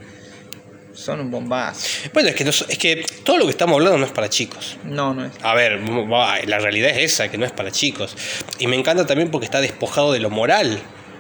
[0.98, 1.88] Son un bombazo.
[2.14, 4.78] Bueno, es que, no es que todo lo que estamos hablando no es para chicos.
[4.84, 5.32] No, no es.
[5.43, 5.80] A ver,
[6.48, 8.16] la realidad es esa, que no es para chicos.
[8.60, 10.80] Y me encanta también porque está despojado de lo moral.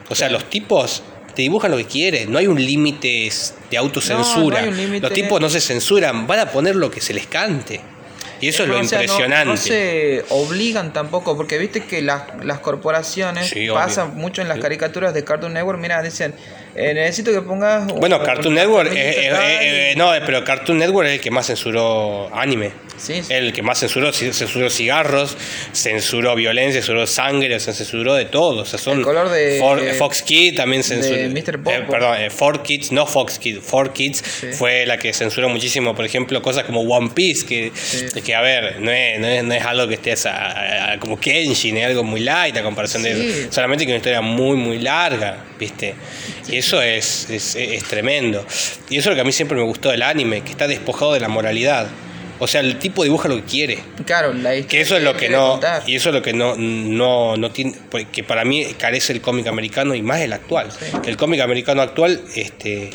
[0.09, 1.03] O sea, los tipos
[1.35, 3.29] te dibujan lo que quieren, no hay un límite
[3.69, 4.61] de autocensura.
[4.61, 5.01] No, no hay un límite.
[5.01, 7.79] los tipos no se censuran, van a poner lo que se les cante.
[8.39, 9.45] Y eso es lo O sea, no- impresionante.
[9.45, 14.59] No, se obligan tampoco, porque viste que las, las corporaciones Sí, pasan mucho en las
[14.59, 15.79] caricaturas de Cartoon Network.
[15.79, 16.35] Mira, dicen,
[16.77, 17.91] eh, necesito que pongas.
[17.91, 21.31] un- Bueno, Cartoon Network, eh, eh, eh, eh, no, pero Cartoon Network es el que
[21.31, 22.71] más censuró anime.
[22.97, 25.37] Sí, El que más censuró, censuró cigarros,
[25.71, 28.61] censuró violencia, censuró sangre, o sea, censuró de todo.
[28.63, 31.15] O sea, son El color de- For- Fox Kids también censuró.
[31.15, 31.61] de Mr.
[31.61, 34.47] Pop, eh, perdón, eh, Four Kids, no Fox Kids, Four Kids Sí.
[34.53, 37.71] fue la que censuró muchísimo, por ejemplo, cosas como One Piece, que,
[38.25, 41.19] que a ver, no es, no es, no es algo que estés a- a- como
[41.19, 43.47] Kenshin, es algo muy light a comparación de.
[43.51, 45.93] Solamente que una historia muy, muy larga, ¿viste?
[46.49, 48.45] Y eso es, es, es tremendo.
[48.89, 51.13] Y eso es lo que a mí siempre me gustó del anime, que está despojado
[51.13, 51.87] de la moralidad.
[52.39, 53.79] O sea, el tipo dibuja lo que quiere.
[54.05, 55.53] Claro, la Que eso es lo que no.
[55.53, 55.83] contar.
[55.87, 57.73] Y eso es lo que no, no, no tiene.
[58.11, 60.69] Que para mí carece el cómic americano y más el actual.
[61.05, 62.91] El cómic americano actual este,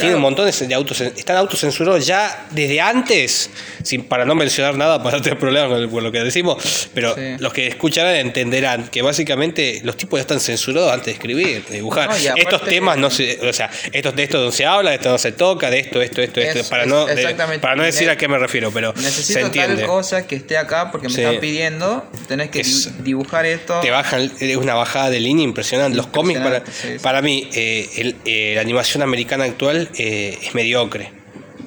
[0.00, 1.00] tiene un montón de autos.
[1.00, 3.50] Están autocensurados ya desde antes,
[3.82, 6.88] sin, para no mencionar nada, para no tener problemas con, el- con lo que decimos.
[6.94, 7.36] Pero Sí.
[7.38, 11.76] los que escucharán entenderán que básicamente los tipos ya están censurados antes de escribir, de
[11.76, 12.08] dibujar.
[12.08, 13.38] No, estos temas no se.
[13.48, 16.00] O sea, estos, de esto no se habla, de esto no se toca, de esto,
[16.02, 16.58] esto, esto, esto.
[16.60, 19.40] Es- Para es- no, de- para no decir a qué me refiero, pero se Necesito
[19.40, 19.76] entiende.
[19.76, 21.20] tal cosa que esté acá porque me Sí.
[21.22, 22.06] están pidiendo.
[22.28, 23.80] Tenés que Es- dibujar esto.
[23.80, 25.96] te bajan, es una bajada de línea impresionante.
[25.96, 26.96] Los cómics, para, sí.
[27.02, 31.12] para mí, eh, el- eh, la animación americana actual eh, es mediocre.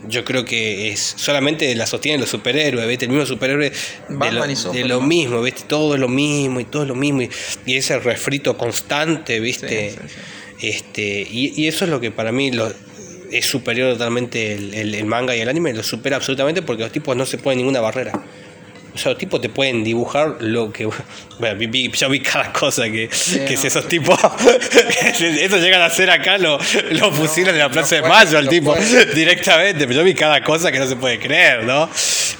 [0.07, 3.05] Yo creo que es solamente la sostienen los superhéroes, ¿viste?
[3.05, 3.71] El mismo superhéroe
[4.09, 4.41] de lo,
[4.73, 5.63] de mismo, ¿viste?
[5.67, 7.21] Todo es lo mismo y todo es lo mismo.
[7.21, 7.29] Y,
[7.65, 9.91] y ese refrito constante, ¿viste?
[9.91, 12.71] Sí, sí, Este, y, y eso es lo que para mí lo,
[13.31, 16.91] es superior totalmente el, el- el manga y el anime, lo supera absolutamente porque los
[16.91, 18.11] tipos no se ponen ninguna barrera.
[18.93, 20.87] O sea, los tipos te pueden dibujar lo que.
[21.39, 24.19] Bueno, vi- vi- yo vi cada cosa que, que si esos tipos.
[25.19, 26.59] eso llegan a hacer acá, lo,
[26.91, 29.05] lo fusilan en la Plaza de puede, Mayo al no tipo puede.
[29.15, 29.87] directamente.
[29.87, 31.89] Pero yo vi cada cosa que no se puede creer, ¿no?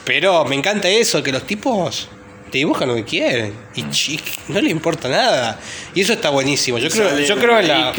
[0.06, 2.10] Pero me encanta eso, que los tipos
[2.51, 5.60] te dibujan lo que quieren y chi- no le importa nada.
[5.95, 6.78] Y eso está buenísimo.
[6.78, 7.89] Yo creo, yo creo en la.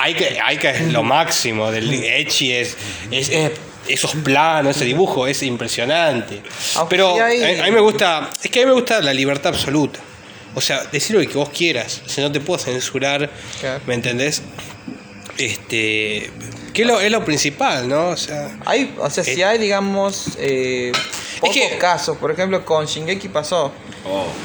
[0.00, 2.76] Hay que, hay que es lo máximo del Echi es,
[3.10, 3.50] es- es-
[3.88, 6.42] esos planos, ese dibujo es impresionante.
[6.76, 10.00] Aunque Pero a, mí me gusta, es que a mí me gusta la libertad absoluta.
[10.54, 13.30] O sea, decir lo que vos quieras, o sea, no te puedo censurar,
[13.60, 13.80] Claro.
[13.86, 14.42] ¿me entendés?
[15.36, 16.30] Este,
[16.72, 18.10] que es lo, es lo principal, ¿no?
[18.10, 20.92] O sea, Hay, o sea, si hay, digamos, eh,
[21.40, 22.16] pocos que- casos.
[22.18, 23.72] Por ejemplo, con Shingeki pasó.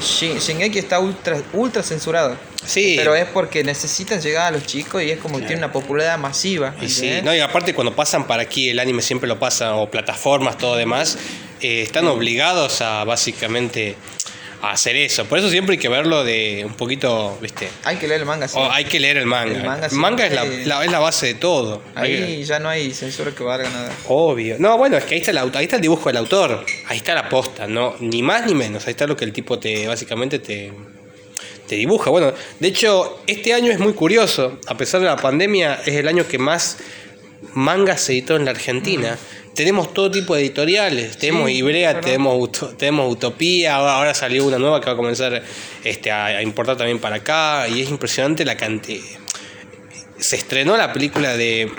[0.02, 2.38] Shin- Shingeki está ultra, ultra censurado.
[2.66, 2.94] Sí.
[2.98, 6.18] Pero es porque necesitan llegar a los chicos y es como que tiene una popularidad
[6.18, 6.76] masiva.
[6.82, 9.90] Y sí, no, y aparte cuando pasan para aquí, el anime siempre lo pasa, o
[9.90, 11.18] plataformas, todo demás,
[11.62, 13.96] eh, están obligados a básicamente
[14.62, 15.26] a hacer eso.
[15.26, 17.70] Por eso siempre hay que verlo de un poquito, ¿viste?
[17.86, 18.57] Hay que leer el manga, sí.
[18.57, 19.57] O hay que leer el manga.
[19.57, 21.82] El manga El manga es, la, siempre- la- es la base de todo.
[21.93, 23.91] Que- Ahí ya no hay censura que valga nada.
[24.07, 24.55] Obvio.
[24.60, 26.66] No, bueno, es que ahí está, el, ahí está el dibujo del autor.
[26.88, 28.86] Ahí está la posta, no ni más ni menos.
[28.88, 30.74] Ahí está lo que el tipo te básicamente te,
[31.68, 32.10] te dibuja.
[32.10, 34.60] Bueno, de hecho, este año es muy curioso.
[34.68, 36.78] A pesar de la pandemia, es el año que más
[37.54, 39.18] manga se editó en la Argentina.
[39.56, 41.18] Tenemos todo tipo de editoriales.
[41.18, 42.02] Tenemos Ibrea, verdad.
[42.02, 43.76] tenemos, Uto- tenemos Utopía.
[43.76, 45.44] Ahora ahora salió una nueva que va a comenzar
[45.84, 47.68] este, a, a importar también para acá.
[47.68, 49.04] Y es impresionante la cantidad.
[50.18, 51.72] Se estrenó la película de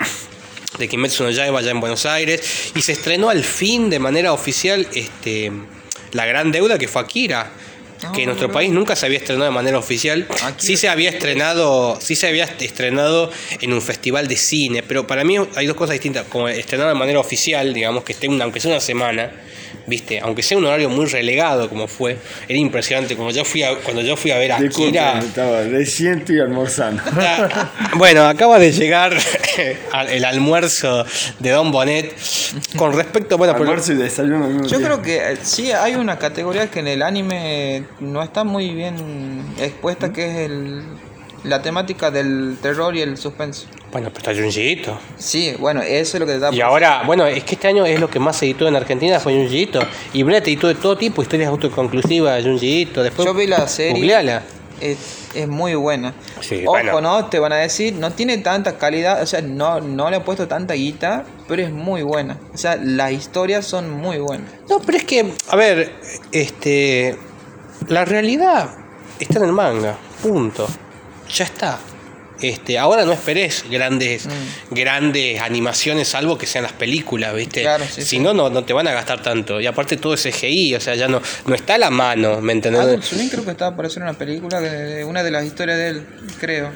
[0.79, 4.31] de Kimetsu no Yaiba allá en Buenos Aires y se estrenó al fin de manera
[4.31, 5.51] oficial este
[6.13, 7.51] la gran deuda que fue Akira
[8.11, 10.27] que en nuestro país nunca se había estrenado de manera oficial.
[10.57, 15.23] Sí se había estrenado sí se había estrenado en un festival de cine pero para
[15.23, 16.25] mí hay dos cosas distintas.
[16.27, 19.31] Como estrenado de manera oficial digamos que esté una, aunque sea una semana
[19.87, 22.17] viste aunque sea un horario muy relegado como fue
[22.47, 26.33] era impresionante como yo fui a- cuando yo fui a ver a Akira estaba reciente
[26.35, 27.01] y almorzando.
[27.95, 29.13] bueno, acaba de llegar
[30.09, 31.05] el almuerzo
[31.39, 32.13] de Don Bonet.
[32.77, 36.17] Con respecto, bueno, Almuerzo y desayuno al mismo Yo creo que eh, sí hay una
[36.17, 40.83] categoría que en el anime no está muy bien expuesta, que es el,
[41.43, 43.67] la temática del terror y el suspenso.
[43.91, 44.97] Bueno, pero está Junjiito.
[45.17, 46.53] Sí, bueno, eso es lo que te da.
[46.53, 49.19] Y ahora, bueno, es que este año es lo que más se editó en Argentina,
[49.19, 49.81] fue Junjiito.
[50.13, 53.03] Y Brett editó de todo tipo, historias autoconclusivas, Junjiito.
[53.03, 53.93] Después, Yo vi la serie.
[53.93, 54.43] googleala.
[54.79, 56.13] Es, es muy buena.
[56.39, 57.01] Sí, Ojo, bueno.
[57.01, 57.25] ¿no?
[57.25, 60.47] Te van a decir, no tiene tanta calidad, o sea, no, no le he puesto
[60.47, 62.37] tanta guita, pero es muy buena.
[62.53, 64.49] O sea, las historias son muy buenas.
[64.69, 65.91] No, pero es que, a ver,
[66.31, 67.17] este.
[67.89, 68.69] La realidad
[69.19, 69.97] está en el manga.
[70.23, 70.67] Punto.
[71.33, 71.79] Ya está.
[72.41, 74.27] Este, ahora no esperes grandes,
[74.71, 77.61] grandes animaciones, salvo que sean las películas, ¿viste?
[77.61, 78.19] Claro, sí, si sí.
[78.19, 79.61] no, no, te van a gastar tanto.
[79.61, 82.53] Y aparte todo es CGI, o sea, ya no, no está a la mano, ¿me
[82.53, 83.05] entendés?
[83.05, 86.07] Swim creo que estaba por hacer una película, de una de las historias de él,
[86.39, 86.71] creo.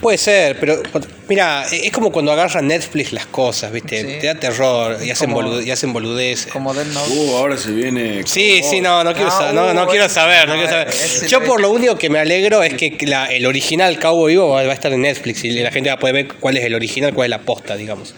[0.00, 0.82] Puede ser, pero
[1.26, 4.00] mira, es como cuando agarran Netflix las cosas, ¿viste?
[4.02, 4.18] Sí.
[4.20, 6.52] Te da terror y hacen, Como- bolude- y hacen boludeces.
[6.52, 7.12] Como Death Note.
[7.12, 8.22] Uh, ahora se viene.
[8.26, 10.88] Sí, sí, no, no quiero, Ah, sa- no, no uh, quiero saber, no quiero saber.
[11.28, 14.62] Yo por lo único que me alegro es que la- el original Cowboy Vivo va
[14.64, 16.74] va a estar en Netflix y la gente va a poder ver cuál es el
[16.74, 18.14] original, cuál es la posta, digamos.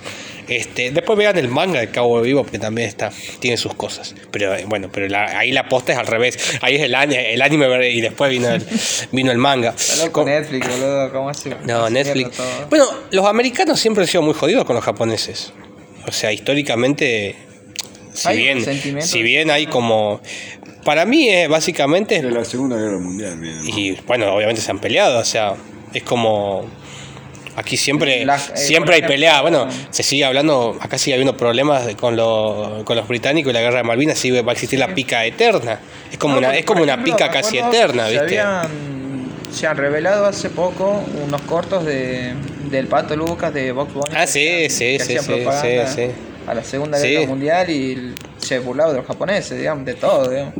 [0.48, 4.14] Este, después vean el manga de Cowboy Vivo porque también está, tiene sus cosas.
[4.30, 6.58] Pero eh, bueno, pero la- ahí la posta es al revés.
[6.62, 8.64] Ahí es el, el anime y después vino el,
[9.12, 9.74] vino el manga.
[10.02, 11.54] Loco Netflix, boludo, ¿cómo hace?
[11.64, 12.30] No, Netflix.
[12.70, 15.52] Bueno, los americanos siempre han sido muy jodidos con los japoneses.
[16.06, 17.36] O sea, históricamente,
[18.14, 20.20] si Hay bien, si bien hay como...
[20.84, 22.22] Para mí, es básicamente...
[22.22, 23.60] De la Segunda Guerra Mundial, bien.
[23.66, 25.54] Y bueno, obviamente se han peleado, o sea,
[25.92, 26.64] es como...
[27.58, 29.40] Aquí siempre, La- eh, siempre hay pelea.
[29.42, 33.60] Bueno, se sigue hablando, acá sigue habiendo problemas con, los con los británicos y la
[33.60, 35.80] guerra de Malvinas, sigue, va a existir la pica eterna.
[36.12, 38.40] Es como No, una, es como una pica casi eterna, se ¿viste?
[38.40, 38.68] habían-
[39.52, 42.34] se han revelado hace poco unos cortos de,
[42.70, 44.14] del Pato Lucas de Box Bunny.
[44.14, 46.06] Ah, sí, sí, sí, sí, sí, sí.
[46.46, 46.98] A la Segunda.
[46.98, 50.54] Guerra Mundial y se burlaba de los japoneses, digamos, de todo, digamos.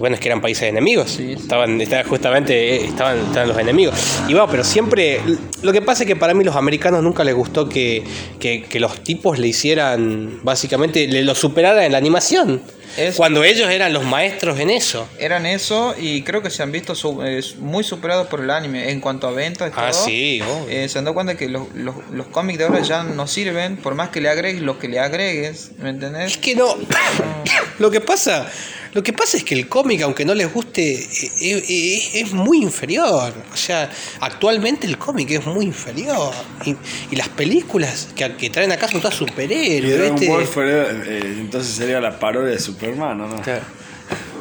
[0.00, 1.10] Bueno, es que eran países enemigos.
[1.10, 1.42] Sí, sí.
[1.42, 3.94] Estaban, estaban justamente eh, estaban, estaban los enemigos.
[4.26, 5.20] Y bueno, pero siempre.
[5.62, 8.02] Lo que pasa es que para mí los americanos nunca les gustó que,
[8.40, 10.40] que, que los tipos le hicieran.
[10.42, 12.60] Básicamente, le lo superaran en la animación.
[12.96, 13.18] Eso.
[13.18, 15.06] Cuando ellos eran los maestros en eso.
[15.16, 18.90] Eran eso y creo que se han visto su- eh, muy superados por el anime
[18.90, 20.04] en cuanto a ventas Ah, todo.
[20.06, 20.68] sí, obvio.
[20.68, 23.76] Eh, se han dado cuenta que los, los, los cómics de ahora ya no sirven,
[23.76, 26.32] por más que le agregues lo que le agregues, ¿me entendés?
[26.32, 26.74] Es que no.
[27.78, 28.50] Lo que pasa.
[28.92, 32.32] Lo que pasa es que el cómic, aunque no les guste, eh, eh, eh, es,
[32.32, 33.32] muy inferior.
[33.52, 33.88] O sea,
[34.20, 36.32] actualmente el cómic es muy inferior.
[36.64, 36.74] Y,
[37.10, 40.12] y las películas que, que traen acá son todas Y superhéroes.
[40.20, 43.28] Eh, entonces sería la parodia de Superman, ¿no?
[43.28, 43.42] no?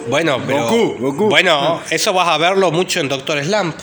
[0.09, 0.63] Bueno, pero.
[0.63, 1.29] Goku, Goku.
[1.29, 3.75] Bueno, eso vas a verlo mucho en Doctor Slump.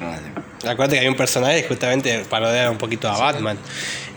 [0.00, 0.68] Ah, sí.
[0.68, 3.56] Acuérdate que hay un personaje que justamente parodia un poquito a Batman.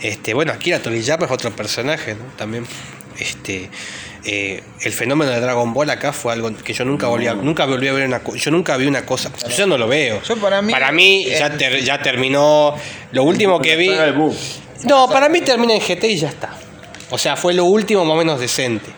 [0.02, 2.24] Este, bueno, Akira Toriyama es otro personaje, ¿no?
[2.36, 2.66] También.
[3.20, 3.70] Este.
[4.24, 7.66] Eh, el fenómeno de Dragon Ball acá fue algo que yo nunca volví a, nunca
[7.66, 9.32] volví a ver una yo nunca vi una cosa.
[9.58, 10.22] Yo no lo veo.
[10.22, 12.76] Yo para mí- para mí ya, ter- ya terminó.
[13.12, 13.90] Lo último que vi
[14.84, 16.54] no para mí termina en GT y ya está.
[17.10, 18.90] O sea fue lo último más o menos decente.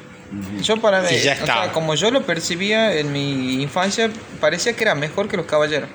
[0.62, 1.46] Yo para mí, Y ya o está.
[1.64, 4.10] sea, como yo lo percibía en mi infancia,
[4.42, 5.90] parecía que era mejor que los caballeros.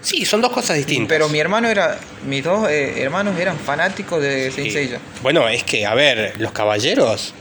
[0.00, 1.08] sí son dos cosas distintas.
[1.08, 4.90] Pero mi hermano era, mis dos eh, hermanos eran fanáticos de Saint Sí.
[5.22, 7.34] Bueno, es que, a ver, los caballeros.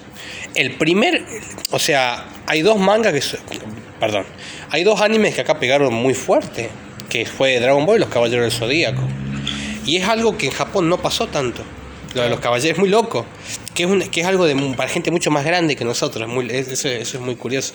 [0.55, 1.23] El primer.
[1.71, 3.37] O sea, hay dos mangas que.
[3.99, 4.25] Perdón.
[4.69, 6.69] Hay dos animes que acá pegaron muy fuerte.
[7.09, 9.03] Que fue Dragon Ball y los Caballeros del Zodíaco.
[9.85, 11.63] Y es algo que en Japón no pasó tanto.
[12.13, 13.25] Lo de los caballeros es muy loco.
[13.73, 16.27] Que es, un- que es algo de, para gente mucho más grande que nosotros.
[16.27, 17.73] Muy, es- eso, eso es muy curioso.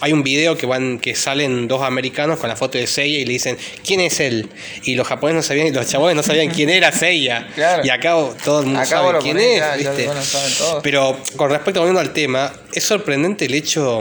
[0.00, 3.24] Hay un video que van que salen dos americanos con la foto de Seiya y
[3.24, 4.48] le dicen, ¿quién es él?
[4.82, 7.46] Y los japoneses no sabían, los chabones no sabían quién era Seiya.
[7.54, 7.82] Claro.
[7.84, 9.58] Y acá todo el mundo Acá sabe quién es.
[9.60, 10.06] ya- ya, ¿viste?
[10.06, 10.80] bueno.
[10.82, 14.00] Pero con respecto volviendo al tema, es sorprendente el hecho,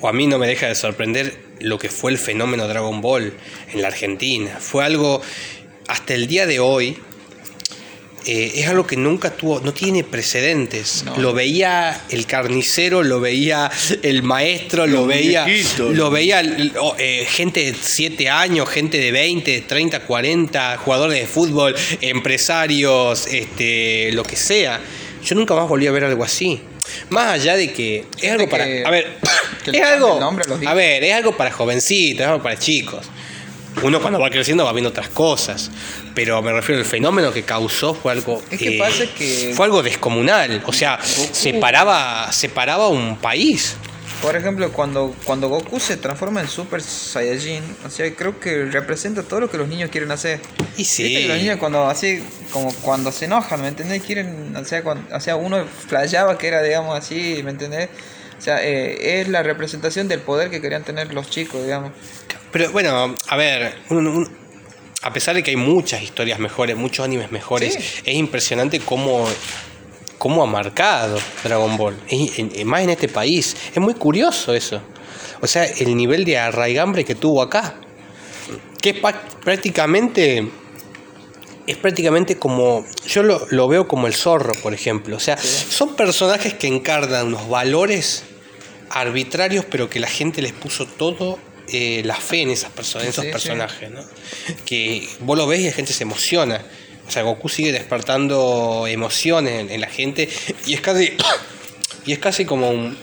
[0.00, 3.32] o a mí no me deja de sorprender lo que fue el fenómeno Dragon Ball
[3.72, 4.58] en la Argentina.
[4.60, 5.22] Fue algo,
[5.86, 6.98] hasta el día de hoy,
[8.26, 11.02] eh, es algo que nunca tuvo, no tiene precedentes.
[11.04, 11.16] No.
[11.16, 13.70] Lo veía el carnicero, lo veía
[14.02, 15.94] el maestro, lo veía, muñequitos.
[15.96, 21.20] lo veía el- o, eh, gente de 7 años, gente de 20, 30, 40, jugadores
[21.20, 24.80] de fútbol, empresarios, este, lo que sea.
[25.24, 26.60] Yo nunca más volví a ver algo así.
[27.10, 28.64] Más allá de que es algo para.
[28.64, 29.18] A ver,
[29.72, 30.18] es algo.
[30.66, 33.06] a ver, es algo para jovencitos, es algo para chicos.
[33.82, 35.70] Uno cuando va creciendo va viendo otras cosas.
[36.14, 38.42] Pero me refiero al fenómeno que causó fue algo.
[38.50, 40.62] Es que pasa que- Fue algo descomunal.
[40.66, 43.76] O sea, separaba, separaba un país.
[44.20, 49.24] Por ejemplo, cuando, cuando Goku se transforma en Super Saiyajin, o sea, creo que representa
[49.24, 50.38] todo lo que los niños quieren hacer.
[50.76, 51.02] Y sí.
[51.02, 54.00] Viste que los niños cuando así, como cuando se enojan, ¿me entendés?
[54.02, 57.88] Quieren, o sea, cuando, o sea uno flasheaba que era, digamos, así, ¿me entendés?
[58.38, 61.90] O sea, eh, es la representación del poder que querían tener los chicos, digamos.
[62.52, 64.36] Pero bueno, a ver, un- un-
[65.02, 69.26] a pesar de que hay muchas historias mejores, muchos animes mejores, es impresionante cómo,
[70.18, 71.96] cómo ha marcado Dragon Ball.
[72.08, 73.56] Es- más en este país.
[73.74, 74.80] Es muy curioso eso.
[75.40, 77.74] O sea, el nivel de arraigambre que tuvo acá.
[78.80, 78.96] Que es
[79.44, 80.48] prácticamente.
[81.66, 82.84] Es prácticamente como.
[83.06, 85.16] Yo lo, lo veo como el zorro, por ejemplo.
[85.16, 88.24] O sea, son personajes que encarnan unos valores
[88.90, 91.38] arbitrarios, pero que la gente les puso todo
[91.72, 93.32] eh, la fe en esas personas, en esos Sí, sí.
[93.32, 94.02] personajes, ¿no?
[94.64, 96.60] Que vos lo ves y la gente se emociona.
[97.06, 100.28] O sea, Goku sigue despertando emociones en, en la gente
[100.66, 101.12] y es casi
[102.06, 102.96] y es casi como un,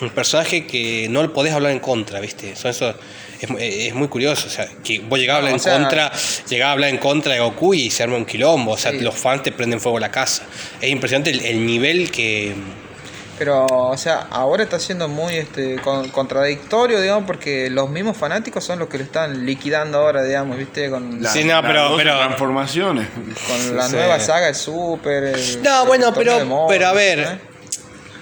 [0.00, 2.56] un personaje que no le podés hablar en contra, ¿viste?
[2.56, 2.94] Son esos-
[3.40, 6.12] es, mu- es muy curioso, o sea, que vos llegás a hablar en sea- contra,
[6.48, 9.00] llegás a hablar en contra de Goku y se arma un quilombo, o sea, Sí.
[9.00, 10.44] los fans te prenden fuego a la casa.
[10.80, 12.54] Es impresionante el, el nivel que
[13.38, 18.62] Pero, o sea, ahora está siendo muy este, con- contradictorio, digamos, porque los mismos fanáticos
[18.64, 20.88] son los que lo están liquidando ahora, digamos, ¿viste?
[20.88, 21.62] Con la, Sí, no, Las
[21.96, 23.08] pero- transformaciones.
[23.48, 23.96] con la Sí.
[23.96, 25.24] nueva saga de Super.
[25.24, 27.38] el- No, el bueno, pero, moda, pero a ver, ¿eh?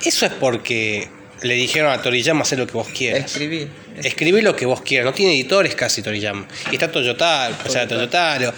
[0.05, 1.09] eso es porque
[1.43, 3.27] le dijeron a Toriyama hacer lo que vos quieras.
[3.27, 3.69] Escribí.
[4.03, 6.47] Escribí lo que vos quieras, no tiene editores casi Toriyama.
[6.71, 8.55] Y está Toyotaro, o sea, Toyotaro.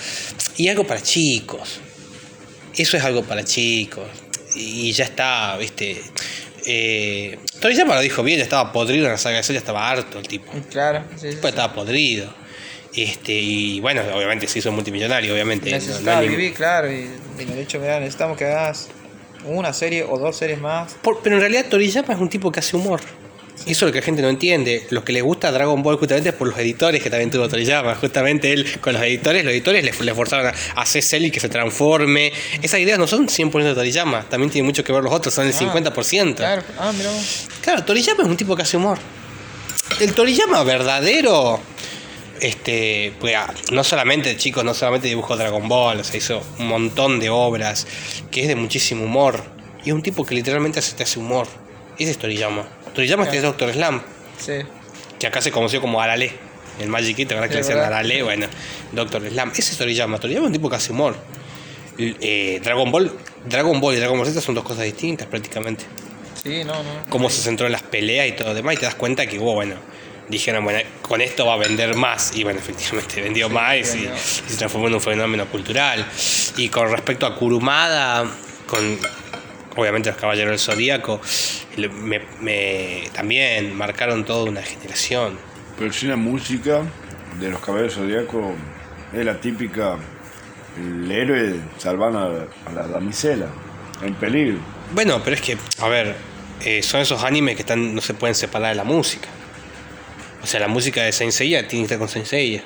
[0.57, 1.81] Y algo para chicos.
[2.77, 4.05] Eso es algo para chicos.
[4.55, 6.03] Y ya está, viste.
[6.67, 9.91] Eh, Toriyama lo dijo bien, ya estaba podrido en la saga de Cell, ya estaba
[9.91, 10.51] harto el tipo.
[10.71, 11.39] Claro, sí, sí.
[11.41, 12.33] Pues estaba podrido.
[12.97, 15.71] Este, y bueno, obviamente se hizo multimillonario, obviamente.
[15.71, 18.89] no- no Necesitaba vivir, claro, y, y de hecho, mira, necesitamos que hagas
[19.45, 20.95] una serie o dos series más.
[21.03, 23.01] Por- pero en realidad Toriyama es un tipo que hace humor.
[23.67, 24.87] Y Eso es lo que la gente no entiende.
[24.91, 27.49] Lo que le gusta a Dragon Ball justamente es por los editores que también tuvo
[27.49, 27.95] Toriyama.
[27.95, 31.41] Justamente él con los editores, los editores le, le forzaron a hacer Cell y que
[31.41, 32.33] se transforme.
[32.62, 34.23] Esas ideas no son 100% de Toriyama.
[34.29, 36.35] También tiene mucho que ver los otros, son el Ah, 50%.
[36.37, 37.11] Claro, ah, mira.
[37.11, 37.47] vos.
[37.62, 38.99] Claro, Toriyama es un tipo que hace humor.
[40.01, 41.61] El Toriyama verdadero,
[42.41, 46.69] este, pues, ah, no solamente, chicos, no solamente dibujó Dragon Ball, o sea, hizo un
[46.69, 47.87] montón de obras
[48.31, 49.43] que es de muchísimo humor.
[49.85, 51.47] Y es un tipo que literalmente hace, te hace humor.
[51.99, 52.64] Ese es Toriyama.
[52.95, 54.03] Toriyama este es Doctor Slam,
[54.38, 54.53] Sí.
[55.18, 56.32] que acá se conoció como Arale.
[56.80, 57.45] El Magic Kid, ¿verdad?
[57.49, 57.78] Que le decían.
[57.78, 58.47] Arale, bueno,
[58.92, 59.51] Doctor Slam.
[59.53, 60.18] Ese es Toriyama.
[60.18, 61.16] Toriyama es un tipo que hace humor.
[61.97, 63.12] Eh, Dragon Ball,
[63.49, 65.84] Dragon Ball y Dragon Ball Z son dos cosas distintas prácticamente
[66.42, 67.05] Sí, no, no.
[67.09, 69.38] cómo se centró en las peleas y todo lo demás, y te das cuenta que,
[69.38, 69.76] wow, bueno,
[70.28, 74.09] dijeron, bueno, con esto va a vender más, y bueno, efectivamente vendió más y
[74.49, 76.05] se transformó en un fenómeno cultural.
[76.57, 78.28] Y con respecto a Kurumada,
[78.66, 78.99] con
[79.77, 81.20] obviamente los Caballeros del Zodíaco,
[81.77, 85.39] me, me- también marcaron toda una generación.
[85.79, 86.83] Pero si la música
[87.41, 88.53] de los caballeros zodíacos
[89.12, 89.97] es la típica,
[90.79, 93.49] el héroe salvando a, a la damisela
[94.03, 94.59] en peligro.
[94.93, 96.14] Bueno, pero es que, a ver,
[96.64, 99.29] eh, son esos animes que están no se pueden separar de la música.
[100.43, 102.62] O sea, la música de Saint Seiya tiene que estar con Saint Seiya.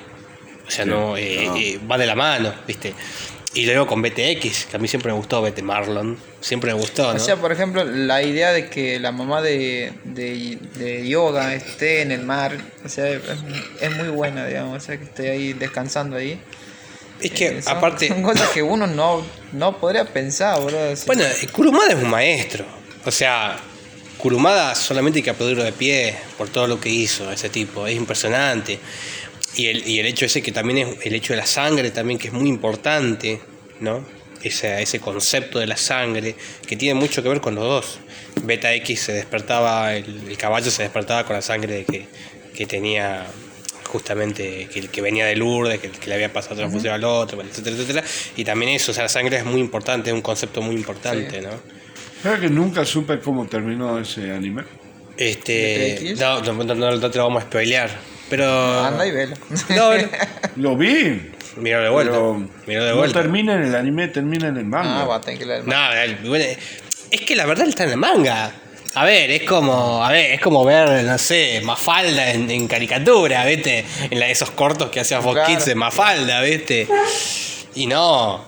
[0.67, 0.89] O sea, Sí.
[0.91, 2.93] no, eh, eh, va de la mano, ¿viste?
[3.55, 6.15] Y luego con BTX, que a mí siempre me gustó BT Marlon.
[6.41, 7.15] Siempre me gustó, ¿no?
[7.15, 12.01] O sea, por ejemplo, la idea de que la mamá de, de, de yoga esté
[12.01, 13.21] en el mar, o sea, es,
[13.81, 16.39] es muy buena, digamos, o sea, que esté ahí descansando ahí.
[17.19, 18.07] es que, Eh, son- aparte.
[18.07, 19.21] Son cosas que uno no,
[19.51, 20.91] no podría pensar, boludo.
[20.93, 21.05] así.
[21.07, 22.65] Bueno, Kurumada es un maestro.
[23.05, 23.57] O sea,
[24.17, 27.85] Kurumada solamente hay que aplaudirlo de pie por todo lo que hizo ese tipo.
[27.87, 28.79] Es impresionante.
[29.55, 32.17] Y el, y el hecho ese que también es el hecho de la sangre también
[32.19, 33.41] que es muy importante,
[33.81, 34.05] ¿no?
[34.43, 36.35] Ese, ese concepto de la sangre
[36.65, 37.99] que tiene mucho que ver con los dos.
[38.43, 42.07] Beta X se despertaba, el, el caballo se despertaba con la sangre que,
[42.55, 43.25] que tenía
[43.85, 47.75] justamente, que, que venía de Lourdes, que, que le había pasado transfusión al otro, etcétera,
[47.75, 48.03] etcétera.
[48.37, 51.41] Y también eso, o sea, la sangre es muy importante, es un concepto muy importante,
[51.41, 51.49] ¿no?
[52.23, 54.63] ¿Sabes que nunca supe cómo terminó ese anime?
[55.17, 57.89] Este, no, no, no, no- no te lo vamos a spoilear,
[58.29, 58.83] pero...
[58.85, 59.35] Anda y velo.
[59.69, 60.07] No, no.
[60.57, 61.31] Lo vi.
[61.57, 62.19] Míralo de vuelta.
[62.67, 63.21] Míralo de no vuelta.
[63.21, 65.01] termina en el anime, termina en el manga.
[65.01, 65.75] Ah, va a tener que leer más.
[65.75, 66.45] No, el- bueno,
[67.11, 68.51] es que la verdad está en el manga.
[68.95, 73.45] A ver, es como, a ver, es como ver, no sé, Mafalda en, en caricatura,
[73.45, 73.85] ¿viste?
[74.09, 75.47] En la, esos cortos que hacía Fox Claro.
[75.47, 76.87] Kids de Mafalda, ¿viste?
[77.75, 78.43] Y no,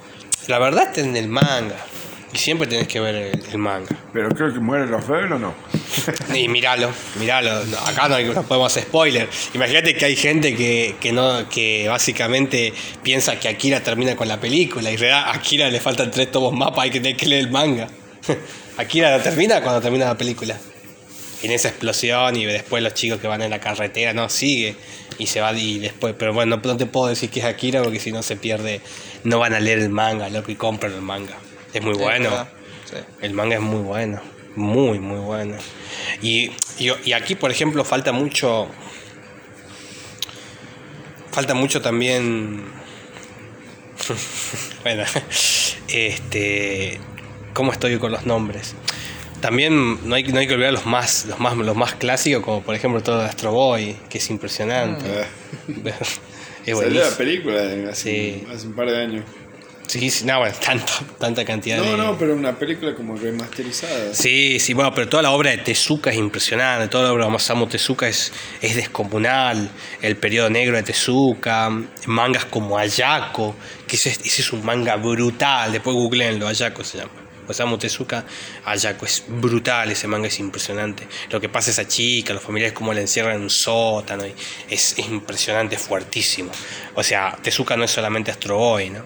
[0.48, 1.76] la verdad está en el manga.
[2.34, 3.96] Y siempre tenés que ver el, el manga.
[4.14, 5.54] Pero creo que muere Rafael o no.
[6.34, 7.66] Y míralo, míralo.
[7.66, 9.28] No, acá no, podemos hacer spoiler.
[9.54, 12.74] Imagínate que hay gente que, que no, que básicamente
[13.04, 16.32] piensa que Akira termina con la película y en realidad a Akira le faltan tres
[16.32, 17.88] tomos más para hay que tener que leer el manga.
[18.78, 20.58] Akira no termina cuando termina la película.
[21.44, 24.76] En esa explosión y después los chicos que van en la carretera, no, sigue
[25.18, 27.82] y se va y después, pero bueno, no, no te puedo decir que es Akira
[27.84, 28.82] porque si no se pierde,
[29.24, 31.38] no van a leer el manga, loco, y compran el manga.
[31.74, 32.48] Es muy bueno.
[32.86, 32.98] Sí.
[33.22, 34.22] El manga es muy bueno,
[34.56, 35.56] muy, muy bueno.
[36.22, 38.68] Y, y, y aquí, por ejemplo, falta mucho.
[41.32, 42.66] Falta mucho también
[44.84, 45.04] bueno,
[45.88, 47.00] este,
[47.54, 48.76] ¿cómo estoy con los nombres?
[49.42, 52.62] También no hay, no hay que olvidar los más, los más, los más clásicos, como
[52.62, 55.06] por ejemplo todo Astro Boy, que es impresionante.
[56.66, 59.26] es Salió la película hace, hace un par de años.
[59.92, 61.98] Sí, sí, no, bueno, tanto, tanta cantidad No, de...
[61.98, 64.14] no, pero una película como remasterizada.
[64.14, 67.32] Sí, sí, bueno, pero toda la obra de Tezuka es impresionante, toda la obra de
[67.32, 68.32] Masamu Tezuka es,
[68.62, 69.70] es descomunal,
[70.02, 71.70] el periodo negro de Tezuka,
[72.06, 73.54] mangas como Ayako,
[73.86, 77.21] que ese, ese es un manga brutal, después googleenlo, Ayako se llama.
[77.52, 78.26] Osamu Tezuka,
[78.66, 81.08] Ayako, es brutal, ese manga es impresionante.
[81.30, 84.34] Lo que pasa a esa chica, los familiares como la encierran en un sótano, y
[84.70, 86.52] es, es impresionante, es fuertísimo.
[86.96, 89.06] O sea, Tezuka no es solamente Astro Boy, ¿no?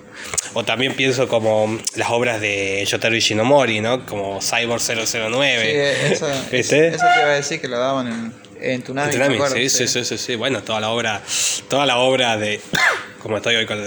[0.53, 4.05] O también pienso como las obras de Yotaro Ishinomori, ¿no?
[4.05, 5.95] Como Cyborg 009.
[5.99, 6.25] Sí, eso
[6.65, 9.09] te iba a decir que lo daban en, en Tsunami.
[9.09, 10.35] Tsunami, me acuerdo, sí, sí, sí, sí, sí.
[10.35, 11.21] Bueno, toda la obra,
[11.67, 12.59] toda la obra de,
[13.21, 13.79] como estoy hoy con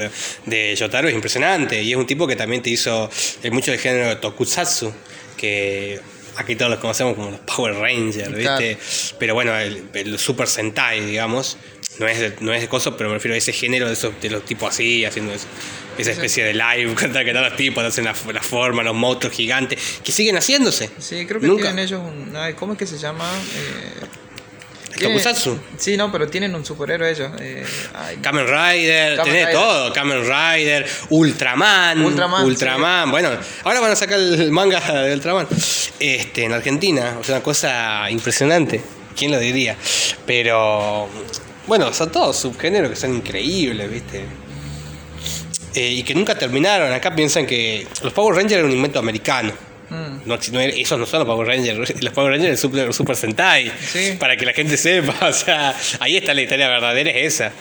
[0.46, 3.10] de Yotaro es impresionante y es un tipo que también te hizo
[3.42, 4.92] eh, mucho del género de Tokusatsu,
[5.36, 6.00] que
[6.36, 8.78] aquí todos los conocemos como los Power Rangers, ¿viste?
[9.18, 11.56] Pero bueno, el, el Super Sentai, digamos,
[11.98, 14.12] no es de, no es de cosas, pero me refiero a ese género de, esos,
[14.20, 15.46] de los tipos así, haciendo eso,
[15.98, 19.34] esa especie de live, contra que todos los tipos hacen la, la forma, los monstruos
[19.34, 20.90] gigantes, que siguen haciéndose.
[20.98, 21.64] Sí, creo que Nunca.
[21.64, 22.32] tienen ellos un.
[22.56, 23.28] ¿Cómo es que se llama?
[23.56, 24.06] Eh,
[25.00, 25.58] Tokusatsu.
[25.76, 27.30] Sí, no, pero tienen un superhéroe ellos.
[27.40, 27.64] Eh,
[28.22, 29.52] Kamen Rider, Kamen tenés Rider.
[29.52, 33.30] todo, Kamen Rider, Ultraman, Ultraman, Ultraman, bueno,
[33.64, 35.46] ahora van a sacar el manga de Ultraman,
[35.98, 38.80] este, en Argentina, o sea, una cosa impresionante,
[39.16, 39.76] ¿quién lo diría?
[40.26, 41.08] Pero,
[41.66, 44.24] bueno, son todos subgéneros que son increíbles, ¿viste?
[45.74, 49.67] Eh, y que nunca terminaron, acá piensan que los Power Rangers eran un invento americano.
[49.90, 53.72] Mm, No, no no son los Power Rangers, los Power Rangers del Super, Super Sentai.
[54.18, 57.52] Para que la gente sepa, o sea, ahí está la historia verdadera, es esa.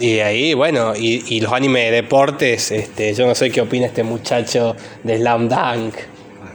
[0.00, 3.86] Y ahí, bueno, y, y los animes de deportes, este, yo no sé qué opina
[3.86, 5.94] este muchacho de Slam Dunk.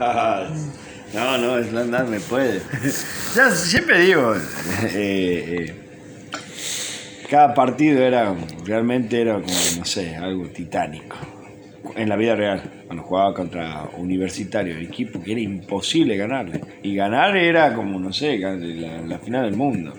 [1.12, 2.62] no, no, Slam Dunk me puede.
[3.34, 4.40] ya siempre digo, eh,
[4.94, 5.74] eh,
[7.28, 8.34] cada partido era
[8.64, 11.33] realmente era como, no sé, algo titánico.
[11.96, 16.60] En la vida real, cuando jugaba contra universitario, equipo que era imposible ganarle.
[16.82, 18.54] Y ganar era como, no sé, la,
[19.02, 19.92] la final del mundo.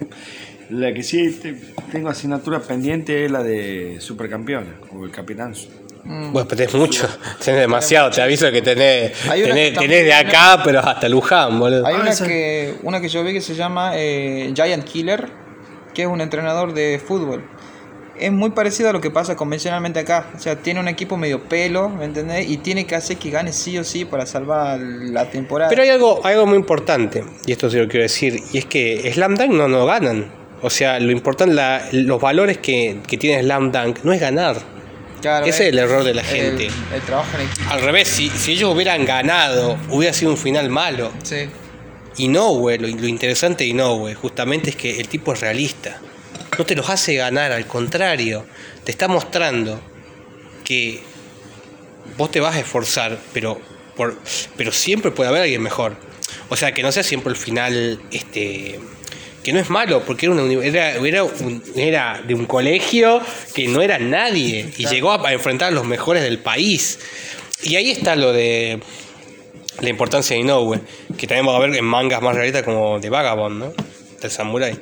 [0.72, 1.56] La que sí te-
[1.92, 5.70] tengo asignatura pendiente es la de supercampeones, o el capitanazo.
[6.04, 6.32] mm.
[6.34, 7.08] Bueno, pero tenés mucho,
[7.44, 11.86] tenés demasiado, te aviso que tenés, tenés, que tenés de acá, pero hasta Luján, boludo.
[11.86, 15.28] Hay una que, una que yo vi que se llama eh, Giant Killer,
[15.94, 17.44] que es un entrenador de fútbol.
[18.18, 20.28] Es muy parecido a lo que pasa convencionalmente acá.
[20.36, 22.50] O sea, tiene un equipo medio pelo, ¿me entendés?
[22.50, 25.70] Y tiene que hacer que gane sí o sí para salvar la temporada.
[25.70, 29.12] Pero hay algo, algo muy importante, y esto sí lo quiero decir, y es que
[29.14, 30.32] Slam Dunk no, no ganan.
[30.62, 34.56] O sea, lo importante, la- los valores que, que tiene Slam Dunk no es ganar.
[35.22, 36.68] Claro, Ese es el eh, error de la el- gente.
[36.94, 37.70] El, trabajo en equipo.
[37.70, 41.12] Al revés, si, si ellos hubieran ganado, hubiera sido un final malo.
[41.24, 41.48] Sí.
[42.18, 46.00] Y no, güey, lo, lo interesante de Inoue justamente es que el tipo es realista.
[46.58, 48.46] No te los hace ganar, al contrario,
[48.84, 49.82] te está mostrando
[50.64, 51.02] que
[52.18, 53.60] vos te vas a esforzar, pero,
[53.96, 54.18] por,
[54.56, 55.96] pero siempre puede haber alguien mejor.
[56.50, 58.80] O sea, que no sea siempre el final, este,
[59.44, 63.22] que no es malo, porque era, una era, era, un- era de un colegio
[63.54, 67.00] que no era nadie y llegó a, a enfrentar a los mejores del país.
[67.64, 68.80] Y ahí está lo de
[69.82, 70.80] la importancia de Inoue,
[71.18, 73.74] que también va a ver en mangas más realistas como de Vagabond, ¿no?
[74.22, 74.80] Del Samurai.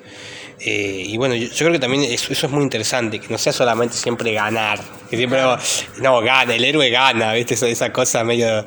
[0.59, 3.37] Eh, y bueno, yo, yo creo que también eso, eso es muy interesante, que no
[3.37, 5.57] sea solamente siempre ganar, que siempre no,
[5.99, 7.55] no, gana, el héroe gana, ¿viste?
[7.55, 8.65] Esa, esa cosa medio,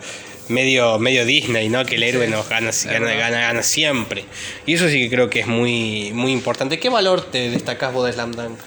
[0.49, 1.85] medio, medio Disney, ¿no?
[1.85, 4.25] Que el héroe nos gana, gana, gana, gana siempre.
[4.67, 6.79] Y eso sí que creo que es muy, muy importante.
[6.79, 8.59] ¿Qué valor te destacás vos de Slam Dunk?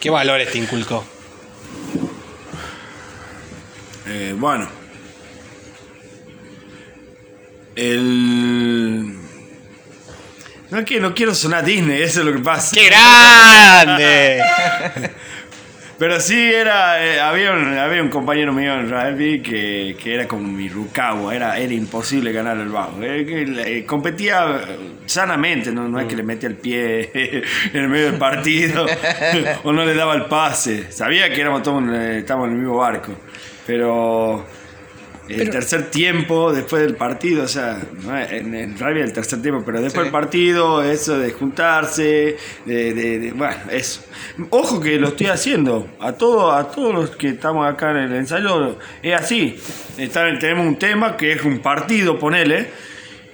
[0.00, 1.04] ¿Qué valores te inculcó?
[4.08, 4.68] Eh, bueno.
[7.76, 9.19] El.
[10.70, 12.74] No es que no quiero sonar Disney, eso es lo que pasa.
[12.74, 14.40] ¡Qué grande!
[16.00, 20.26] Pero sí era, eh, había, un, había un compañero mío en rugby que, que era
[20.26, 23.02] como mi Rukawa, era, era imposible ganar el bajo.
[23.02, 23.26] Eh,
[23.66, 24.62] eh, competía
[25.04, 27.10] sanamente, no, no es que le metía el pie
[27.74, 28.86] en el medio del partido
[29.64, 30.90] o no le daba el pase.
[30.90, 33.12] Sabía que éramos todos, estábamos en el mismo barco,
[33.66, 34.46] pero
[35.30, 39.62] el tercer tiempo después del partido, o sea, no en el rugby el tercer tiempo,
[39.64, 42.36] pero después del partido, eso de juntarse,
[42.66, 44.02] de, de- de- bueno, eso.
[44.50, 48.14] Ojo que lo estoy haciendo, a todos, a todos los que estamos acá en el
[48.14, 49.56] ensayo, es así.
[49.98, 52.68] Está- tenemos un tema que es un partido, ponele,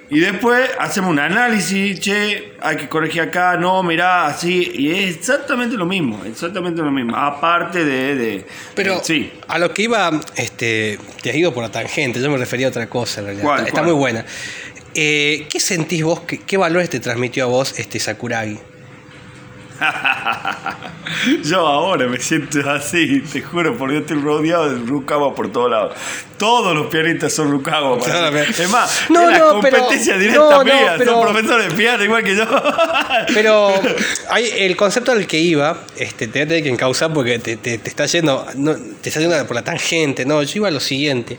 [0.09, 4.71] Y después hacemos un análisis, che, hay que corregir acá, no, mirá, así.
[4.75, 7.17] Y es exactamente lo mismo, exactamente lo mismo.
[7.17, 8.15] Aparte de.
[8.15, 9.33] de Pero sí.
[9.49, 12.71] a lo que iba, este, te has ido por la tangente, yo me refería a
[12.71, 13.45] otra cosa en realidad.
[13.45, 14.25] ¿Cuál, está, muy buena.
[14.95, 18.59] Eh, ¿Qué sentís vos, qué, qué valores te transmitió a vos este Sakuragi?
[21.45, 25.71] Yo ahora me siento así, te juro, porque yo estoy rodeado de Rukawa por todos
[25.71, 25.95] lados.
[26.39, 27.99] Todos los pianistas son Rukawa.
[27.99, 28.41] para mí.
[28.41, 30.95] Es más, No, es la no, pero- competencia directa no, no, mía.
[30.99, 32.45] pero- Son profesores de piano igual que yo.
[33.35, 33.73] Pero
[34.31, 37.57] hay, el concepto al que iba, este, te voy a tener que encauzar porque te,
[37.57, 40.71] te- te está yendo, no, te está yendo por la tangente, no, yo iba a
[40.73, 41.39] lo siguiente.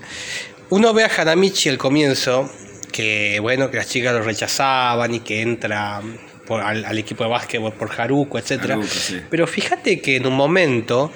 [0.69, 2.49] Uno ve a Hanamichi al comienzo,
[2.91, 6.01] que bueno, que las chicas lo rechazaban y que entra
[6.47, 8.61] por- al, al equipo de básquetbol por Haruko, etc.
[8.63, 9.21] Haruko, sí.
[9.29, 11.11] Pero fíjate que en un momento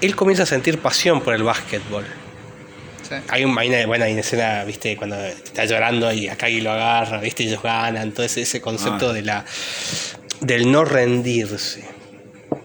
[0.00, 2.04] él comienza a sentir pasión por el básquetbol.
[3.08, 3.14] Sí.
[3.28, 7.42] Hay, un, hay una buena escena, viste, cuando está llorando y Akagi lo agarra, viste,
[7.44, 9.12] ellos ganan, todo ese, ese concepto Ah.
[9.12, 9.44] de la
[10.40, 11.84] del no rendirse.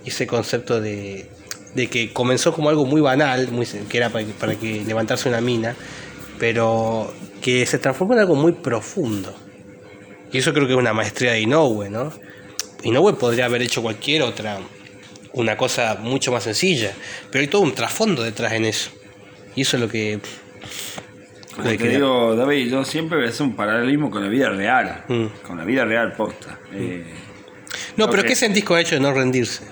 [0.05, 1.29] Ese concepto de,
[1.75, 5.41] de que comenzó como algo muy banal, muy, que era para, para que levantarse una
[5.41, 5.75] mina,
[6.39, 9.35] pero que se transformó en algo muy profundo.
[10.31, 12.11] Y eso creo que es una maestría de Inoue, ¿no?
[12.83, 14.59] Inoue podría haber hecho cualquier otra,
[15.33, 16.91] una cosa mucho más sencilla,
[17.31, 18.91] pero hay todo un trasfondo detrás en eso.
[19.55, 20.19] Y eso es lo que...
[21.57, 24.49] lo que te digo, David, yo siempre voy a hacer un paralelismo con la vida
[24.49, 25.03] real.
[25.07, 25.25] Mm.
[25.45, 26.59] Con la vida real posta.
[26.73, 27.03] Eh,
[27.95, 28.27] No, pero Ok.
[28.29, 29.63] ¿qué sentís con el hecho de no rendirse?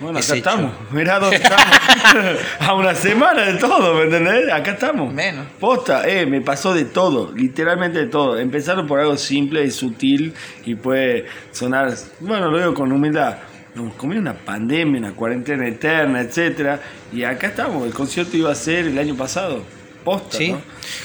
[0.00, 0.34] Bueno, acá hecho.
[0.34, 0.72] estamos.
[0.92, 1.64] Mirá dónde estamos.
[2.60, 4.52] a una semana de todo, ¿me entendés?
[4.52, 5.12] Acá estamos.
[5.12, 5.46] Menos.
[5.58, 8.38] Posta, eh, me pasó de todo, literalmente de todo.
[8.38, 10.34] Empezaron por algo simple y sutil
[10.64, 13.38] y puede sonar, bueno, lo digo con humildad.
[13.74, 16.80] Nos comió una pandemia, una cuarentena eterna, etcétera,
[17.12, 17.86] y acá estamos.
[17.86, 19.62] El concierto iba a ser el año pasado.
[20.04, 20.52] Posta, Sí.
[20.52, 20.60] ¿no?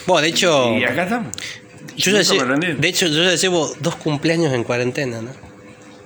[0.08, 1.36] Bueno, de hecho, Y acá estamos.
[1.98, 2.82] yo ya Nunca me lle- rendí.
[2.82, 5.30] de hecho, yo ya llevo dos cumpleaños en cuarentena, ¿no?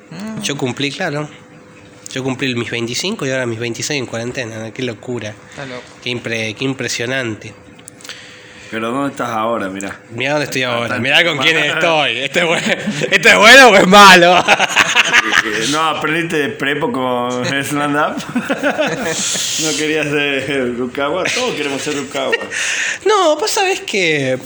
[0.10, 0.42] Mm.
[0.42, 1.30] Yo cumplí, claro.
[2.12, 4.74] Yo cumplí mis 25 y ahora mis 26 en cuarentena, ¿no?
[4.74, 5.34] Qué locura.
[5.50, 5.84] Está loco.
[6.04, 7.54] Qué, impre- qué impresionante.
[8.72, 9.70] Pero ¿dónde estás ahora?
[9.70, 10.00] Mirá.
[10.12, 12.18] Mirá dónde estoy ahora, mirá con quién estoy.
[12.20, 12.68] ¿Esto es bueno,
[13.12, 14.44] ¿Esto es bueno o es malo?
[15.46, 18.16] Eh, No, aprendiste de prepo con stand up.
[19.64, 21.24] no querías ser Rukawa.
[21.26, 22.32] Todos queremos ser Rukawa.
[23.06, 24.38] No, vos sabés que.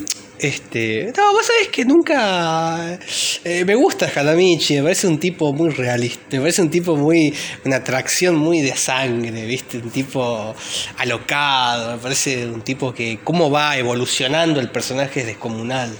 [0.41, 1.13] Este.
[1.15, 2.97] No, vos sabés que nunca.
[3.43, 6.23] eh, me gusta Hanamichi, me parece un tipo muy realista.
[6.31, 7.33] Me parece un tipo muy.
[7.63, 9.77] Una atracción muy de sangre, ¿viste?
[9.77, 10.55] Un tipo
[10.97, 11.95] alocado.
[11.95, 13.19] Me parece un tipo que.
[13.23, 15.95] Cómo va evolucionando el personaje es descomunal.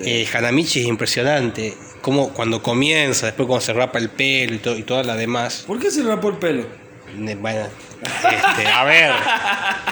[0.00, 1.74] Eh, Hanamichi es impresionante.
[2.02, 5.64] Como cuando comienza, después cuando se rapa el pelo y, todo, y toda la demás.
[5.66, 6.66] ¿Por qué se rapó el pelo?
[7.40, 7.66] Bueno,
[8.02, 9.10] este, a ver,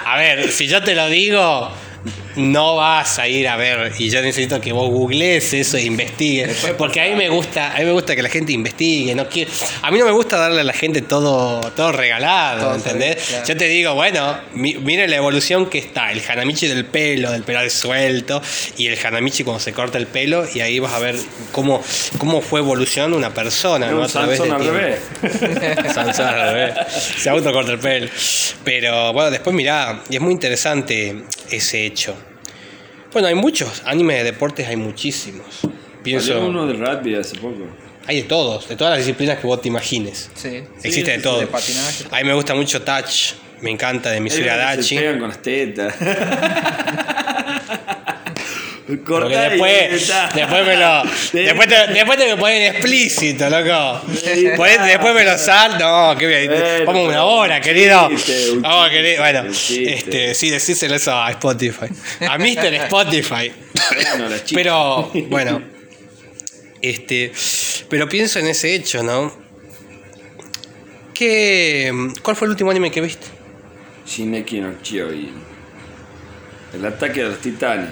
[0.05, 1.69] a ver, si yo te lo digo,
[2.35, 6.67] no vas a ir a ver y yo necesito que vos googlees eso e investigues,
[6.77, 9.49] porque a mí me gusta, a mí me gusta que la gente investigue, no quiero,
[9.81, 13.15] a mí no me gusta darle a la gente todo, todo regalado, Todo ¿entendés?
[13.27, 13.45] claro.
[13.47, 17.43] Yo te digo, bueno, mi- mire la evolución que está, el Hanamichi del pelo, del
[17.43, 18.41] pelo suelto
[18.77, 21.15] y el Hanamichi cuando se corta el pelo y ahí vas a ver
[21.51, 21.81] cómo,
[22.19, 24.07] cómo fue evolucionando una persona, ¿no?
[24.07, 24.99] del al revés.
[25.93, 26.73] Sansón al revés.
[27.17, 28.09] Se autocorta el pelo.
[28.63, 32.15] Pero bueno, después mirá, y es muy interesante ese hecho.
[33.11, 35.61] Bueno, hay muchos animes de deportes, hay muchísimos.
[36.03, 37.65] Pienso, uno de rugby hace poco.
[38.05, 40.29] hay de todos, de todas las disciplinas que vos te imagines.
[40.35, 40.63] Sí.
[40.83, 41.39] Existe de todo.
[41.39, 42.05] de patinaje.
[42.11, 44.83] A mí me gusta mucho Touch, me encanta de que Adachi.
[44.83, 45.95] Se pegan con las tetas.
[49.05, 51.03] Porque después, después me lo.
[51.33, 54.01] Después te, después te me ponen explícito, loco.
[54.55, 56.15] Ponete- después me lo salto.
[56.17, 58.07] Qué Vamos una hora, querido.
[58.09, 58.33] chiste,
[58.89, 59.19] querido.
[59.19, 61.87] Bueno, este, sí, decíselo eso a Spotify.
[62.29, 62.73] A Mr.
[62.85, 63.51] Spotify.
[64.53, 65.61] Pero, bueno.
[66.81, 67.33] Este.
[67.89, 69.33] Pero pienso en ese hecho, ¿no?
[71.13, 71.91] ¿Qué,
[72.21, 73.27] ¿Cuál fue el último anime que viste?
[74.05, 75.33] Shingeki no Kyojin.
[76.73, 77.89] El ataque de los titanes.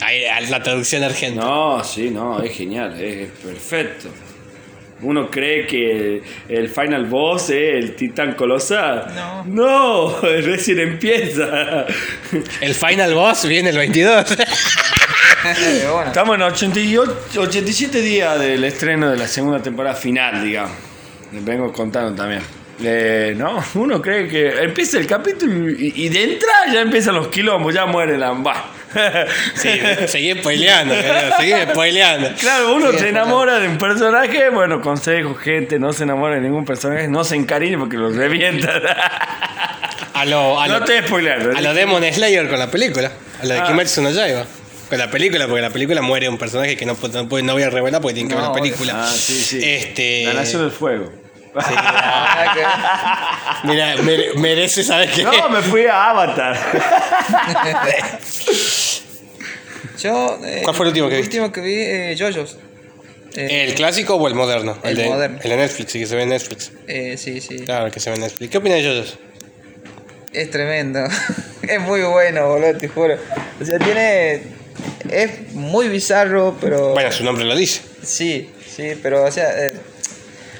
[0.00, 1.44] Ahí, la traducción argentina.
[1.44, 4.08] No, sí, no, es genial, es perfecto.
[5.02, 9.12] Uno cree que el final boss es el titán colosal.
[9.14, 9.44] No.
[9.44, 11.84] No, recién empieza.
[12.60, 14.36] El final boss viene el 22.
[15.92, 16.02] bueno.
[16.06, 20.72] Estamos en 88, 87 días del estreno de la segunda temporada final, digamos.
[21.32, 22.40] Les vengo contando también.
[22.82, 27.28] Eh, no, uno cree que empieza el capítulo y, y de entrada ya empiezan los
[27.28, 28.32] quilombos, ya muere la.
[28.32, 28.75] Bah.
[29.54, 29.68] Sí,
[30.06, 32.30] seguí spoileando, querido, seguí spoileando.
[32.38, 36.64] Claro, uno se enamora de un personaje, bueno, consejo, gente, no se enamora de ningún
[36.64, 38.80] personaje, no se encariñe porque los revienta.
[40.14, 41.52] A lo, a no lo, te spoiler.
[41.56, 43.10] a lo Demon Slayer con la película.
[43.40, 43.66] A lo de Ah.
[43.66, 44.46] Kimetsu no Yaiba.
[44.88, 47.70] con la película, porque la película muere un personaje que no, no, no voy a
[47.70, 48.92] revelar porque tiene que ver la No, película.
[48.96, 49.60] Ah, sí, sí.
[49.62, 51.12] Este, La Nación del Fuego.
[53.64, 55.22] mira, mere- merece, ¿sabes qué?
[55.22, 56.54] No, me fui a Avatar.
[60.02, 60.38] Yo.
[60.44, 61.40] eh, ¿Cuál fue el último que el viste?
[61.40, 62.58] último que vi, eh, JoJo's.
[63.34, 64.78] Eh, ¿El clásico o el moderno?
[64.82, 65.38] El de, moderno.
[65.42, 66.72] El de Netflix, sí, que se ve en Netflix.
[66.86, 67.60] eh, sí, sí.
[67.64, 68.50] Claro, el que se ve en Netflix.
[68.50, 69.18] ¿Qué opinas de Yoyos?
[70.32, 71.00] Es tremendo.
[71.62, 73.16] es muy bueno, boludo, te juro.
[73.60, 74.42] O sea, tiene.
[75.10, 76.90] Es muy bizarro, pero.
[76.92, 77.80] Bueno, su nombre lo dice.
[78.02, 79.50] Sí, sí, pero, o sea.
[79.66, 79.72] eh,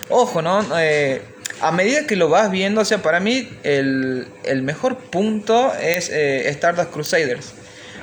[0.08, 0.64] ojo, ¿no?
[0.78, 1.22] Eh,
[1.60, 6.10] a medida que lo vas viendo, o sea, para mí el, el mejor punto es
[6.10, 7.52] eh, Stardust Crusaders.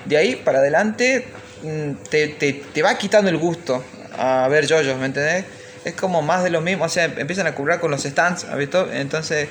[0.06, 1.28] De ahí para adelante
[1.62, 3.84] mm, te, te, te va quitando el gusto
[4.18, 5.46] a ver JoJo's, ¿me entendés?
[5.86, 8.58] Es como más de lo mismo, o sea, empiezan a cubrir con los stands, ¿has
[8.58, 8.92] visto?
[8.92, 9.50] Entonces,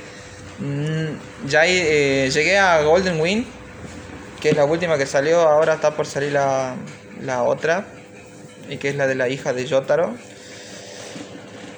[0.58, 3.46] mm, ya ahí eh, llegué a Golden Wind,
[4.40, 6.74] que es la última que salió, ahora está por salir la,
[7.20, 7.86] la otra,
[8.68, 10.14] y que es la de la hija de Yotaro.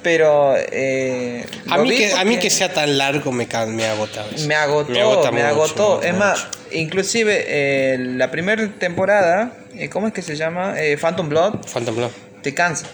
[0.05, 4.25] Pero eh, A mí, que, a mí que sea tan largo me, me agota.
[4.47, 6.03] me agotó, me, agota mucho, agotó.
[6.03, 10.75] es más, inclusive eh, la primera temporada, eh, ¿cómo es que se llama?
[11.01, 11.55] Phantom Blood.
[11.73, 12.11] Phantom Blood.
[12.43, 12.87] Te cansa.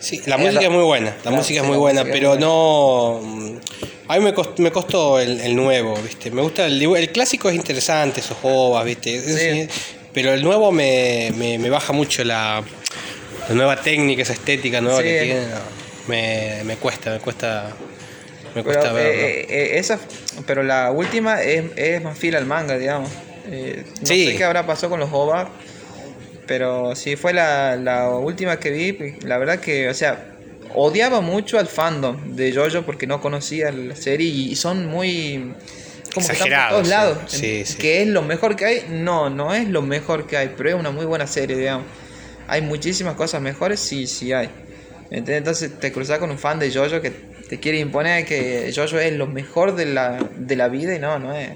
[0.00, 2.46] Sí, la música la- es muy buena, la música sí, es muy buena, pero buena.
[2.46, 3.20] no...
[3.22, 3.58] mm,
[4.08, 6.30] A mí me costó, me costó el, el nuevo, ¿viste?
[6.30, 9.14] Me gusta el, el clásico es interesante, esos jovas, ¿viste?
[9.16, 9.68] Es-
[10.14, 12.62] Pero el nuevo me, me, me baja mucho la,
[13.48, 15.24] la nueva técnica, esa estética nueva que Sí.
[15.26, 15.40] tiene.
[15.48, 17.72] no, me, me cuesta, me cuesta,
[18.54, 19.98] me Pero, cuesta eh, eh, eh, esa,
[20.46, 23.10] pero la última es, es más fiel al manga, digamos.
[23.48, 24.26] Eh, no Sí.
[24.26, 25.48] sé qué habrá pasado con los OVA,
[26.46, 29.16] pero sí fue la, la última que vi.
[29.22, 30.32] La verdad que, o sea,
[30.74, 35.54] odiaba mucho al fandom de JoJo porque no conocía la serie y son muy...
[36.14, 36.90] Como que están por Exagerados, todos sí.
[36.90, 37.18] lados.
[37.26, 37.76] Sí, sí.
[37.78, 38.86] Que es lo mejor que hay.
[38.88, 41.86] No, no es lo mejor que hay, pero es una muy buena serie, digamos.
[42.48, 44.48] Hay muchísimas cosas mejores, sí, sí hay.
[45.10, 45.38] ¿Entendés?
[45.38, 49.12] Entonces te cruzas con un fan de JoJo que te quiere imponer que JoJo es
[49.12, 51.50] lo mejor de la, de la vida y no, no es.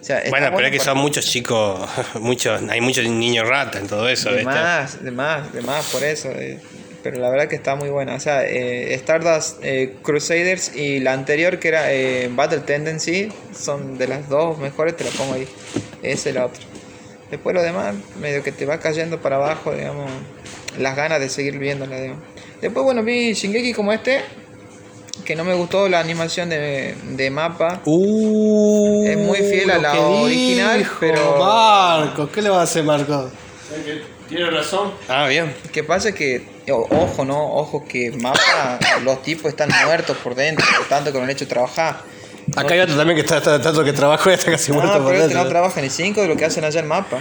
[0.00, 1.88] O sea, está Bueno, pero es que son muchos chicos,
[2.20, 4.52] muchos, hay muchos niños rata en todo eso, De ¿viste?
[4.52, 6.30] más, de más, de más por eso.
[6.30, 6.60] eh.
[7.02, 8.16] Pero la verdad que está muy buena.
[8.16, 13.96] O sea, eh, Stardust eh, Crusaders y la anterior que era eh, Battle Tendency son
[13.96, 15.46] de las dos mejores, te la pongo ahí.
[16.02, 16.64] Esa y la otra.
[17.30, 20.10] Después lo demás, medio que te va cayendo para abajo, digamos,
[20.78, 22.22] las ganas de seguir viéndola, digamos.
[22.60, 24.22] Después, bueno, vi Shingeki como este,
[25.24, 27.80] que no me gustó la animación de, de mapa.
[27.84, 31.38] Uh, es muy fiel a la que original, dijo pero...
[31.38, 33.30] Marco, ¿qué le va a hacer Marco?
[34.28, 34.92] Tiene razón.
[35.08, 35.54] Ah, bien.
[35.72, 37.54] que pasa es que, ojo, ¿no?
[37.54, 41.46] Ojo que mapa, los tipos están muertos por dentro, por tanto que no han hecho
[41.46, 42.00] trabajar.
[42.54, 44.98] Acá hay otro también que está, está tanto que trabajó y está casi No, muerto
[45.02, 47.20] por pero este no trabaja ni cinco de lo que hacen allá en mapa.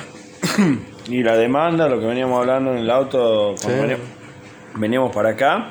[1.08, 3.82] Y la demanda, lo que veníamos hablando en el auto cuando Sí.
[3.82, 4.06] veníamos,
[4.76, 5.68] veníamos para acá,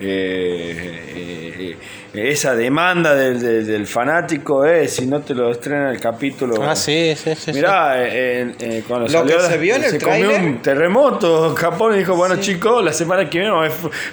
[0.00, 1.76] eh,
[2.14, 6.60] eh, esa demanda del, del- del fanático es si no te lo estrena el capítulo.
[6.62, 7.52] Ah, sí, sí, sí.
[7.52, 10.40] Mirá, eh, eh, eh, cuando Lo salió que se vio en el se comió tráiler.
[10.42, 11.54] un terremoto.
[11.54, 13.54] Japón dijo, bueno chicos, la semana que viene,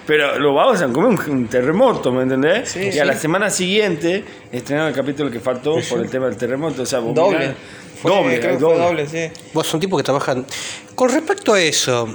[0.06, 2.70] pero lo vamos a comer un, un terremoto, ¿me entendés?
[2.70, 3.00] Sí, y sí.
[3.00, 6.84] a la semana siguiente estrenaron el capítulo que faltó por el tema del terremoto.
[6.84, 7.40] O sea, vos Doble.
[7.40, 7.56] mirá,
[8.02, 8.78] Fue- doble, creo que doble.
[8.78, 9.42] fue doble, sí.
[9.54, 10.46] Vos son tipos que trabajan.
[10.94, 12.08] Con respecto a eso,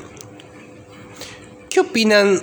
[1.69, 2.41] ¿qué opinan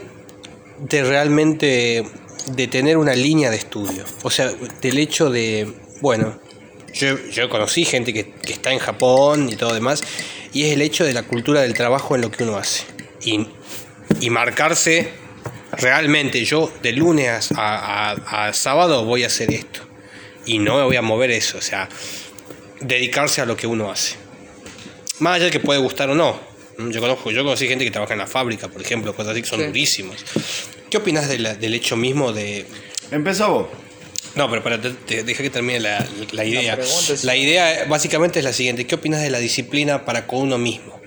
[0.82, 2.04] de realmente
[2.48, 4.04] de tener una línea de estudio?
[4.24, 4.52] O sea,
[4.82, 6.40] del hecho de, bueno,
[6.94, 10.02] yo, yo conocí gente que, que está en Japón y todo demás,
[10.54, 12.84] y es el hecho de la cultura del trabajo en lo que uno hace.
[13.22, 13.48] Y,
[14.20, 15.10] y marcarse
[15.74, 19.82] realmente, yo de lunes a, a- a sábado voy a hacer esto.
[20.46, 21.88] Y no me voy a mover eso, o sea,
[22.82, 24.16] dedicarse a lo que uno hace.
[25.20, 26.40] Más allá de que puede gustar o no.
[26.80, 29.42] Mm, Yo conozco, yo conocí gente que trabaja en la fábrica, por ejemplo, cosas así
[29.42, 29.66] que son Sí.
[29.68, 30.16] durísimos.
[30.90, 32.66] ¿Qué opinas de la- del hecho mismo de.
[33.12, 33.68] Empezó vos.
[34.36, 36.76] No, pero para, te, te- deja que termine la, la idea.
[36.76, 40.58] es- La idea básicamente es la siguiente: ¿qué opinas de la disciplina para con uno
[40.58, 41.00] mismo?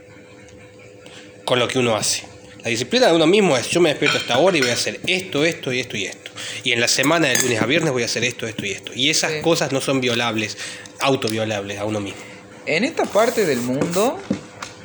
[1.44, 2.24] Con lo que uno hace.
[2.62, 4.74] La disciplina de uno mismo es: yo me despierto a esta hora y voy a
[4.74, 6.30] hacer esto, esto y esto y esto.
[6.64, 8.92] Y en la semana de lunes a viernes voy a hacer esto, esto y esto.
[8.94, 9.38] Y esas Sí.
[9.40, 10.56] cosas no son violables,
[11.00, 12.20] autoviolables a uno mismo.
[12.66, 14.20] En esta parte del mundo,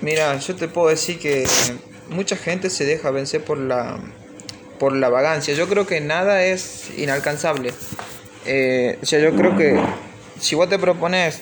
[0.02, 1.46] mira, yo te puedo decir que
[2.10, 4.00] mucha gente se deja vencer por la
[4.80, 5.54] por la vagancia.
[5.56, 7.74] Yo creo que nada es inalcanzable.
[8.46, 9.80] Eh, o sea, yo creo que
[10.40, 11.40] si vos te propones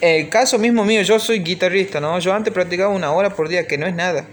[0.00, 2.18] el caso mismo mío, yo soy guitarrista, ¿no?
[2.18, 4.26] Yo antes practicaba una hora por día, que no es nada.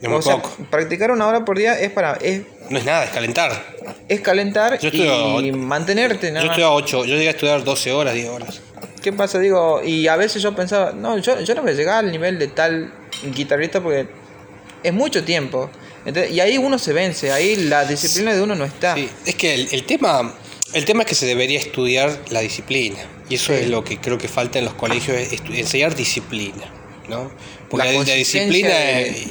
[0.00, 0.50] Es muy o sea, poco.
[0.70, 3.52] practicar una hora por día es para es, No es nada, es calentar.
[4.08, 7.62] es calentar Yo y a- mantenerte, nada Yo estoy a 8, yo llegué a estudiar
[7.62, 8.60] 12 horas, 10 horas.
[9.04, 9.38] ¿Qué pasa?
[9.38, 12.38] Digo, y a veces yo pensaba, no, yo, yo no voy a llegar al nivel
[12.38, 12.90] de tal
[13.34, 14.08] guitarrista porque
[14.82, 15.70] es mucho tiempo.
[16.06, 18.94] Entonces, y ahí uno se vence, ahí la disciplina de uno no está.
[18.94, 20.34] Sí, es que el, el tema
[20.72, 22.96] el tema es que se debería estudiar la disciplina.
[23.28, 25.18] Y eso es lo que creo que falta en los colegios,
[25.50, 26.64] enseñar disciplina.
[27.08, 27.30] ¿no?
[27.76, 29.26] Porque La disciplina, de-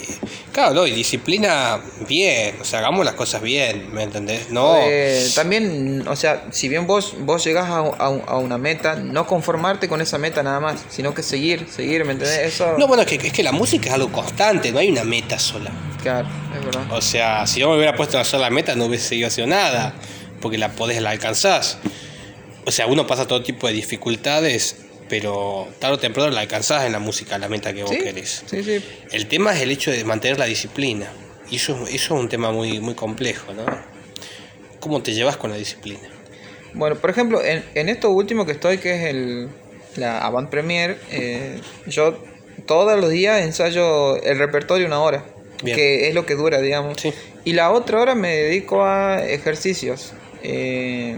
[0.52, 4.50] claro, no, y disciplina bien, o sea, hagamos las cosas bien, ¿me entendés?
[4.50, 8.96] No, Eh, también, o sea, si bien vos, vos llegás a, a- a una meta,
[8.96, 12.40] no conformarte con esa meta nada más, sino que seguir, seguir, ¿me entendés?
[12.54, 15.04] Eso, no bueno, es que, es que la música es algo constante, no hay una
[15.04, 15.72] meta sola.
[16.02, 16.84] claro, es verdad.
[16.92, 19.94] O sea, si yo me hubiera puesto una sola meta no hubiese seguido haciendo nada,
[20.42, 21.78] porque la podés, la alcanzás.
[22.66, 24.78] O sea, uno pasa todo tipo de dificultades,
[25.10, 28.44] pero tarde o temprano la alcanzás en la música, la meta que vos Sí, querés.
[28.46, 28.84] sí, sí.
[29.12, 31.08] El tema es el hecho de mantener la disciplina.
[31.50, 33.66] Y eso, eso es un tema muy, muy complejo, ¿no?
[34.80, 36.10] ¿Cómo te llevas con la disciplina?
[36.74, 39.50] Bueno, por ejemplo, en, en esto último que estoy, que es el,
[39.98, 42.18] la Avant Premier, eh, yo
[42.66, 45.26] todos los días ensayo el repertorio una hora,
[45.64, 45.76] Bien.
[45.78, 47.00] que es lo que dura, digamos.
[47.00, 47.14] Sí.
[47.46, 50.14] Y la otra hora me dedico a ejercicios.
[50.42, 51.18] Eh,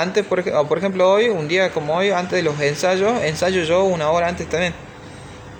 [0.00, 3.84] antes, por, por ejemplo, hoy, un día como hoy, antes de los ensayos, ensayo yo
[3.84, 4.74] una hora antes también.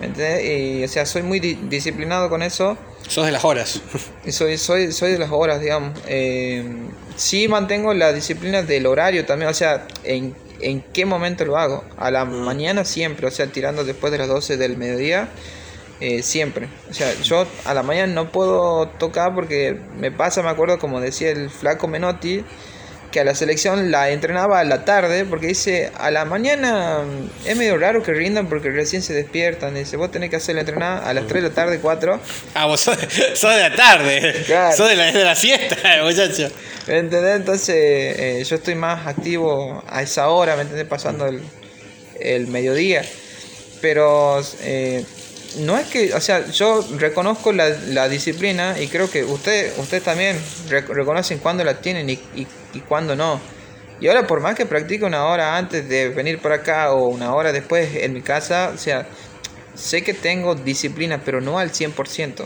[0.01, 0.45] ¿Me entendés?
[0.45, 2.77] Y, o sea, soy muy di- disciplinado con eso.
[3.09, 3.81] Sos de las horas.
[4.29, 5.99] Soy, soy, soy de las horas, digamos.
[6.09, 6.65] Eh,
[7.17, 11.85] sí mantengo la disciplina del horario también, o sea, en, en qué momento lo hago.
[11.97, 15.29] A la mañana siempre, o sea, tirando después de las 12 del mediodía,
[16.01, 16.69] eh, siempre.
[16.91, 21.01] O sea, yo a la mañana no puedo tocar porque me pasa, me acuerdo, como
[21.01, 22.43] decía el flaco Menotti,
[23.15, 27.49] que a la selección la entrenaba a la tarde porque dice, a la mañana mm,
[27.49, 29.73] es medio raro que rindan porque recién se despiertan.
[29.77, 32.21] Dice, vos tenés que hacer la entrenada a las 3 de la tarde, 4.
[32.55, 32.99] Ah, vos sos,
[33.35, 34.43] sos de la tarde.
[34.47, 34.77] Claro.
[34.77, 36.51] Sos de la, de la siesta, muchacho.
[36.89, 37.37] ¿Me entendés?
[37.37, 40.87] Entonces eh, yo estoy más activo a esa hora, ¿me entendés?
[40.87, 41.41] Pasando el,
[42.19, 43.05] el mediodía.
[43.81, 45.05] Pero eh,
[45.59, 50.03] no es que, o sea, yo reconozco la, la disciplina y creo que ustedes usted
[50.03, 50.37] también
[50.69, 53.41] rec- reconocen cuándo la tienen y, y, y cuándo no.
[54.01, 57.35] Y ahora por más que practique una hora antes de venir por acá o una
[57.35, 59.07] hora después en mi casa, o sea,
[59.75, 62.45] sé que tengo disciplina, pero no al 100%.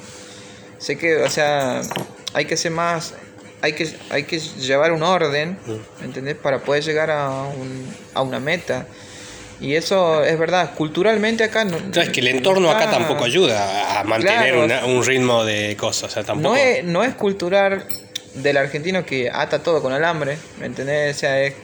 [0.79, 1.81] Sé que, o sea,
[2.35, 3.15] hay que ser más,
[3.63, 5.59] hay que, hay que llevar un orden,
[6.01, 6.37] ¿me ¿entendés?
[6.37, 8.87] Para poder llegar a, un, a una meta.
[9.61, 11.79] Y eso es verdad, culturalmente acá no...
[11.79, 14.65] Claro, es que el entorno acá tampoco ayuda a mantener Claro.
[14.65, 16.11] una- un ritmo de cosas.
[16.11, 16.55] O sea, tampoco.
[16.55, 17.85] No es, no es cultural
[18.35, 21.17] del argentino que ata todo con alambre, ¿me entendés?
[21.17, 21.55] O sea, es,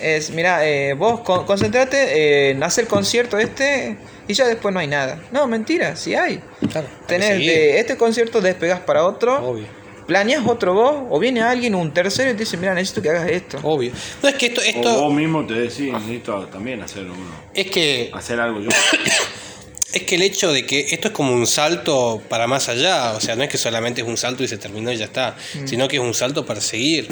[0.00, 4.80] es mira, eh, vos con- concentrate en hacer el concierto este y ya después no
[4.80, 5.20] hay nada.
[5.30, 6.40] No, mentira, sí hay.
[6.70, 9.66] Claro, Tenés de este concierto despegás para otro, Obvio.
[10.08, 13.28] Planeas otro vos, o viene alguien, un tercero, y te dice, mira, necesito que hagas
[13.28, 13.58] esto.
[13.62, 13.92] Obvio.
[14.22, 17.30] No, es que esto, O esto vos mismo te decís, necesito también hacer uno.
[17.54, 18.70] es que Hacer algo yo.
[19.92, 23.20] es que el hecho de que esto es como un salto para más allá, o
[23.20, 25.66] sea, no es que solamente es un salto y se terminó y ya está, Mm.
[25.68, 27.08] sino que es un salto para seguir.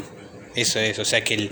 [0.55, 1.51] Eso es, o sea, que el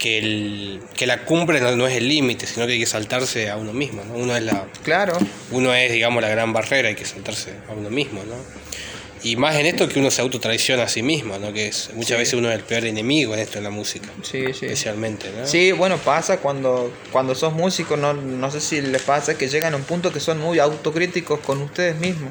[0.00, 3.48] que el que la cumbre no, no es el límite, sino que hay que saltarse
[3.50, 4.14] a uno mismo, ¿no?
[4.14, 5.16] Uno es la Claro,
[5.52, 8.34] uno es, digamos, la gran barrera, hay que saltarse a uno mismo, ¿no?
[9.26, 11.52] Y más en esto que uno se autotraiciona a sí mismo, ¿no?
[11.52, 14.44] Que es, muchas veces uno es el peor enemigo en esto en la música, sí,
[14.52, 14.66] sí.
[14.66, 15.46] especialmente, ¿no?
[15.46, 19.72] Sí, bueno, pasa cuando, cuando sos músico, no, no sé si les pasa que llegan
[19.74, 22.30] a un punto que son muy autocríticos con ustedes mismos.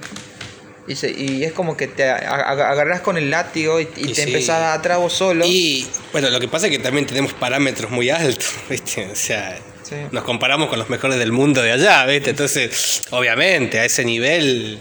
[0.87, 4.03] Y, se- y es como que te a- a- agarrás con el látigo y, y
[4.05, 4.21] Y te sí.
[4.21, 5.43] empezás a trabo solo.
[5.45, 9.07] Y bueno, lo que pasa es que también tenemos parámetros muy altos, ¿viste?
[9.11, 9.95] O sea, Sí.
[10.11, 12.29] nos comparamos con los mejores del mundo de allá, ¿viste?
[12.31, 14.79] Entonces, obviamente, a ese nivel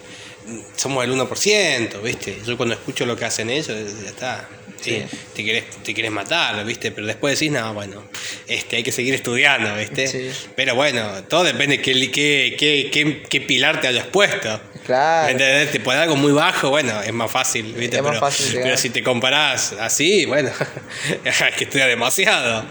[0.77, 2.39] somos el 1%, ¿viste?
[2.47, 4.49] Yo cuando escucho lo que hacen ellos, ya está.
[4.81, 5.17] Sí, Sí.
[5.35, 6.91] te querés, te querés matar, ¿viste?
[6.91, 8.05] Pero después decís, no, bueno,
[8.47, 10.07] este, hay que seguir estudiando, ¿viste?
[10.07, 10.31] Sí.
[10.55, 14.61] Pero bueno, todo depende de qué, qué, qué, qué, pilar te hayas puesto.
[14.85, 15.27] Claro.
[15.27, 15.73] ¿Me entendés?
[15.73, 17.97] Te pones algo muy bajo, bueno, es más fácil, ¿viste?
[17.97, 20.51] Es más pero, fácil pero si te comparás así, bueno,
[21.25, 22.67] hay que estudiar demasiado.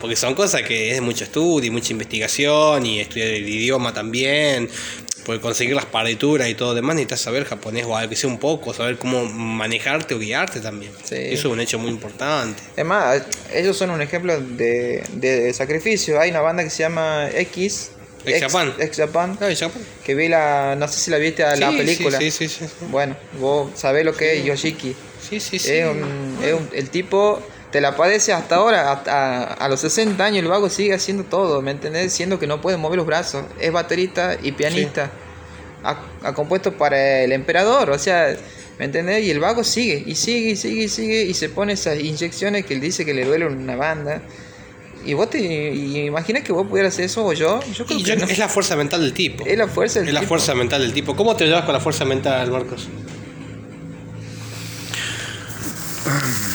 [0.00, 4.70] Porque son cosas que es mucho estudio y mucha investigación y estudiar el idioma también.
[5.28, 8.38] Porque conseguir las partituras y todo demás necesitas saber japonés o algo que sea un
[8.38, 10.90] poco, saber cómo manejarte o guiarte también.
[11.04, 11.16] Sí.
[11.16, 12.62] Eso es un hecho muy importante.
[12.74, 13.22] Es más,
[13.52, 16.18] ellos son un ejemplo de, de sacrificio.
[16.18, 17.90] Hay una banda que se llama X.
[18.24, 18.72] Ex Japan.
[18.78, 19.38] Ex Japan.
[19.38, 19.82] Ah, Japón.
[20.02, 20.74] Que vi la.
[20.78, 22.18] No sé si la viste a la Sí, película.
[22.18, 22.64] Sí, sí, sí.
[22.64, 22.86] sí.
[22.90, 24.96] Bueno, vos sabés lo que es Yoshiki.
[25.28, 25.72] Sí, sí, sí.
[25.72, 30.24] Es un, es un- el tipo te la padece hasta ahora, hasta a los 60
[30.24, 32.12] años el vago sigue haciendo todo, ¿me entendés?
[32.12, 35.10] Siendo que no puede mover los brazos, es baterista y pianista.
[35.84, 38.34] Ha, ha compuesto para el emperador, o sea,
[38.78, 39.24] ¿me entendés?
[39.24, 42.64] Y el vago sigue, y sigue, y sigue, y sigue, y se pone esas inyecciones
[42.64, 44.22] que él dice que le duele una banda.
[45.04, 47.60] Y vos te y imaginas que vos pudieras hacer eso o yo.
[47.72, 48.26] Yo creo Y que yo- no.
[48.26, 49.46] Es la fuerza mental del tipo.
[49.46, 50.28] Es la fuerza del Es la tipo.
[50.30, 51.14] fuerza mental del tipo.
[51.14, 52.88] ¿Cómo te llevas con la fuerza mental, Marcos?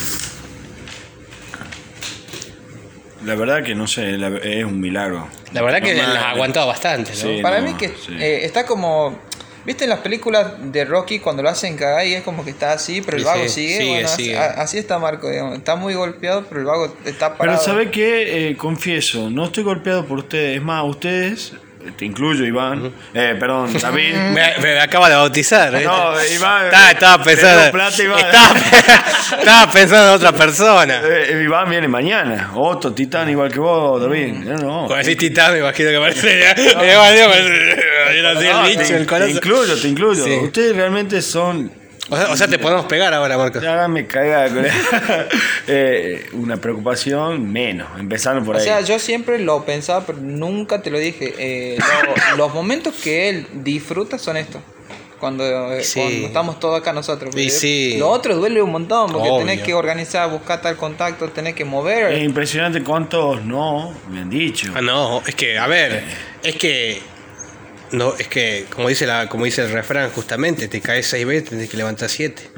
[3.25, 5.27] La verdad que no sé, la- es un milagro.
[5.53, 6.13] La verdad que Normal.
[6.13, 7.15] la has aguantado bastante, ¿no?
[7.17, 8.15] Sí, Para no, mí que sí.
[8.19, 9.17] eh, está como...
[9.65, 12.73] ¿Viste en las películas de Rocky cuando lo hacen cagar y es como que está
[12.73, 13.77] así, pero el vago sí, sigue?
[13.77, 14.37] sigue, bueno, sigue.
[14.37, 15.57] Así, está Marco, digamos.
[15.57, 17.63] Está muy golpeado, pero el vago está Pero parado.
[17.63, 18.49] ¿sabe qué?
[18.49, 20.57] Eh, confieso, no estoy golpeado por ustedes.
[20.57, 21.53] Es más, ustedes,
[21.91, 24.13] te incluyo Iván, eh, perdón, David.
[24.33, 25.75] Me, me acaba de bautizar.
[25.75, 25.83] ¿eh?
[25.83, 26.65] No, Iván.
[26.65, 27.71] Estaba, estaba pensando.
[27.71, 28.19] Plata, Iván.
[28.19, 28.53] Estaba,
[29.39, 31.01] estaba pensando en otra persona.
[31.03, 32.51] Eh, Iván viene mañana.
[32.55, 34.33] Otro titán igual que vos, David.
[34.33, 34.87] No, no.
[34.87, 36.43] Cuando decís titán, me imagino que parece.
[38.23, 40.23] No, te, incluyo, te incluyo.
[40.23, 40.31] Sí.
[40.43, 41.71] Ustedes realmente son.
[42.09, 43.63] O sea, o sea, te podemos pegar ahora, Marcos.
[43.63, 44.65] Ya me caiga con
[45.67, 48.65] eh, una preocupación menos, empezando por O ahí.
[48.65, 51.33] sea, yo siempre lo pensaba, pero nunca te lo dije.
[51.37, 51.77] Eh,
[52.31, 54.61] lo- los momentos que él disfruta son estos.
[55.19, 56.01] Cuando, eh, Sí.
[56.01, 57.33] cuando estamos todos acá nosotros.
[57.37, 57.95] Y sí.
[57.97, 59.45] Lo otro duele un montón, porque Obvio.
[59.45, 62.11] tenés que organizar, buscar tal contacto, tenés que mover.
[62.11, 64.73] es impresionante cuántos no me han dicho.
[64.75, 66.03] Ah, no, es que, a ver,
[66.43, 67.01] es que.
[67.93, 71.49] No, es que, como dice, la, como dice el refrán, justamente, te caes seis veces,
[71.51, 72.49] tenés que levantar siete.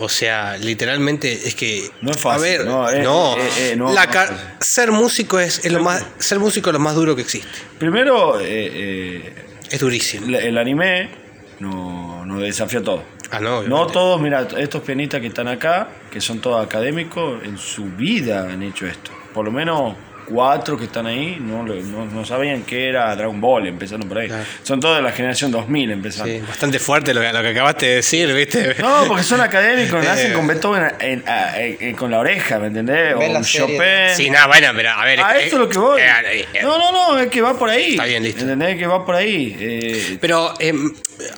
[0.00, 1.90] O sea, literalmente es que.
[2.02, 3.36] No es fácil, A ver, no, no.
[3.36, 4.36] eh, eh, eh, no, La no es fácil.
[4.60, 6.04] ser músico es, es lo más.
[6.18, 7.48] Ser músico es lo más duro que existe.
[7.78, 9.34] Primero, eh, eh,
[9.70, 10.36] Es durísimo.
[10.36, 11.10] el anime
[11.58, 13.02] no- nos desafió todo.
[13.30, 17.58] Ah, no, No todos, mira, estos pianistas que están acá, que son todos académicos, en
[17.58, 19.10] su vida han hecho esto.
[19.34, 19.94] Por lo menos
[20.28, 24.28] cuatro que están ahí no, no, no sabían qué era Dragon Ball, empezando por ahí.
[24.28, 24.44] Claro.
[24.62, 26.32] Son todos de la generación 2000 empezando.
[26.32, 28.76] Sí, bastante fuerte lo que, lo que acabaste de decir, ¿viste?
[28.80, 32.68] No, porque son académicos, Eh, nacen con Beethoven en- en- en- con la oreja, ¿me
[32.68, 33.14] entendés?
[33.14, 33.42] O un.
[33.44, 33.78] Chopin.
[34.14, 35.20] Sí, nada, bueno, pero a ver.
[35.20, 36.00] A que- esto es lo que voy.
[36.00, 37.90] eh, eh, eh, No, no, no, es que va por ahí.
[37.92, 38.42] Está bien, listo.
[38.42, 38.76] ¿Entendés?
[38.78, 39.56] Que va por ahí.
[39.58, 40.92] Eh, Pero em,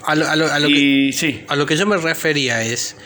[0.04, 2.96] a, lo, a lo- a lo que, sí, a lo que yo me refería es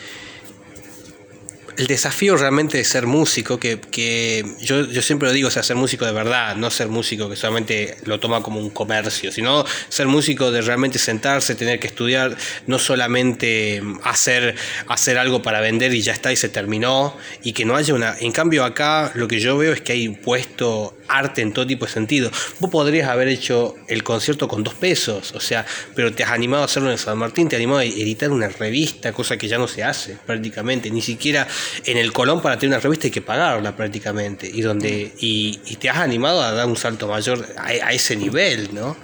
[1.77, 5.63] el desafío realmente de ser músico, que, que yo, yo siempre lo digo, o sea,
[5.63, 9.65] ser músico de verdad, no ser músico que solamente lo toma como un comercio, sino
[9.89, 12.35] ser músico de realmente sentarse, tener que estudiar,
[12.67, 14.55] no solamente hacer,
[14.87, 18.15] hacer algo para vender y ya está y se terminó, y que no haya una...
[18.19, 21.85] En cambio acá lo que yo veo es que hay puesto arte en todo tipo
[21.85, 22.31] de sentido.
[22.59, 25.65] Vos podrías haber hecho el concierto con dos pesos, o sea,
[25.95, 28.47] pero te has animado a hacerlo en San Martín, te has animado a editar una
[28.47, 31.47] revista, cosa que ya no se hace prácticamente, ni siquiera
[31.85, 35.75] en el Colón para tener una revista hay que pagarla prácticamente, y donde y, y
[35.75, 38.95] te has animado a dar un salto mayor a, a ese nivel, ¿no?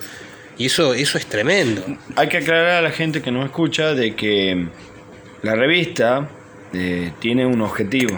[0.58, 1.84] Y eso, eso es tremendo.
[2.16, 4.68] hay que aclarar a la gente que nos escucha de que
[5.42, 6.30] la revista
[6.74, 8.18] eh, tiene un objetivo.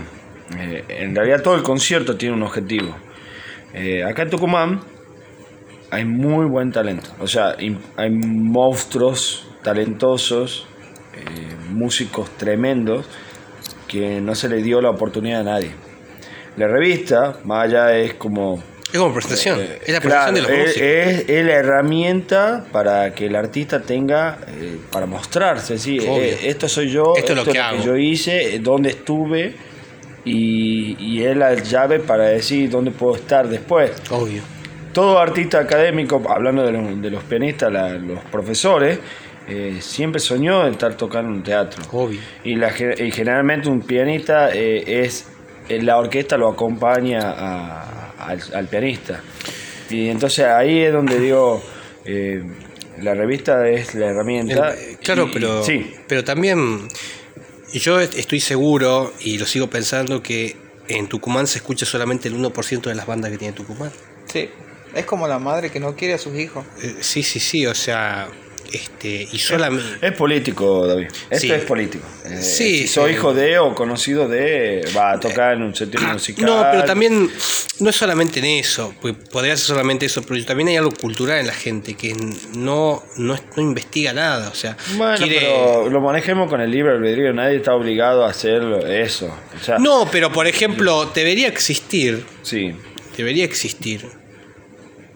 [0.58, 2.96] Eh, en realidad todo el concierto tiene un objetivo.
[3.74, 4.82] Eh, acá en Tucumán
[5.92, 7.10] hay muy buen talento.
[7.20, 7.56] O sea,
[7.98, 10.66] hay monstruos talentosos,
[11.16, 13.06] eh, músicos tremendos,
[13.88, 15.72] que no se le dio la oportunidad a nadie.
[16.58, 20.42] La revista, más allá es como Es como presentación, es la Eh, Claro, presentación de
[20.42, 20.88] los es, músicos.
[20.88, 25.80] es- es la herramienta para que el artista tenga eh, para mostrarse.
[25.80, 25.98] ¿sí?
[26.00, 27.84] Eh, esto soy yo, Esto es lo que hago.
[27.84, 29.56] yo hice, eh, dónde estuve
[30.26, 33.92] y, y es la llave para decir dónde puedo estar después.
[34.10, 34.42] Obvio.
[34.94, 39.00] Todo artista académico, hablando de los, de los pianistas, la- los profesores,
[39.48, 41.84] eh, siempre soñó de estar tocando en un teatro.
[41.92, 42.20] Obvio.
[42.44, 45.28] Y, la, y generalmente un pianista eh, es
[45.68, 49.22] eh, la orquesta lo acompaña a- al, al pianista.
[49.90, 51.62] Y entonces ahí es donde digo,
[52.06, 52.42] eh,
[53.02, 54.74] la revista es la herramienta.
[55.04, 56.88] Claro, y- pero, Sí, pero también
[57.80, 60.56] yo est- estoy seguro y lo sigo pensando que
[60.88, 63.92] en Tucumán se escucha solamente el 1% de las bandas que tiene Tucumán.
[64.32, 64.50] Sí,
[64.94, 66.66] es como la madre que no quiere a sus hijos.
[66.82, 68.28] Eh, sí, sí, sí, o sea,
[68.74, 70.06] este, y solamente...
[70.06, 71.08] es político, David.
[71.30, 71.52] Esto Sí.
[71.52, 72.04] es político.
[72.26, 75.76] Eh, Sí, si soy eh, hijo de o conocido de, va a tocar en un
[75.76, 76.46] sentido musical.
[76.46, 77.30] No, pero también
[77.80, 81.40] no es solamente en eso, pues podría ser solamente eso, pero también hay algo cultural
[81.40, 82.14] en la gente que
[82.56, 85.40] no, no, no investiga nada, o sea, Bueno, quiere...
[85.40, 87.32] pero lo manejemos con el libre albedrío.
[87.34, 89.28] Nadie está obligado a hacer eso.
[89.60, 92.74] O sea, No, pero por ejemplo, debería existir, Sí.
[93.18, 94.06] debería existir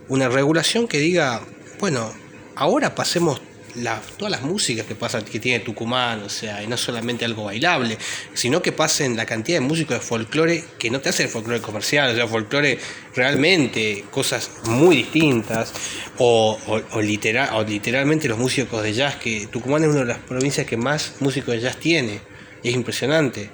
[0.09, 1.41] una regulación que diga,
[1.79, 2.13] bueno,
[2.55, 3.41] ahora pasemos
[3.77, 7.45] la- todas las músicas que pasa que tiene Tucumán, o sea, y no solamente algo
[7.45, 7.97] bailable,
[8.33, 11.61] sino que pasen la cantidad de músicos de folclore que no te hace el folclore
[11.61, 12.79] comercial, o sea, folclore
[13.15, 15.73] realmente, cosas muy distintas,
[16.19, 16.57] o,
[17.01, 20.77] literal, o literalmente los músicos de jazz, que Tucumán es una de las provincias que
[20.77, 22.19] más músicos de jazz tiene,
[22.63, 23.49] y es impresionante.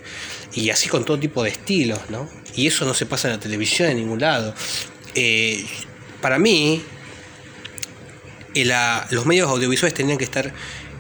[0.54, 2.30] Y así con todo tipo de estilos, ¿no?
[2.56, 4.54] Y eso no se pasa en la televisión en ningún lado.
[5.16, 5.66] Eh,
[6.22, 6.82] para mí,
[8.56, 10.52] la- los medios audiovisuales tenían que estar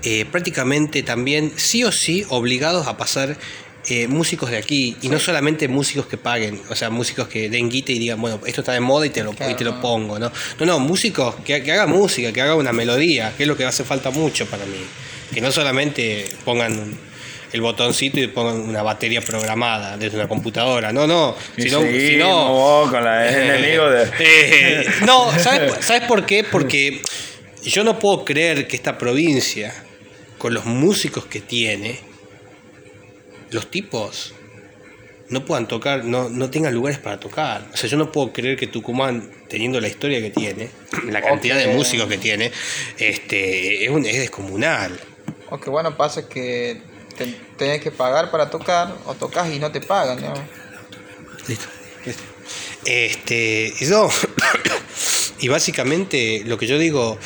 [0.03, 3.37] eh, prácticamente también, sí o sí, obligados a pasar
[3.89, 7.69] eh, músicos de aquí y no solamente músicos que paguen, o sea, músicos que den
[7.69, 10.19] guita y digan, bueno, esto está de moda y te lo, y te lo pongo,
[10.19, 10.31] ¿no?
[10.59, 13.65] No, no, músicos que, que hagan música, que hagan una melodía, que es lo que
[13.65, 14.77] hace falta mucho para mí.
[15.33, 16.97] Que no solamente pongan
[17.51, 22.09] el botoncito y pongan una batería programada desde una computadora, no, no, Y sino, seguimos
[22.09, 26.43] sino- vos con la el enemigo de- Eh, no, ¿sabes, ¿sabes por qué?
[26.45, 27.01] Porque
[27.69, 29.73] yo no puedo creer que esta provincia,
[30.37, 31.99] con los músicos que tiene,
[33.51, 34.33] los tipos
[35.29, 37.67] no puedan tocar, no, no tengan lugares para tocar.
[37.73, 40.69] O sea, yo no puedo creer que Tucumán, teniendo la historia que tiene,
[41.09, 42.51] la cantidad de músicos que tiene,
[42.97, 44.99] este, es, un, es descomunal.
[45.49, 46.81] O que bueno, pasa que
[47.17, 47.25] te,
[47.57, 50.33] tenés que pagar para tocar, o tocas y no te pagan, ¿no?
[51.47, 51.67] Listo.
[52.05, 52.23] listo.
[52.85, 54.09] Este, y no,
[55.39, 57.17] y básicamente lo que yo digo,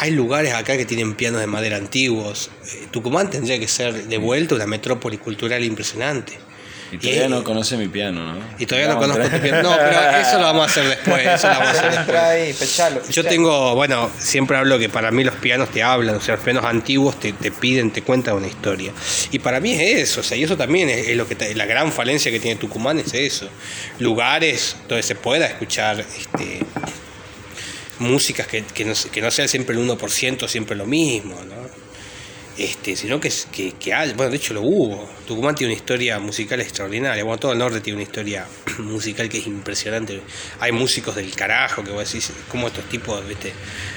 [0.00, 2.50] hay lugares acá que tienen pianos de madera antiguos.
[2.74, 6.38] Eh, Tucumán tendría que ser de vuelta una metrópoli cultural impresionante.
[6.92, 8.40] Y todavía no conoce mi piano, ¿no?
[8.58, 9.62] Y todavía no conozco tu piano.
[9.62, 11.24] No, pero eso lo vamos a hacer después.
[11.24, 11.98] Eso lo vamos a hacer después.
[12.08, 13.00] Entra ahí, pechalo.
[13.08, 16.42] Yo tengo, bueno, siempre hablo que para mí los pianos te hablan, o sea, los
[16.44, 18.90] pianos antiguos te, te piden, te cuentan una historia.
[19.30, 21.54] Y para mí es eso, o sea, y eso también es, es lo que te-
[21.54, 23.48] la gran falencia que tiene Tucumán es eso.
[24.00, 26.58] Lugares donde se pueda escuchar este,
[28.00, 31.90] músicas que, que no, se- que no sea siempre el 1%, siempre lo mismo, ¿no?
[32.58, 35.08] Este, sino que, que, que haya, bueno, de hecho lo hubo.
[35.26, 38.44] Tucumán tiene una historia musical extraordinaria, bueno, todo el norte tiene una historia
[38.80, 40.20] musical que es impresionante.
[40.58, 43.52] Hay músicos del carajo que vos decís, como estos tipos, viste,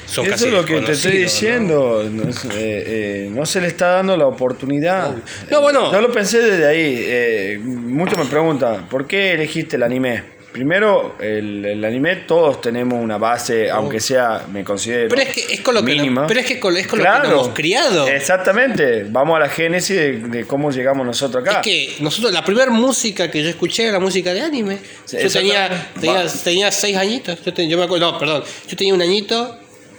[0.05, 2.07] son Eso casi es lo que te estoy diciendo.
[2.09, 5.13] No, eh, eh, no se le está dando la oportunidad.
[5.51, 5.91] No, bueno.
[5.91, 6.95] Yo lo pensé desde ahí.
[7.05, 10.23] Eh, muchos me preguntan, ¿por qué elegiste el anime?
[10.53, 15.09] Primero, el, el anime, todos tenemos una base, aunque sea, me considero.
[15.09, 16.21] Pero es que es con lo que, mínima.
[16.21, 17.23] nos- pero es que con, es con lo que Claro.
[17.29, 18.07] nos hemos criado.
[18.07, 19.05] Exactamente.
[19.09, 21.57] Vamos a la génesis de, de cómo llegamos nosotros acá.
[21.59, 24.77] Es que nosotros, la primera música que yo escuché era la música de anime.
[25.11, 27.43] Yo tenía, tenía, tenía seis añitos.
[27.43, 28.43] Yo, te- yo me acuerdo, no, perdón.
[28.67, 29.57] Yo tenía un añito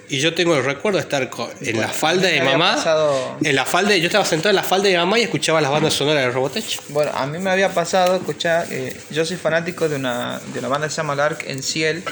[0.08, 2.74] y yo tengo el recuerdo de estar co- en la falda de mamá.
[2.76, 5.70] pasado- En la falda, yo estaba sentado en la falda de mamá y escuchaba las
[5.70, 6.64] bandas sonoras de Robotech.
[6.88, 10.68] Bueno, a mí me había pasado escuchar, eh, yo soy fanático de una, de una
[10.68, 12.02] banda que se llama Lark en Ciel,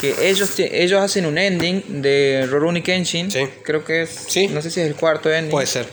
[0.00, 3.28] que ellos, te- ellos hacen un ending de Rurouni Kenshin,
[3.62, 5.50] creo que es, no sé si es el cuarto ending.
[5.50, 5.86] Puede ser.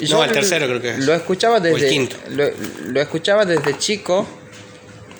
[0.00, 0.98] Yo No, el tercero creo que es.
[1.00, 2.16] Lo escuchaba O el desde, quinto.
[2.28, 2.44] Lo,
[2.84, 4.24] lo escuchaba desde chico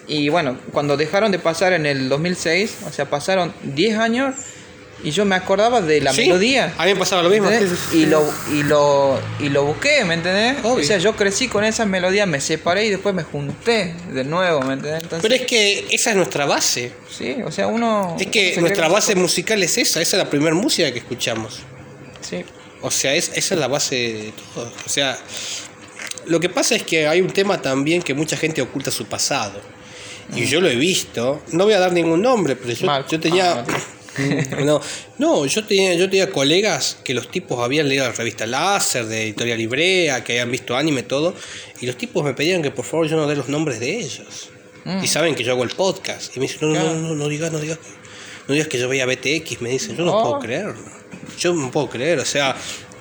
[0.06, 4.36] y bueno, cuando dejaron de pasar en el 2006, o sea, pasaron 10 años
[5.04, 6.74] y yo me acordaba de la Sí, melodía.
[6.76, 7.48] a mí me pasaba lo mismo.
[7.92, 10.56] Y lo, y lo, y lo busqué, ¿me entendés?
[10.64, 10.82] Obvio.
[10.82, 14.60] O sea, yo crecí con esas melodías, me separé y después me junté de nuevo,
[14.62, 15.02] ¿me entendés?
[15.04, 16.92] Entonces, Pero es que esa es nuestra base.
[17.16, 18.16] Sí, o sea, uno...
[18.18, 21.60] Es que nuestra base musical es esa, esa es la primera música que escuchamos.
[22.20, 22.44] Sí.
[22.82, 24.72] O sea, es, esa es la base de todo.
[24.84, 25.16] O sea,
[26.26, 29.60] lo que pasa es que hay un tema también que mucha gente oculta su pasado.
[30.34, 33.64] Y yo lo he visto, no voy a dar ningún nombre, pero yo, yo tenía...
[34.64, 34.80] No,
[35.18, 39.24] no, yo tenía, yo tenía colegas que los tipos habían leído la revista Láser, de
[39.24, 41.34] Editorial Librea, que habían visto anime, todo,
[41.80, 44.50] y los tipos me pedían que por favor yo no dé los nombres de ellos.
[44.84, 45.02] Mm.
[45.04, 46.36] Y saben que yo hago el podcast.
[46.36, 47.78] Y me dicen, no, no, no, no digas, no digas,
[48.46, 50.22] no digas que yo veía BTX, me dicen, yo no Oh.
[50.22, 50.98] puedo creerlo.
[51.38, 52.56] Yo no puedo creer, o sea,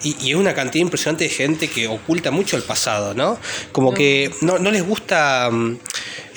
[0.07, 3.38] y, y es una cantidad impresionante de gente que oculta mucho el pasado, ¿no?
[3.71, 5.49] Como que no, no les gusta.
[5.51, 5.79] mm,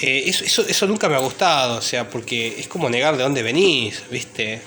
[0.03, 3.23] eh, eso, eso, eso nunca me ha gustado, o sea, porque es como negar de
[3.23, 4.61] dónde venís, ¿viste?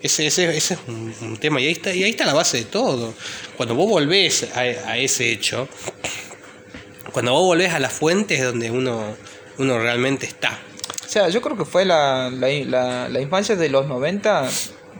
[0.00, 2.58] Ese, ese, ese es un, un tema, y ahí, está, y ahí está la base
[2.58, 3.14] de todo.
[3.56, 5.68] Cuando vos volvés a, a ese hecho,
[7.12, 9.16] cuando vos volvés a la fuente es donde uno,
[9.58, 10.58] uno realmente está.
[11.04, 14.48] O sea, yo creo que fue la, la, la, la infancia de los 90,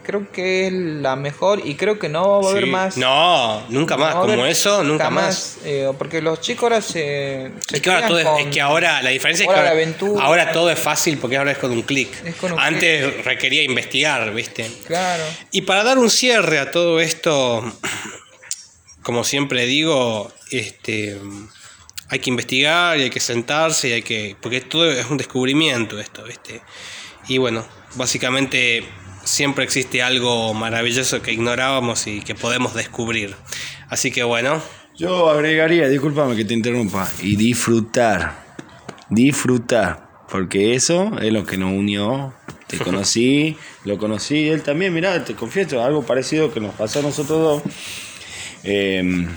[0.03, 2.69] creo que es la mejor y creo que no va a haber Sí.
[2.69, 2.97] más.
[2.97, 4.15] No, nunca más.
[4.15, 5.57] No Como eso, nunca más.
[5.63, 7.51] eh, porque los chicos ahora se.
[7.67, 10.23] se Es que, ahora todo es, es que ahora la diferencia es que ahora, Aventura.
[10.23, 12.09] ahora todo es fácil porque ahora es con un clic.
[12.57, 14.69] Antes requería investigar, ¿viste?
[14.87, 15.23] Claro.
[15.51, 17.63] Y para dar un cierre a todo esto,
[19.03, 21.19] como siempre digo, este
[22.09, 24.35] hay que investigar y hay que sentarse y hay que.
[24.41, 26.61] porque todo es un descubrimiento esto, ¿viste?
[27.27, 27.65] Y bueno,
[27.95, 28.83] básicamente
[29.31, 33.35] siempre existe algo maravilloso que ignorábamos y que podemos descubrir.
[33.89, 34.61] Así que bueno.
[34.97, 38.43] Yo agregaría, discúlpame que te interrumpa, y disfrutar.
[39.09, 40.09] Disfrutar.
[40.29, 42.33] Porque eso es lo que nos unió.
[42.67, 43.55] Te conocí,
[43.85, 47.73] lo conocí, él también, mirá, te confieso, algo parecido que nos pasó a nosotros dos.
[48.63, 49.27] Eh,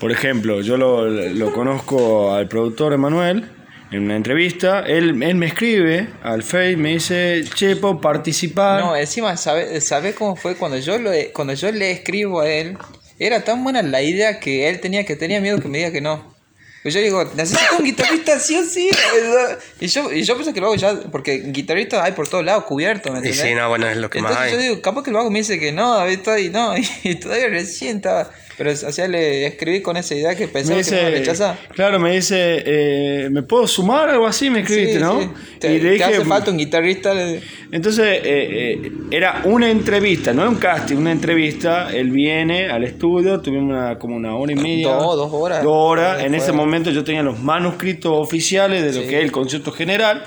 [0.00, 3.55] por ejemplo, yo lo, lo conozco al productor Emanuel
[3.90, 4.80] en una entrevista.
[4.80, 8.80] Él, él me escribe al Face, me dice, Chepo, participar.
[8.80, 10.56] No, encima, ¿sabes sabe cómo fue?
[10.56, 12.76] Cuando yo, lo, cuando yo le escribo a él,
[13.18, 16.00] era tan buena la idea que él tenía que tenía miedo que me diga que
[16.00, 16.34] no.
[16.82, 18.90] Pues yo digo, necesito un guitarrista sí o sí.
[19.80, 22.62] Y yo, y yo pensé que lo hago ya, porque guitarristas hay por todos lados,
[22.64, 23.42] cubierto, ¿me Y entiendes?
[23.42, 24.68] sí, no, bueno, es lo que más Entonces yo hay.
[24.68, 27.96] digo, capaz que lo hago, me dice que no, David, todavía no, y todavía recién
[27.96, 28.30] estaba.
[28.58, 31.18] Pero, o sea, le escribí con esa idea que pensaba que me iba a dice,
[31.20, 31.58] rechazar.
[31.74, 34.08] claro, me dice, eh, ¿me puedo sumar?
[34.08, 35.20] Algo así, me escribiste, Sí, ¿no?
[35.20, 35.28] sí.
[35.58, 37.12] Te, te hace falta un guitarrista.
[37.12, 41.90] le- Entonces, eh, eh, era una entrevista, no un casting, una entrevista.
[41.94, 44.88] Él viene al estudio, tuvimos una, como una hora y media.
[44.94, 45.62] Dos, dos horas.
[45.62, 46.22] Dos horas.
[46.22, 49.08] En ese momento yo tenía los manuscritos oficiales de lo Sí.
[49.08, 50.24] que es el concierto general.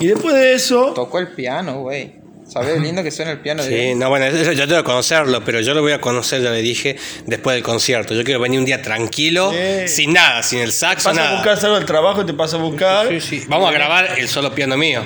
[0.00, 0.92] Y después de eso.
[0.94, 2.21] Tocó el piano, güey.
[2.52, 2.80] ¿Sabes?
[2.80, 3.62] Lindo que suena el piano.
[3.62, 6.42] Sí, de no, bueno, eso yo tengo que conocerlo, pero yo lo voy a conocer,
[6.42, 6.96] ya le dije,
[7.26, 8.12] después del concierto.
[8.14, 9.88] Yo quiero venir un día tranquilo, Sí.
[9.88, 11.34] sin nada, sin el saxo, a nada.
[11.36, 13.08] buscar algo del trabajo, te pasa a buscar.
[13.48, 15.02] Vamos a grabar el solo piano mío.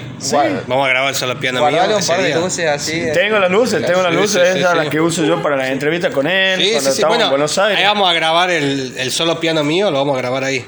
[0.66, 1.98] Vamos a grabar el solo piano Guardale mío.
[1.98, 3.02] un par de luces así.
[3.14, 4.76] Tengo las luces, tengo las Sí, luces, sí, sí, esas sí.
[4.78, 7.24] las que uso yo para las entrevistas con él, Sí, cuando sí, sí, estamos bueno,
[7.26, 7.78] en Buenos Aires.
[7.78, 10.64] ahí vamos a grabar el, el solo piano mío, lo vamos a grabar ahí.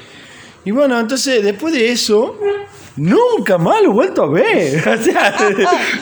[0.64, 2.38] Y bueno, entonces después de eso,
[2.98, 4.82] nunca más lo he vuelto a ver.
[4.98, 5.34] O sea,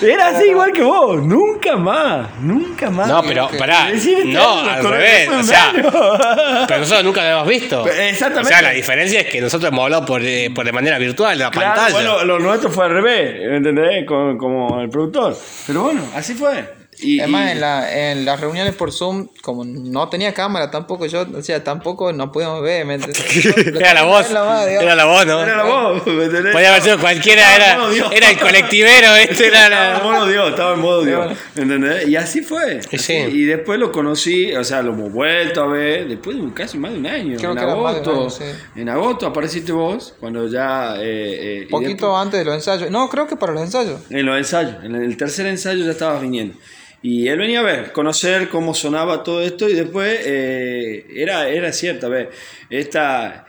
[0.02, 3.08] era así igual que vos, nunca más, nunca más.
[3.08, 3.88] No, pero pará,
[4.26, 5.72] no, al revés, o sea.
[6.66, 7.86] Pero nosotros nunca lo hemos visto.
[7.86, 8.40] Exactamente.
[8.48, 11.32] O sea, la diferencia es que nosotros hemos hablado por, eh, por de manera virtual,
[11.34, 11.94] en la Claro, pantalla.
[11.94, 14.06] bueno, lo nuestro fue al revés, ¿entendés?
[14.06, 15.36] Como, como el productor.
[15.66, 16.75] Pero bueno, así fue.
[16.98, 21.04] Y, Además, y- en, la, en las reuniones por Zoom, como no tenía cámara tampoco,
[21.06, 22.86] yo, o sea, tampoco nos podíamos ver.
[23.76, 25.42] Era la voz, era la voz, ¿no?
[25.42, 26.02] Era la voz.
[26.02, 30.02] Podía haber sido cualquiera, Estaba era, era el colectivero, este era Estaba en la...
[30.02, 31.36] modo Dios, estaba en modo Dios.
[31.54, 32.08] ¿Entendés?
[32.08, 32.80] Y así fue.
[32.90, 32.98] Y así.
[32.98, 33.12] sí.
[33.14, 36.92] Y después lo conocí, o sea, lo hemos vuelto a ver después de casi más
[36.92, 37.36] de un año.
[37.38, 38.20] Creo en que era más de un agosto.
[38.20, 38.44] año, sí.
[38.80, 40.94] En agosto apareciste vos, cuando ya.
[40.96, 42.90] eh, eh, Poquito antes de los ensayos.
[42.90, 44.00] No, creo que para los ensayos.
[44.10, 46.56] En los ensayos, en el tercer ensayo ya estabas viniendo.
[47.02, 51.72] Y él venía a ver, conocer cómo sonaba todo esto y después eh, era, era
[51.72, 52.30] cierto, a ver,
[52.70, 53.46] esta...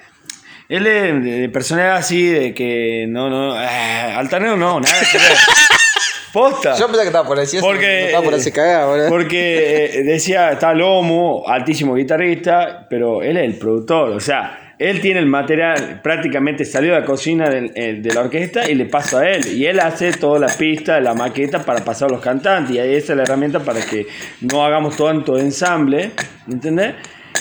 [0.69, 5.17] Él es de, de personalidad así, de que no, no, eh, altanero no, nada que
[5.17, 5.27] ver.
[6.33, 6.75] Posta.
[6.77, 11.95] Yo pensé que estaba por decir Porque, estaba por porque eh, decía, está Lomo, altísimo
[11.95, 16.99] guitarrista, pero él es el productor, o sea, él tiene el material, prácticamente salió de
[16.99, 19.47] la cocina el- de la orquesta y le pasa a él.
[19.57, 22.75] Y él hace toda la pista, la maqueta para pasar a los cantantes.
[22.75, 24.05] Y ahí esa es la herramienta para que
[24.41, 26.11] no hagamos tanto ensamble,
[26.47, 26.93] ¿entendés?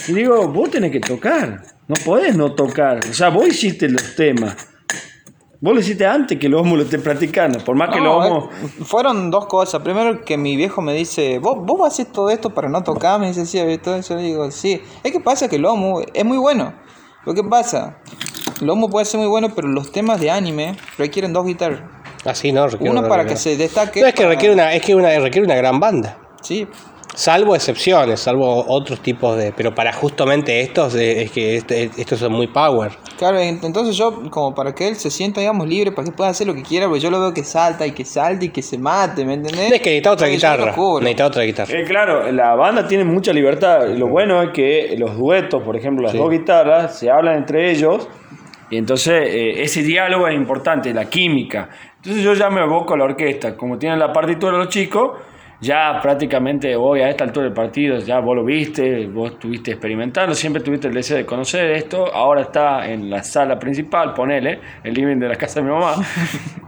[0.07, 2.99] Y digo, vos tenés que tocar, no podés no tocar.
[3.09, 4.55] O sea, vos hiciste los temas.
[5.59, 8.17] Vos lo hiciste antes que el Homo lo esté practicando, por más que el No,
[8.17, 8.49] Homo...
[8.51, 9.81] eh, fueron dos cosas.
[9.81, 13.19] Primero que mi viejo me dice, ¿vos, vos haces todo esto para no tocar?
[13.19, 13.99] Me dice, sí, ¿viste?
[14.07, 14.79] yo le digo, sí.
[15.03, 16.73] Es que pasa que el Lomo es muy bueno.
[17.27, 17.97] Lo que pasa,
[18.61, 21.81] Lomo puede ser muy bueno, pero los temas de anime requieren dos guitarras.
[22.23, 22.65] Así, ¿no?
[22.67, 23.99] Requiere Una una para que se destaque.
[23.99, 26.17] No, es que requiere una, es que una, requiere una gran banda.
[26.41, 26.65] Sí.
[27.17, 29.51] Salvo excepciones, salvo otros tipos de...
[29.51, 32.91] Pero para justamente estos, eh, es que este- estos son muy power.
[33.17, 36.29] Claro, en- entonces yo, como para que él se sienta, digamos, libre, para que pueda
[36.29, 38.61] hacer lo que quiera, porque yo lo veo que salta y que salta y que
[38.61, 39.71] se mate, ¿me entendés?
[39.71, 40.75] Es que necesita otra lo guitarra.
[40.99, 41.73] Necesita otra guitarra.
[41.79, 43.87] Eh, claro, la banda tiene mucha libertad.
[43.97, 46.19] Lo bueno es que los duetos, por ejemplo, las Sí.
[46.19, 48.07] dos guitarras, se hablan entre ellos.
[48.69, 51.69] Y entonces eh, ese diálogo es importante, la química.
[51.95, 53.57] Entonces yo ya me aboco a la orquesta.
[53.57, 55.13] Como tienen la partitura los chicos,
[55.59, 60.35] ya prácticamente hoy a esta altura del partido, ya vos lo viste, vos estuviste experimentando,
[60.35, 62.13] siempre tuviste el deseo de conocer esto.
[62.13, 65.95] Ahora está en la sala principal, ponele, el living de la casa de mi mamá.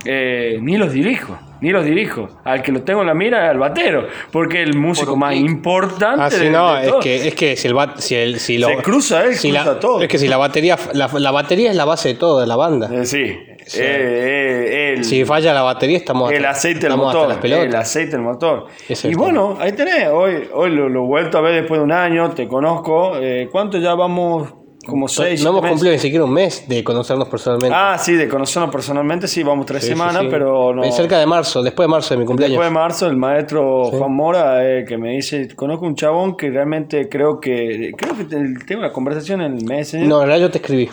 [0.05, 2.29] Eh, ni los dirijo, ni los dirijo.
[2.45, 6.21] Al que lo tengo en la mira es al batero, porque el músico más importante.
[6.23, 8.57] Ah, sí, de- no, de es que, es que si el bat, si el, si
[8.57, 10.01] lo, Se cruza él, si cruza la, todo.
[10.01, 12.55] Es que si la batería, la, la batería es la base de todo, de la
[12.55, 12.89] banda.
[12.93, 13.37] Eh, sí.
[13.75, 17.37] Eh, eh, el, Si falla la batería estamos el aceite del motor.
[17.43, 18.65] El aceite del motor.
[18.87, 20.07] Es y bueno, ahí tenés.
[20.09, 22.31] Hoy, hoy lo, lo he vuelto a ver después de un año.
[22.31, 23.17] Te conozco.
[23.17, 24.53] Eh, ¿Cuánto ya vamos?
[24.87, 25.43] Como seis.
[25.43, 25.73] no hemos meses.
[25.73, 27.75] cumplido ni siquiera un mes de conocernos personalmente.
[27.77, 30.27] Ah, sí, de conocernos personalmente, sí, vamos tres Sí, semanas, sí.
[30.31, 30.83] pero no.
[30.83, 32.53] Eh, Cerca de marzo, después de marzo de mi cumpleaños.
[32.53, 36.49] Después de marzo, el maestro Juan Mora eh, que me dice, conozco un chabón que
[36.49, 40.07] realmente creo que, creo que te- tengo una conversación en el Messenger.
[40.07, 40.89] No, en realidad yo te escribí.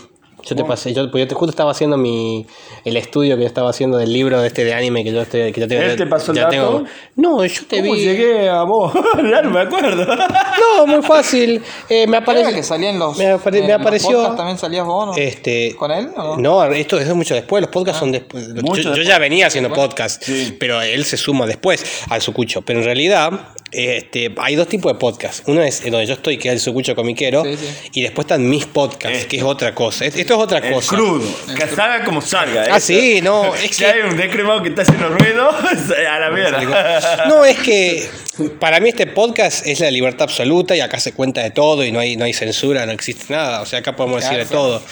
[0.48, 2.46] Yo te pasé, yo, pues yo te- justo estaba haciendo mi
[2.84, 5.52] el estudio que yo estaba haciendo del libro de este de anime que yo estoy
[5.52, 5.82] que yo tengo.
[5.82, 6.52] ¿Él te pasó el ya dato?
[6.52, 6.84] tengo-
[7.16, 8.00] No, yo te ¿Cómo vi.
[8.04, 8.92] llegué a vos?
[9.22, 10.06] no me acuerdo.
[10.06, 11.62] No, muy fácil.
[11.88, 12.54] Eh, me ¿Era apareció.
[12.54, 13.16] que salían los.
[13.18, 15.16] me apare- en me los apareció- podcasts también salías vos, ¿no?
[15.16, 16.10] Este, ¿Con él?
[16.16, 18.46] o No, esto es mucho después, los podcasts son después.
[18.48, 19.06] Yo, después.
[19.06, 20.22] ya venía haciendo podcast,
[20.60, 22.62] pero él se suma después al Sucucho.
[22.62, 23.30] Pero en realidad
[23.72, 25.42] este, hay dos tipos de podcasts.
[25.46, 27.66] Uno es en donde yo estoy, que es el Sucucho Comiquero, Sí, sí.
[27.94, 30.04] y después están mis podcasts, que es otra cosa.
[30.04, 30.88] Es- Esto es otra El cosa.
[30.96, 31.28] crudo.
[31.56, 32.62] Que salga como salga.
[32.70, 32.86] Ah, eso.
[32.86, 35.50] sí, no, es si que- hay un descremado que está haciendo ruido,
[36.10, 37.26] a la mierda.
[37.28, 38.08] No, es que
[38.60, 41.92] para mí este podcast es la libertad absoluta y acá se cuenta de todo y
[41.92, 43.60] no hay, no hay censura, no existe nada.
[43.62, 44.82] O sea, acá podemos decir de todo.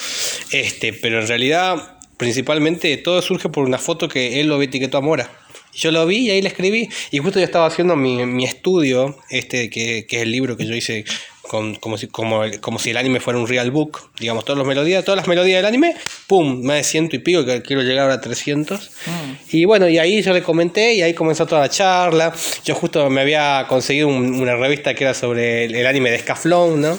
[0.50, 5.00] Este, pero en realidad, principalmente, todo surge por una foto que él lo etiquetó a
[5.00, 5.30] Mora.
[5.76, 6.88] Yo lo vi y ahí le escribí.
[7.10, 10.66] Y justo yo estaba haciendo mi, mi estudio, este que, que es el libro que
[10.66, 11.04] yo hice
[11.48, 14.10] con, como, si, como, el- como si el anime fuera un real book.
[14.18, 15.94] Digamos, todas las melodías, todas las melodías del anime,
[16.26, 16.62] ¡pum!
[16.62, 18.90] Más de ciento y pico, que quiero llegar ahora a 300.
[19.52, 22.32] Y bueno, y ahí yo le comenté y ahí comenzó toda la charla.
[22.64, 26.18] Yo justo me había conseguido un- una revista que era sobre el, el anime de
[26.18, 26.98] Scaflón, ¿no?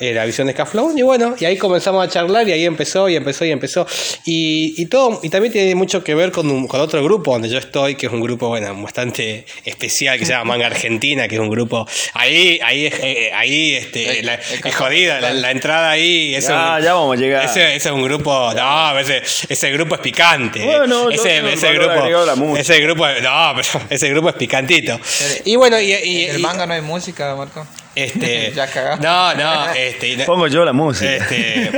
[0.00, 0.96] Eh, la visión de Scaflón.
[0.98, 3.86] Y bueno, y ahí comenzamos a charlar y ahí empezó y empezó y empezó.
[4.24, 7.48] Y, y todo, y también tiene mucho que ver con, un- con otro grupo donde
[7.48, 11.36] yo estoy, que es un grupo, bueno, bastante especial, que se llama Manga Argentina, que
[11.36, 11.86] es un grupo.
[12.14, 13.30] Ahí, ahí, eh,
[13.62, 16.34] ahí este, la- es jodida, la, la entrada ahí.
[16.34, 17.44] Es Ya, un- ya vamos a llegar.
[17.44, 20.64] Ese, ese es un grupo, no, ese, ese grupo es picante.
[20.64, 24.98] Bueno, yo ese, el ese grupo, ese grupo, no, pero ese grupo es picantito.
[25.44, 27.66] Y bueno, y, y- En el y- manga no hay música, Marco.
[27.94, 29.06] Este, Ya cagaste.
[29.06, 31.14] no, no, este, Pongo yo la música.
[31.14, 31.70] este,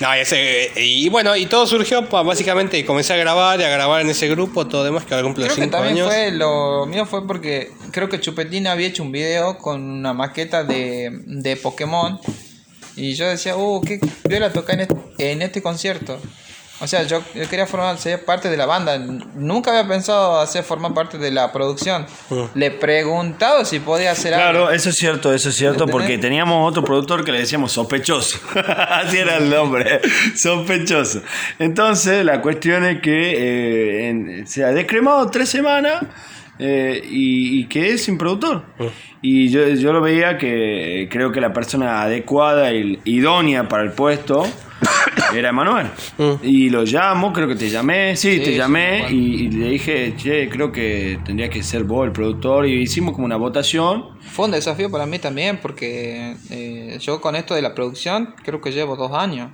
[0.00, 3.68] no, y, ese- y bueno, y todo surgió pues, básicamente comencé a grabar y a
[3.68, 6.08] grabar en ese grupo, todo demás que ahora que cinco también años.
[6.08, 10.64] fue lo mío fue porque creo que Chupetín había hecho un video con una maqueta
[10.64, 12.18] de, de Pokémon
[12.96, 16.18] y yo decía, uh, qué viola toca en este, en este concierto.
[16.78, 18.98] O sea, yo, yo quería formar ser parte de la banda.
[18.98, 22.04] Nunca había pensado hacer formar parte de la producción.
[22.54, 24.70] Le he preguntado si podía hacer Claro, algo.
[24.70, 25.92] eso es cierto, eso es cierto, ¿Entendés?
[25.92, 28.38] porque teníamos otro productor que le decíamos sospechoso.
[28.90, 30.00] Así era el nombre,
[30.36, 31.22] sospechoso.
[31.58, 36.02] Entonces, la cuestión es que eh, en- se ha descremado tres semanas
[36.58, 38.64] eh, y, y quedé sin productor.
[39.22, 43.92] Y yo, yo lo veía que creo que la persona adecuada y idónea para el
[43.92, 44.46] puesto
[45.34, 45.88] era Emanuel.
[46.42, 49.70] Y lo llamo, creo que te llamé, sí, Sí, te sí, llamé y, y le
[49.70, 52.66] dije, che, creo que tendría que ser vos el productor.
[52.66, 54.18] Y hicimos como una votación.
[54.20, 58.60] Fue un desafío para mí también porque eh, yo con esto de la producción creo
[58.60, 59.50] que llevo dos años.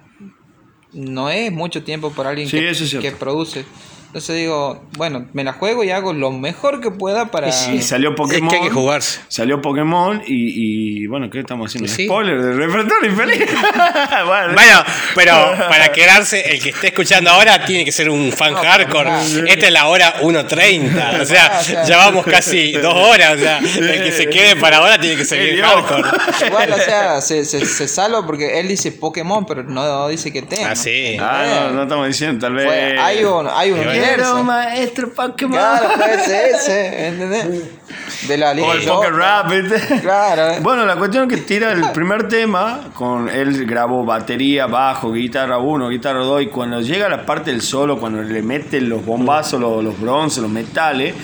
[0.92, 3.08] No es mucho tiempo para alguien Sí, que, eso es cierto.
[3.08, 3.64] que produce.
[4.12, 7.48] Entonces digo, bueno, me la juego y hago lo mejor que pueda para...
[7.48, 8.50] Y salió Pokémon.
[8.50, 9.20] que hay que jugarse.
[9.28, 11.88] Salió Pokémon y, y, bueno, ¿qué estamos haciendo?
[11.90, 12.04] Sí.
[12.04, 13.38] Spoiler del repertorio infeliz.
[14.26, 14.84] bueno, Bueno,
[15.14, 19.10] pero para quedarse, el que esté escuchando ahora tiene que ser un fan hardcore.
[19.48, 21.22] Esta es la hora 1.30.
[21.22, 23.36] O sea, ya vamos casi dos horas.
[23.36, 25.66] O sea, el que se quede para ahora tiene que seguir Dios.
[25.66, 26.46] hardcore.
[26.48, 30.42] Igual, o sea, se, se, se salva porque él dice Pokémon, pero no dice que
[30.42, 30.72] tenga.
[30.72, 31.16] Ah, sí.
[31.18, 32.66] Ah, no, no estamos diciendo, tal vez.
[32.66, 34.34] Fue- hay un, hay un bueno.
[34.34, 34.44] universo.
[34.44, 35.58] maestro Pokémon.
[35.58, 37.46] Claro, puede ser ese, ¿entendés?
[38.28, 40.00] De la O Liga el Yo- Poker Rap, ¿viste?
[40.00, 40.58] Claro, eh.
[40.62, 45.58] Bueno, la cuestión es que tira el primer tema, con él grabó batería, bajo, guitarra
[45.58, 49.60] 1, guitarra 2, y cuando llega la parte del solo, cuando le meten los bombazos,
[49.60, 51.14] los, los bronces, los metales,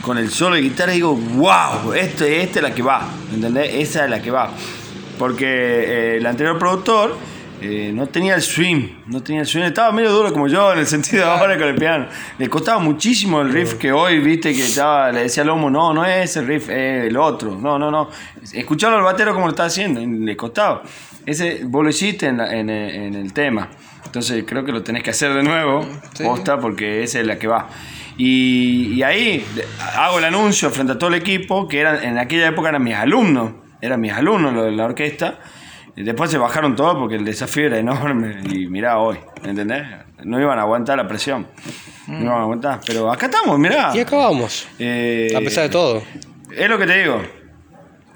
[0.00, 3.70] con el solo de guitarra digo, wow, esto, esta es la que va, ¿entendés?
[3.74, 4.50] Esa es la que va.
[5.18, 7.16] Porque eh, el anterior productor
[7.62, 10.80] eh, no tenía el swing, no tenía el swing, estaba medio duro como yo en
[10.80, 12.06] el sentido de ahora con el piano.
[12.38, 15.92] Le costaba muchísimo el riff que hoy, viste, que estaba, le decía al Lomo, no,
[15.94, 18.08] no es ese riff, es el otro, no, no, no.
[18.52, 20.82] Escucharlo al batero como lo está haciendo, le costaba.
[21.24, 23.68] Ese vos lo hiciste en, la- en, en el tema.
[24.04, 26.24] Entonces creo que lo tenés que hacer de nuevo, Sí.
[26.24, 27.68] posta, porque esa es la que va.
[28.18, 29.44] Y, y ahí
[29.96, 32.94] hago el anuncio frente a todo el equipo, que eran, en aquella época eran mis
[32.94, 35.38] alumnos, eran mis alumnos los de la orquesta.
[35.94, 38.38] Y después se bajaron todos porque el desafío era enorme.
[38.50, 39.82] Y mirá hoy, ¿entendés?
[40.24, 41.46] No iban a aguantar la presión.
[42.08, 42.80] No iban a aguantar.
[42.86, 43.92] Pero acá estamos, mirá.
[43.94, 44.66] Y acabamos.
[44.78, 46.02] Eh, A pesar de todo.
[46.56, 47.20] Es lo que te digo.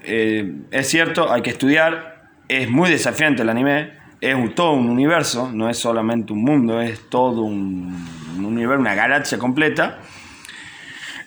[0.03, 2.29] Eh, es cierto, hay que estudiar.
[2.47, 3.91] Es muy desafiante el anime.
[4.21, 7.93] Es un- todo un universo, no es solamente un mundo, es todo un,
[8.37, 9.99] un universo, una galaxia completa.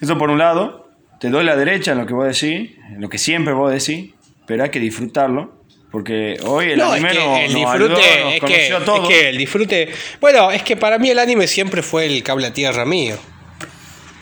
[0.00, 0.88] Eso por un lado.
[1.20, 4.14] Te doy la derecha en lo que vos decís, en lo que siempre vos decís,
[4.46, 5.59] pero hay que disfrutarlo.
[5.90, 7.88] Porque hoy el No, es anime que nos- el nos disfrute, ayudó,
[8.24, 9.10] nos es, que, conoció a todos.
[9.10, 9.88] es que el disfrute.
[10.20, 13.16] Bueno, es que para mí el anime siempre fue el cable a tierra mío.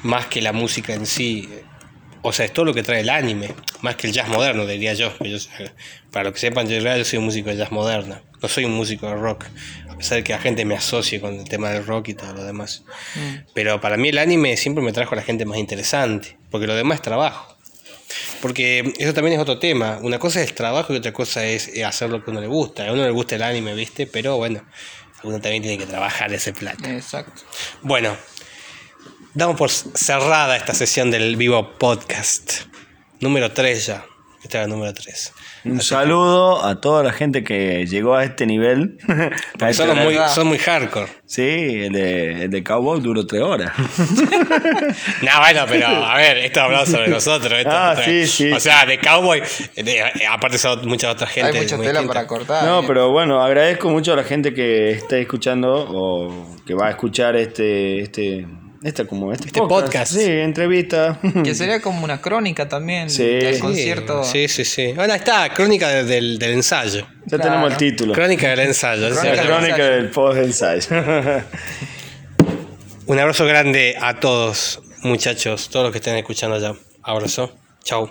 [0.03, 1.49] Más que la música en sí.
[2.21, 4.93] o sea, es todo lo que trae el anime, más que el jazz moderno, diría
[4.95, 5.13] yo.
[5.21, 5.39] Yo-
[6.11, 8.49] para lo que sepan, yo, en realidad yo soy un músico de jazz moderna, no
[8.49, 9.45] soy un músico de rock,
[9.89, 12.33] a pesar de que la gente me asocie con el tema del rock y todo
[12.33, 12.83] lo demás.
[13.55, 16.75] Pero para mí el anime siempre me trajo a la gente más interesante, porque lo
[16.75, 17.57] demás es trabajo.
[18.41, 19.99] Porque eso también es otro tema.
[20.03, 22.47] Una cosa es trabajo y otra cosa es eh, hacer lo que a uno le
[22.47, 22.89] gusta.
[22.89, 24.07] A uno le gusta el anime, ¿viste?
[24.07, 24.63] Pero bueno,
[25.23, 26.93] uno también tiene que trabajar ese plata.
[26.93, 27.43] Exacto.
[27.83, 28.17] Bueno,
[29.35, 32.63] damos por cerrada esta sesión del Vivo Podcast.
[33.21, 34.07] Número 3 ya.
[34.43, 35.33] Esta era la número 3.
[35.65, 38.99] Un saludo a toda la gente que llegó a este nivel.
[39.61, 41.09] A este Son muy, son muy hardcore.
[41.27, 43.73] Sí, el de, el de Cowboy duró tres horas.
[45.23, 47.53] No, bueno, pero a ver, esto hablamos sobre nosotros.
[47.53, 48.53] esto- Ah, esto- sí, sí.
[48.53, 49.43] O sea, de Cowboy,
[49.77, 51.57] de- eh, aparte son mucha otra gente.
[51.57, 52.15] Hay mucha muy tela distinta.
[52.15, 52.65] para cortar.
[52.65, 52.85] No, ¿eh?
[52.87, 57.37] pero bueno, agradezco mucho a la gente que está escuchando o que va a escuchar
[57.37, 58.47] este este
[58.83, 60.13] este como este, Este podcast.
[60.13, 61.19] Sí, entrevista.
[61.45, 63.25] Que sería como una crónica también Sí.
[63.25, 64.25] del Sí, concierto.
[64.25, 64.93] Sí, sí, sí.
[64.93, 67.07] Bueno, ahí está, crónica de- del, del ensayo.
[67.27, 68.13] Ya tenemos el título.
[68.15, 69.09] Crónica del ensayo.
[69.11, 69.29] La sí.
[69.47, 70.87] crónica del post ensayo.
[73.07, 76.75] Un abrazo grande a todos, muchachos, todos los que estén escuchando allá.
[77.03, 77.57] Abrazo.
[77.83, 78.11] Chau.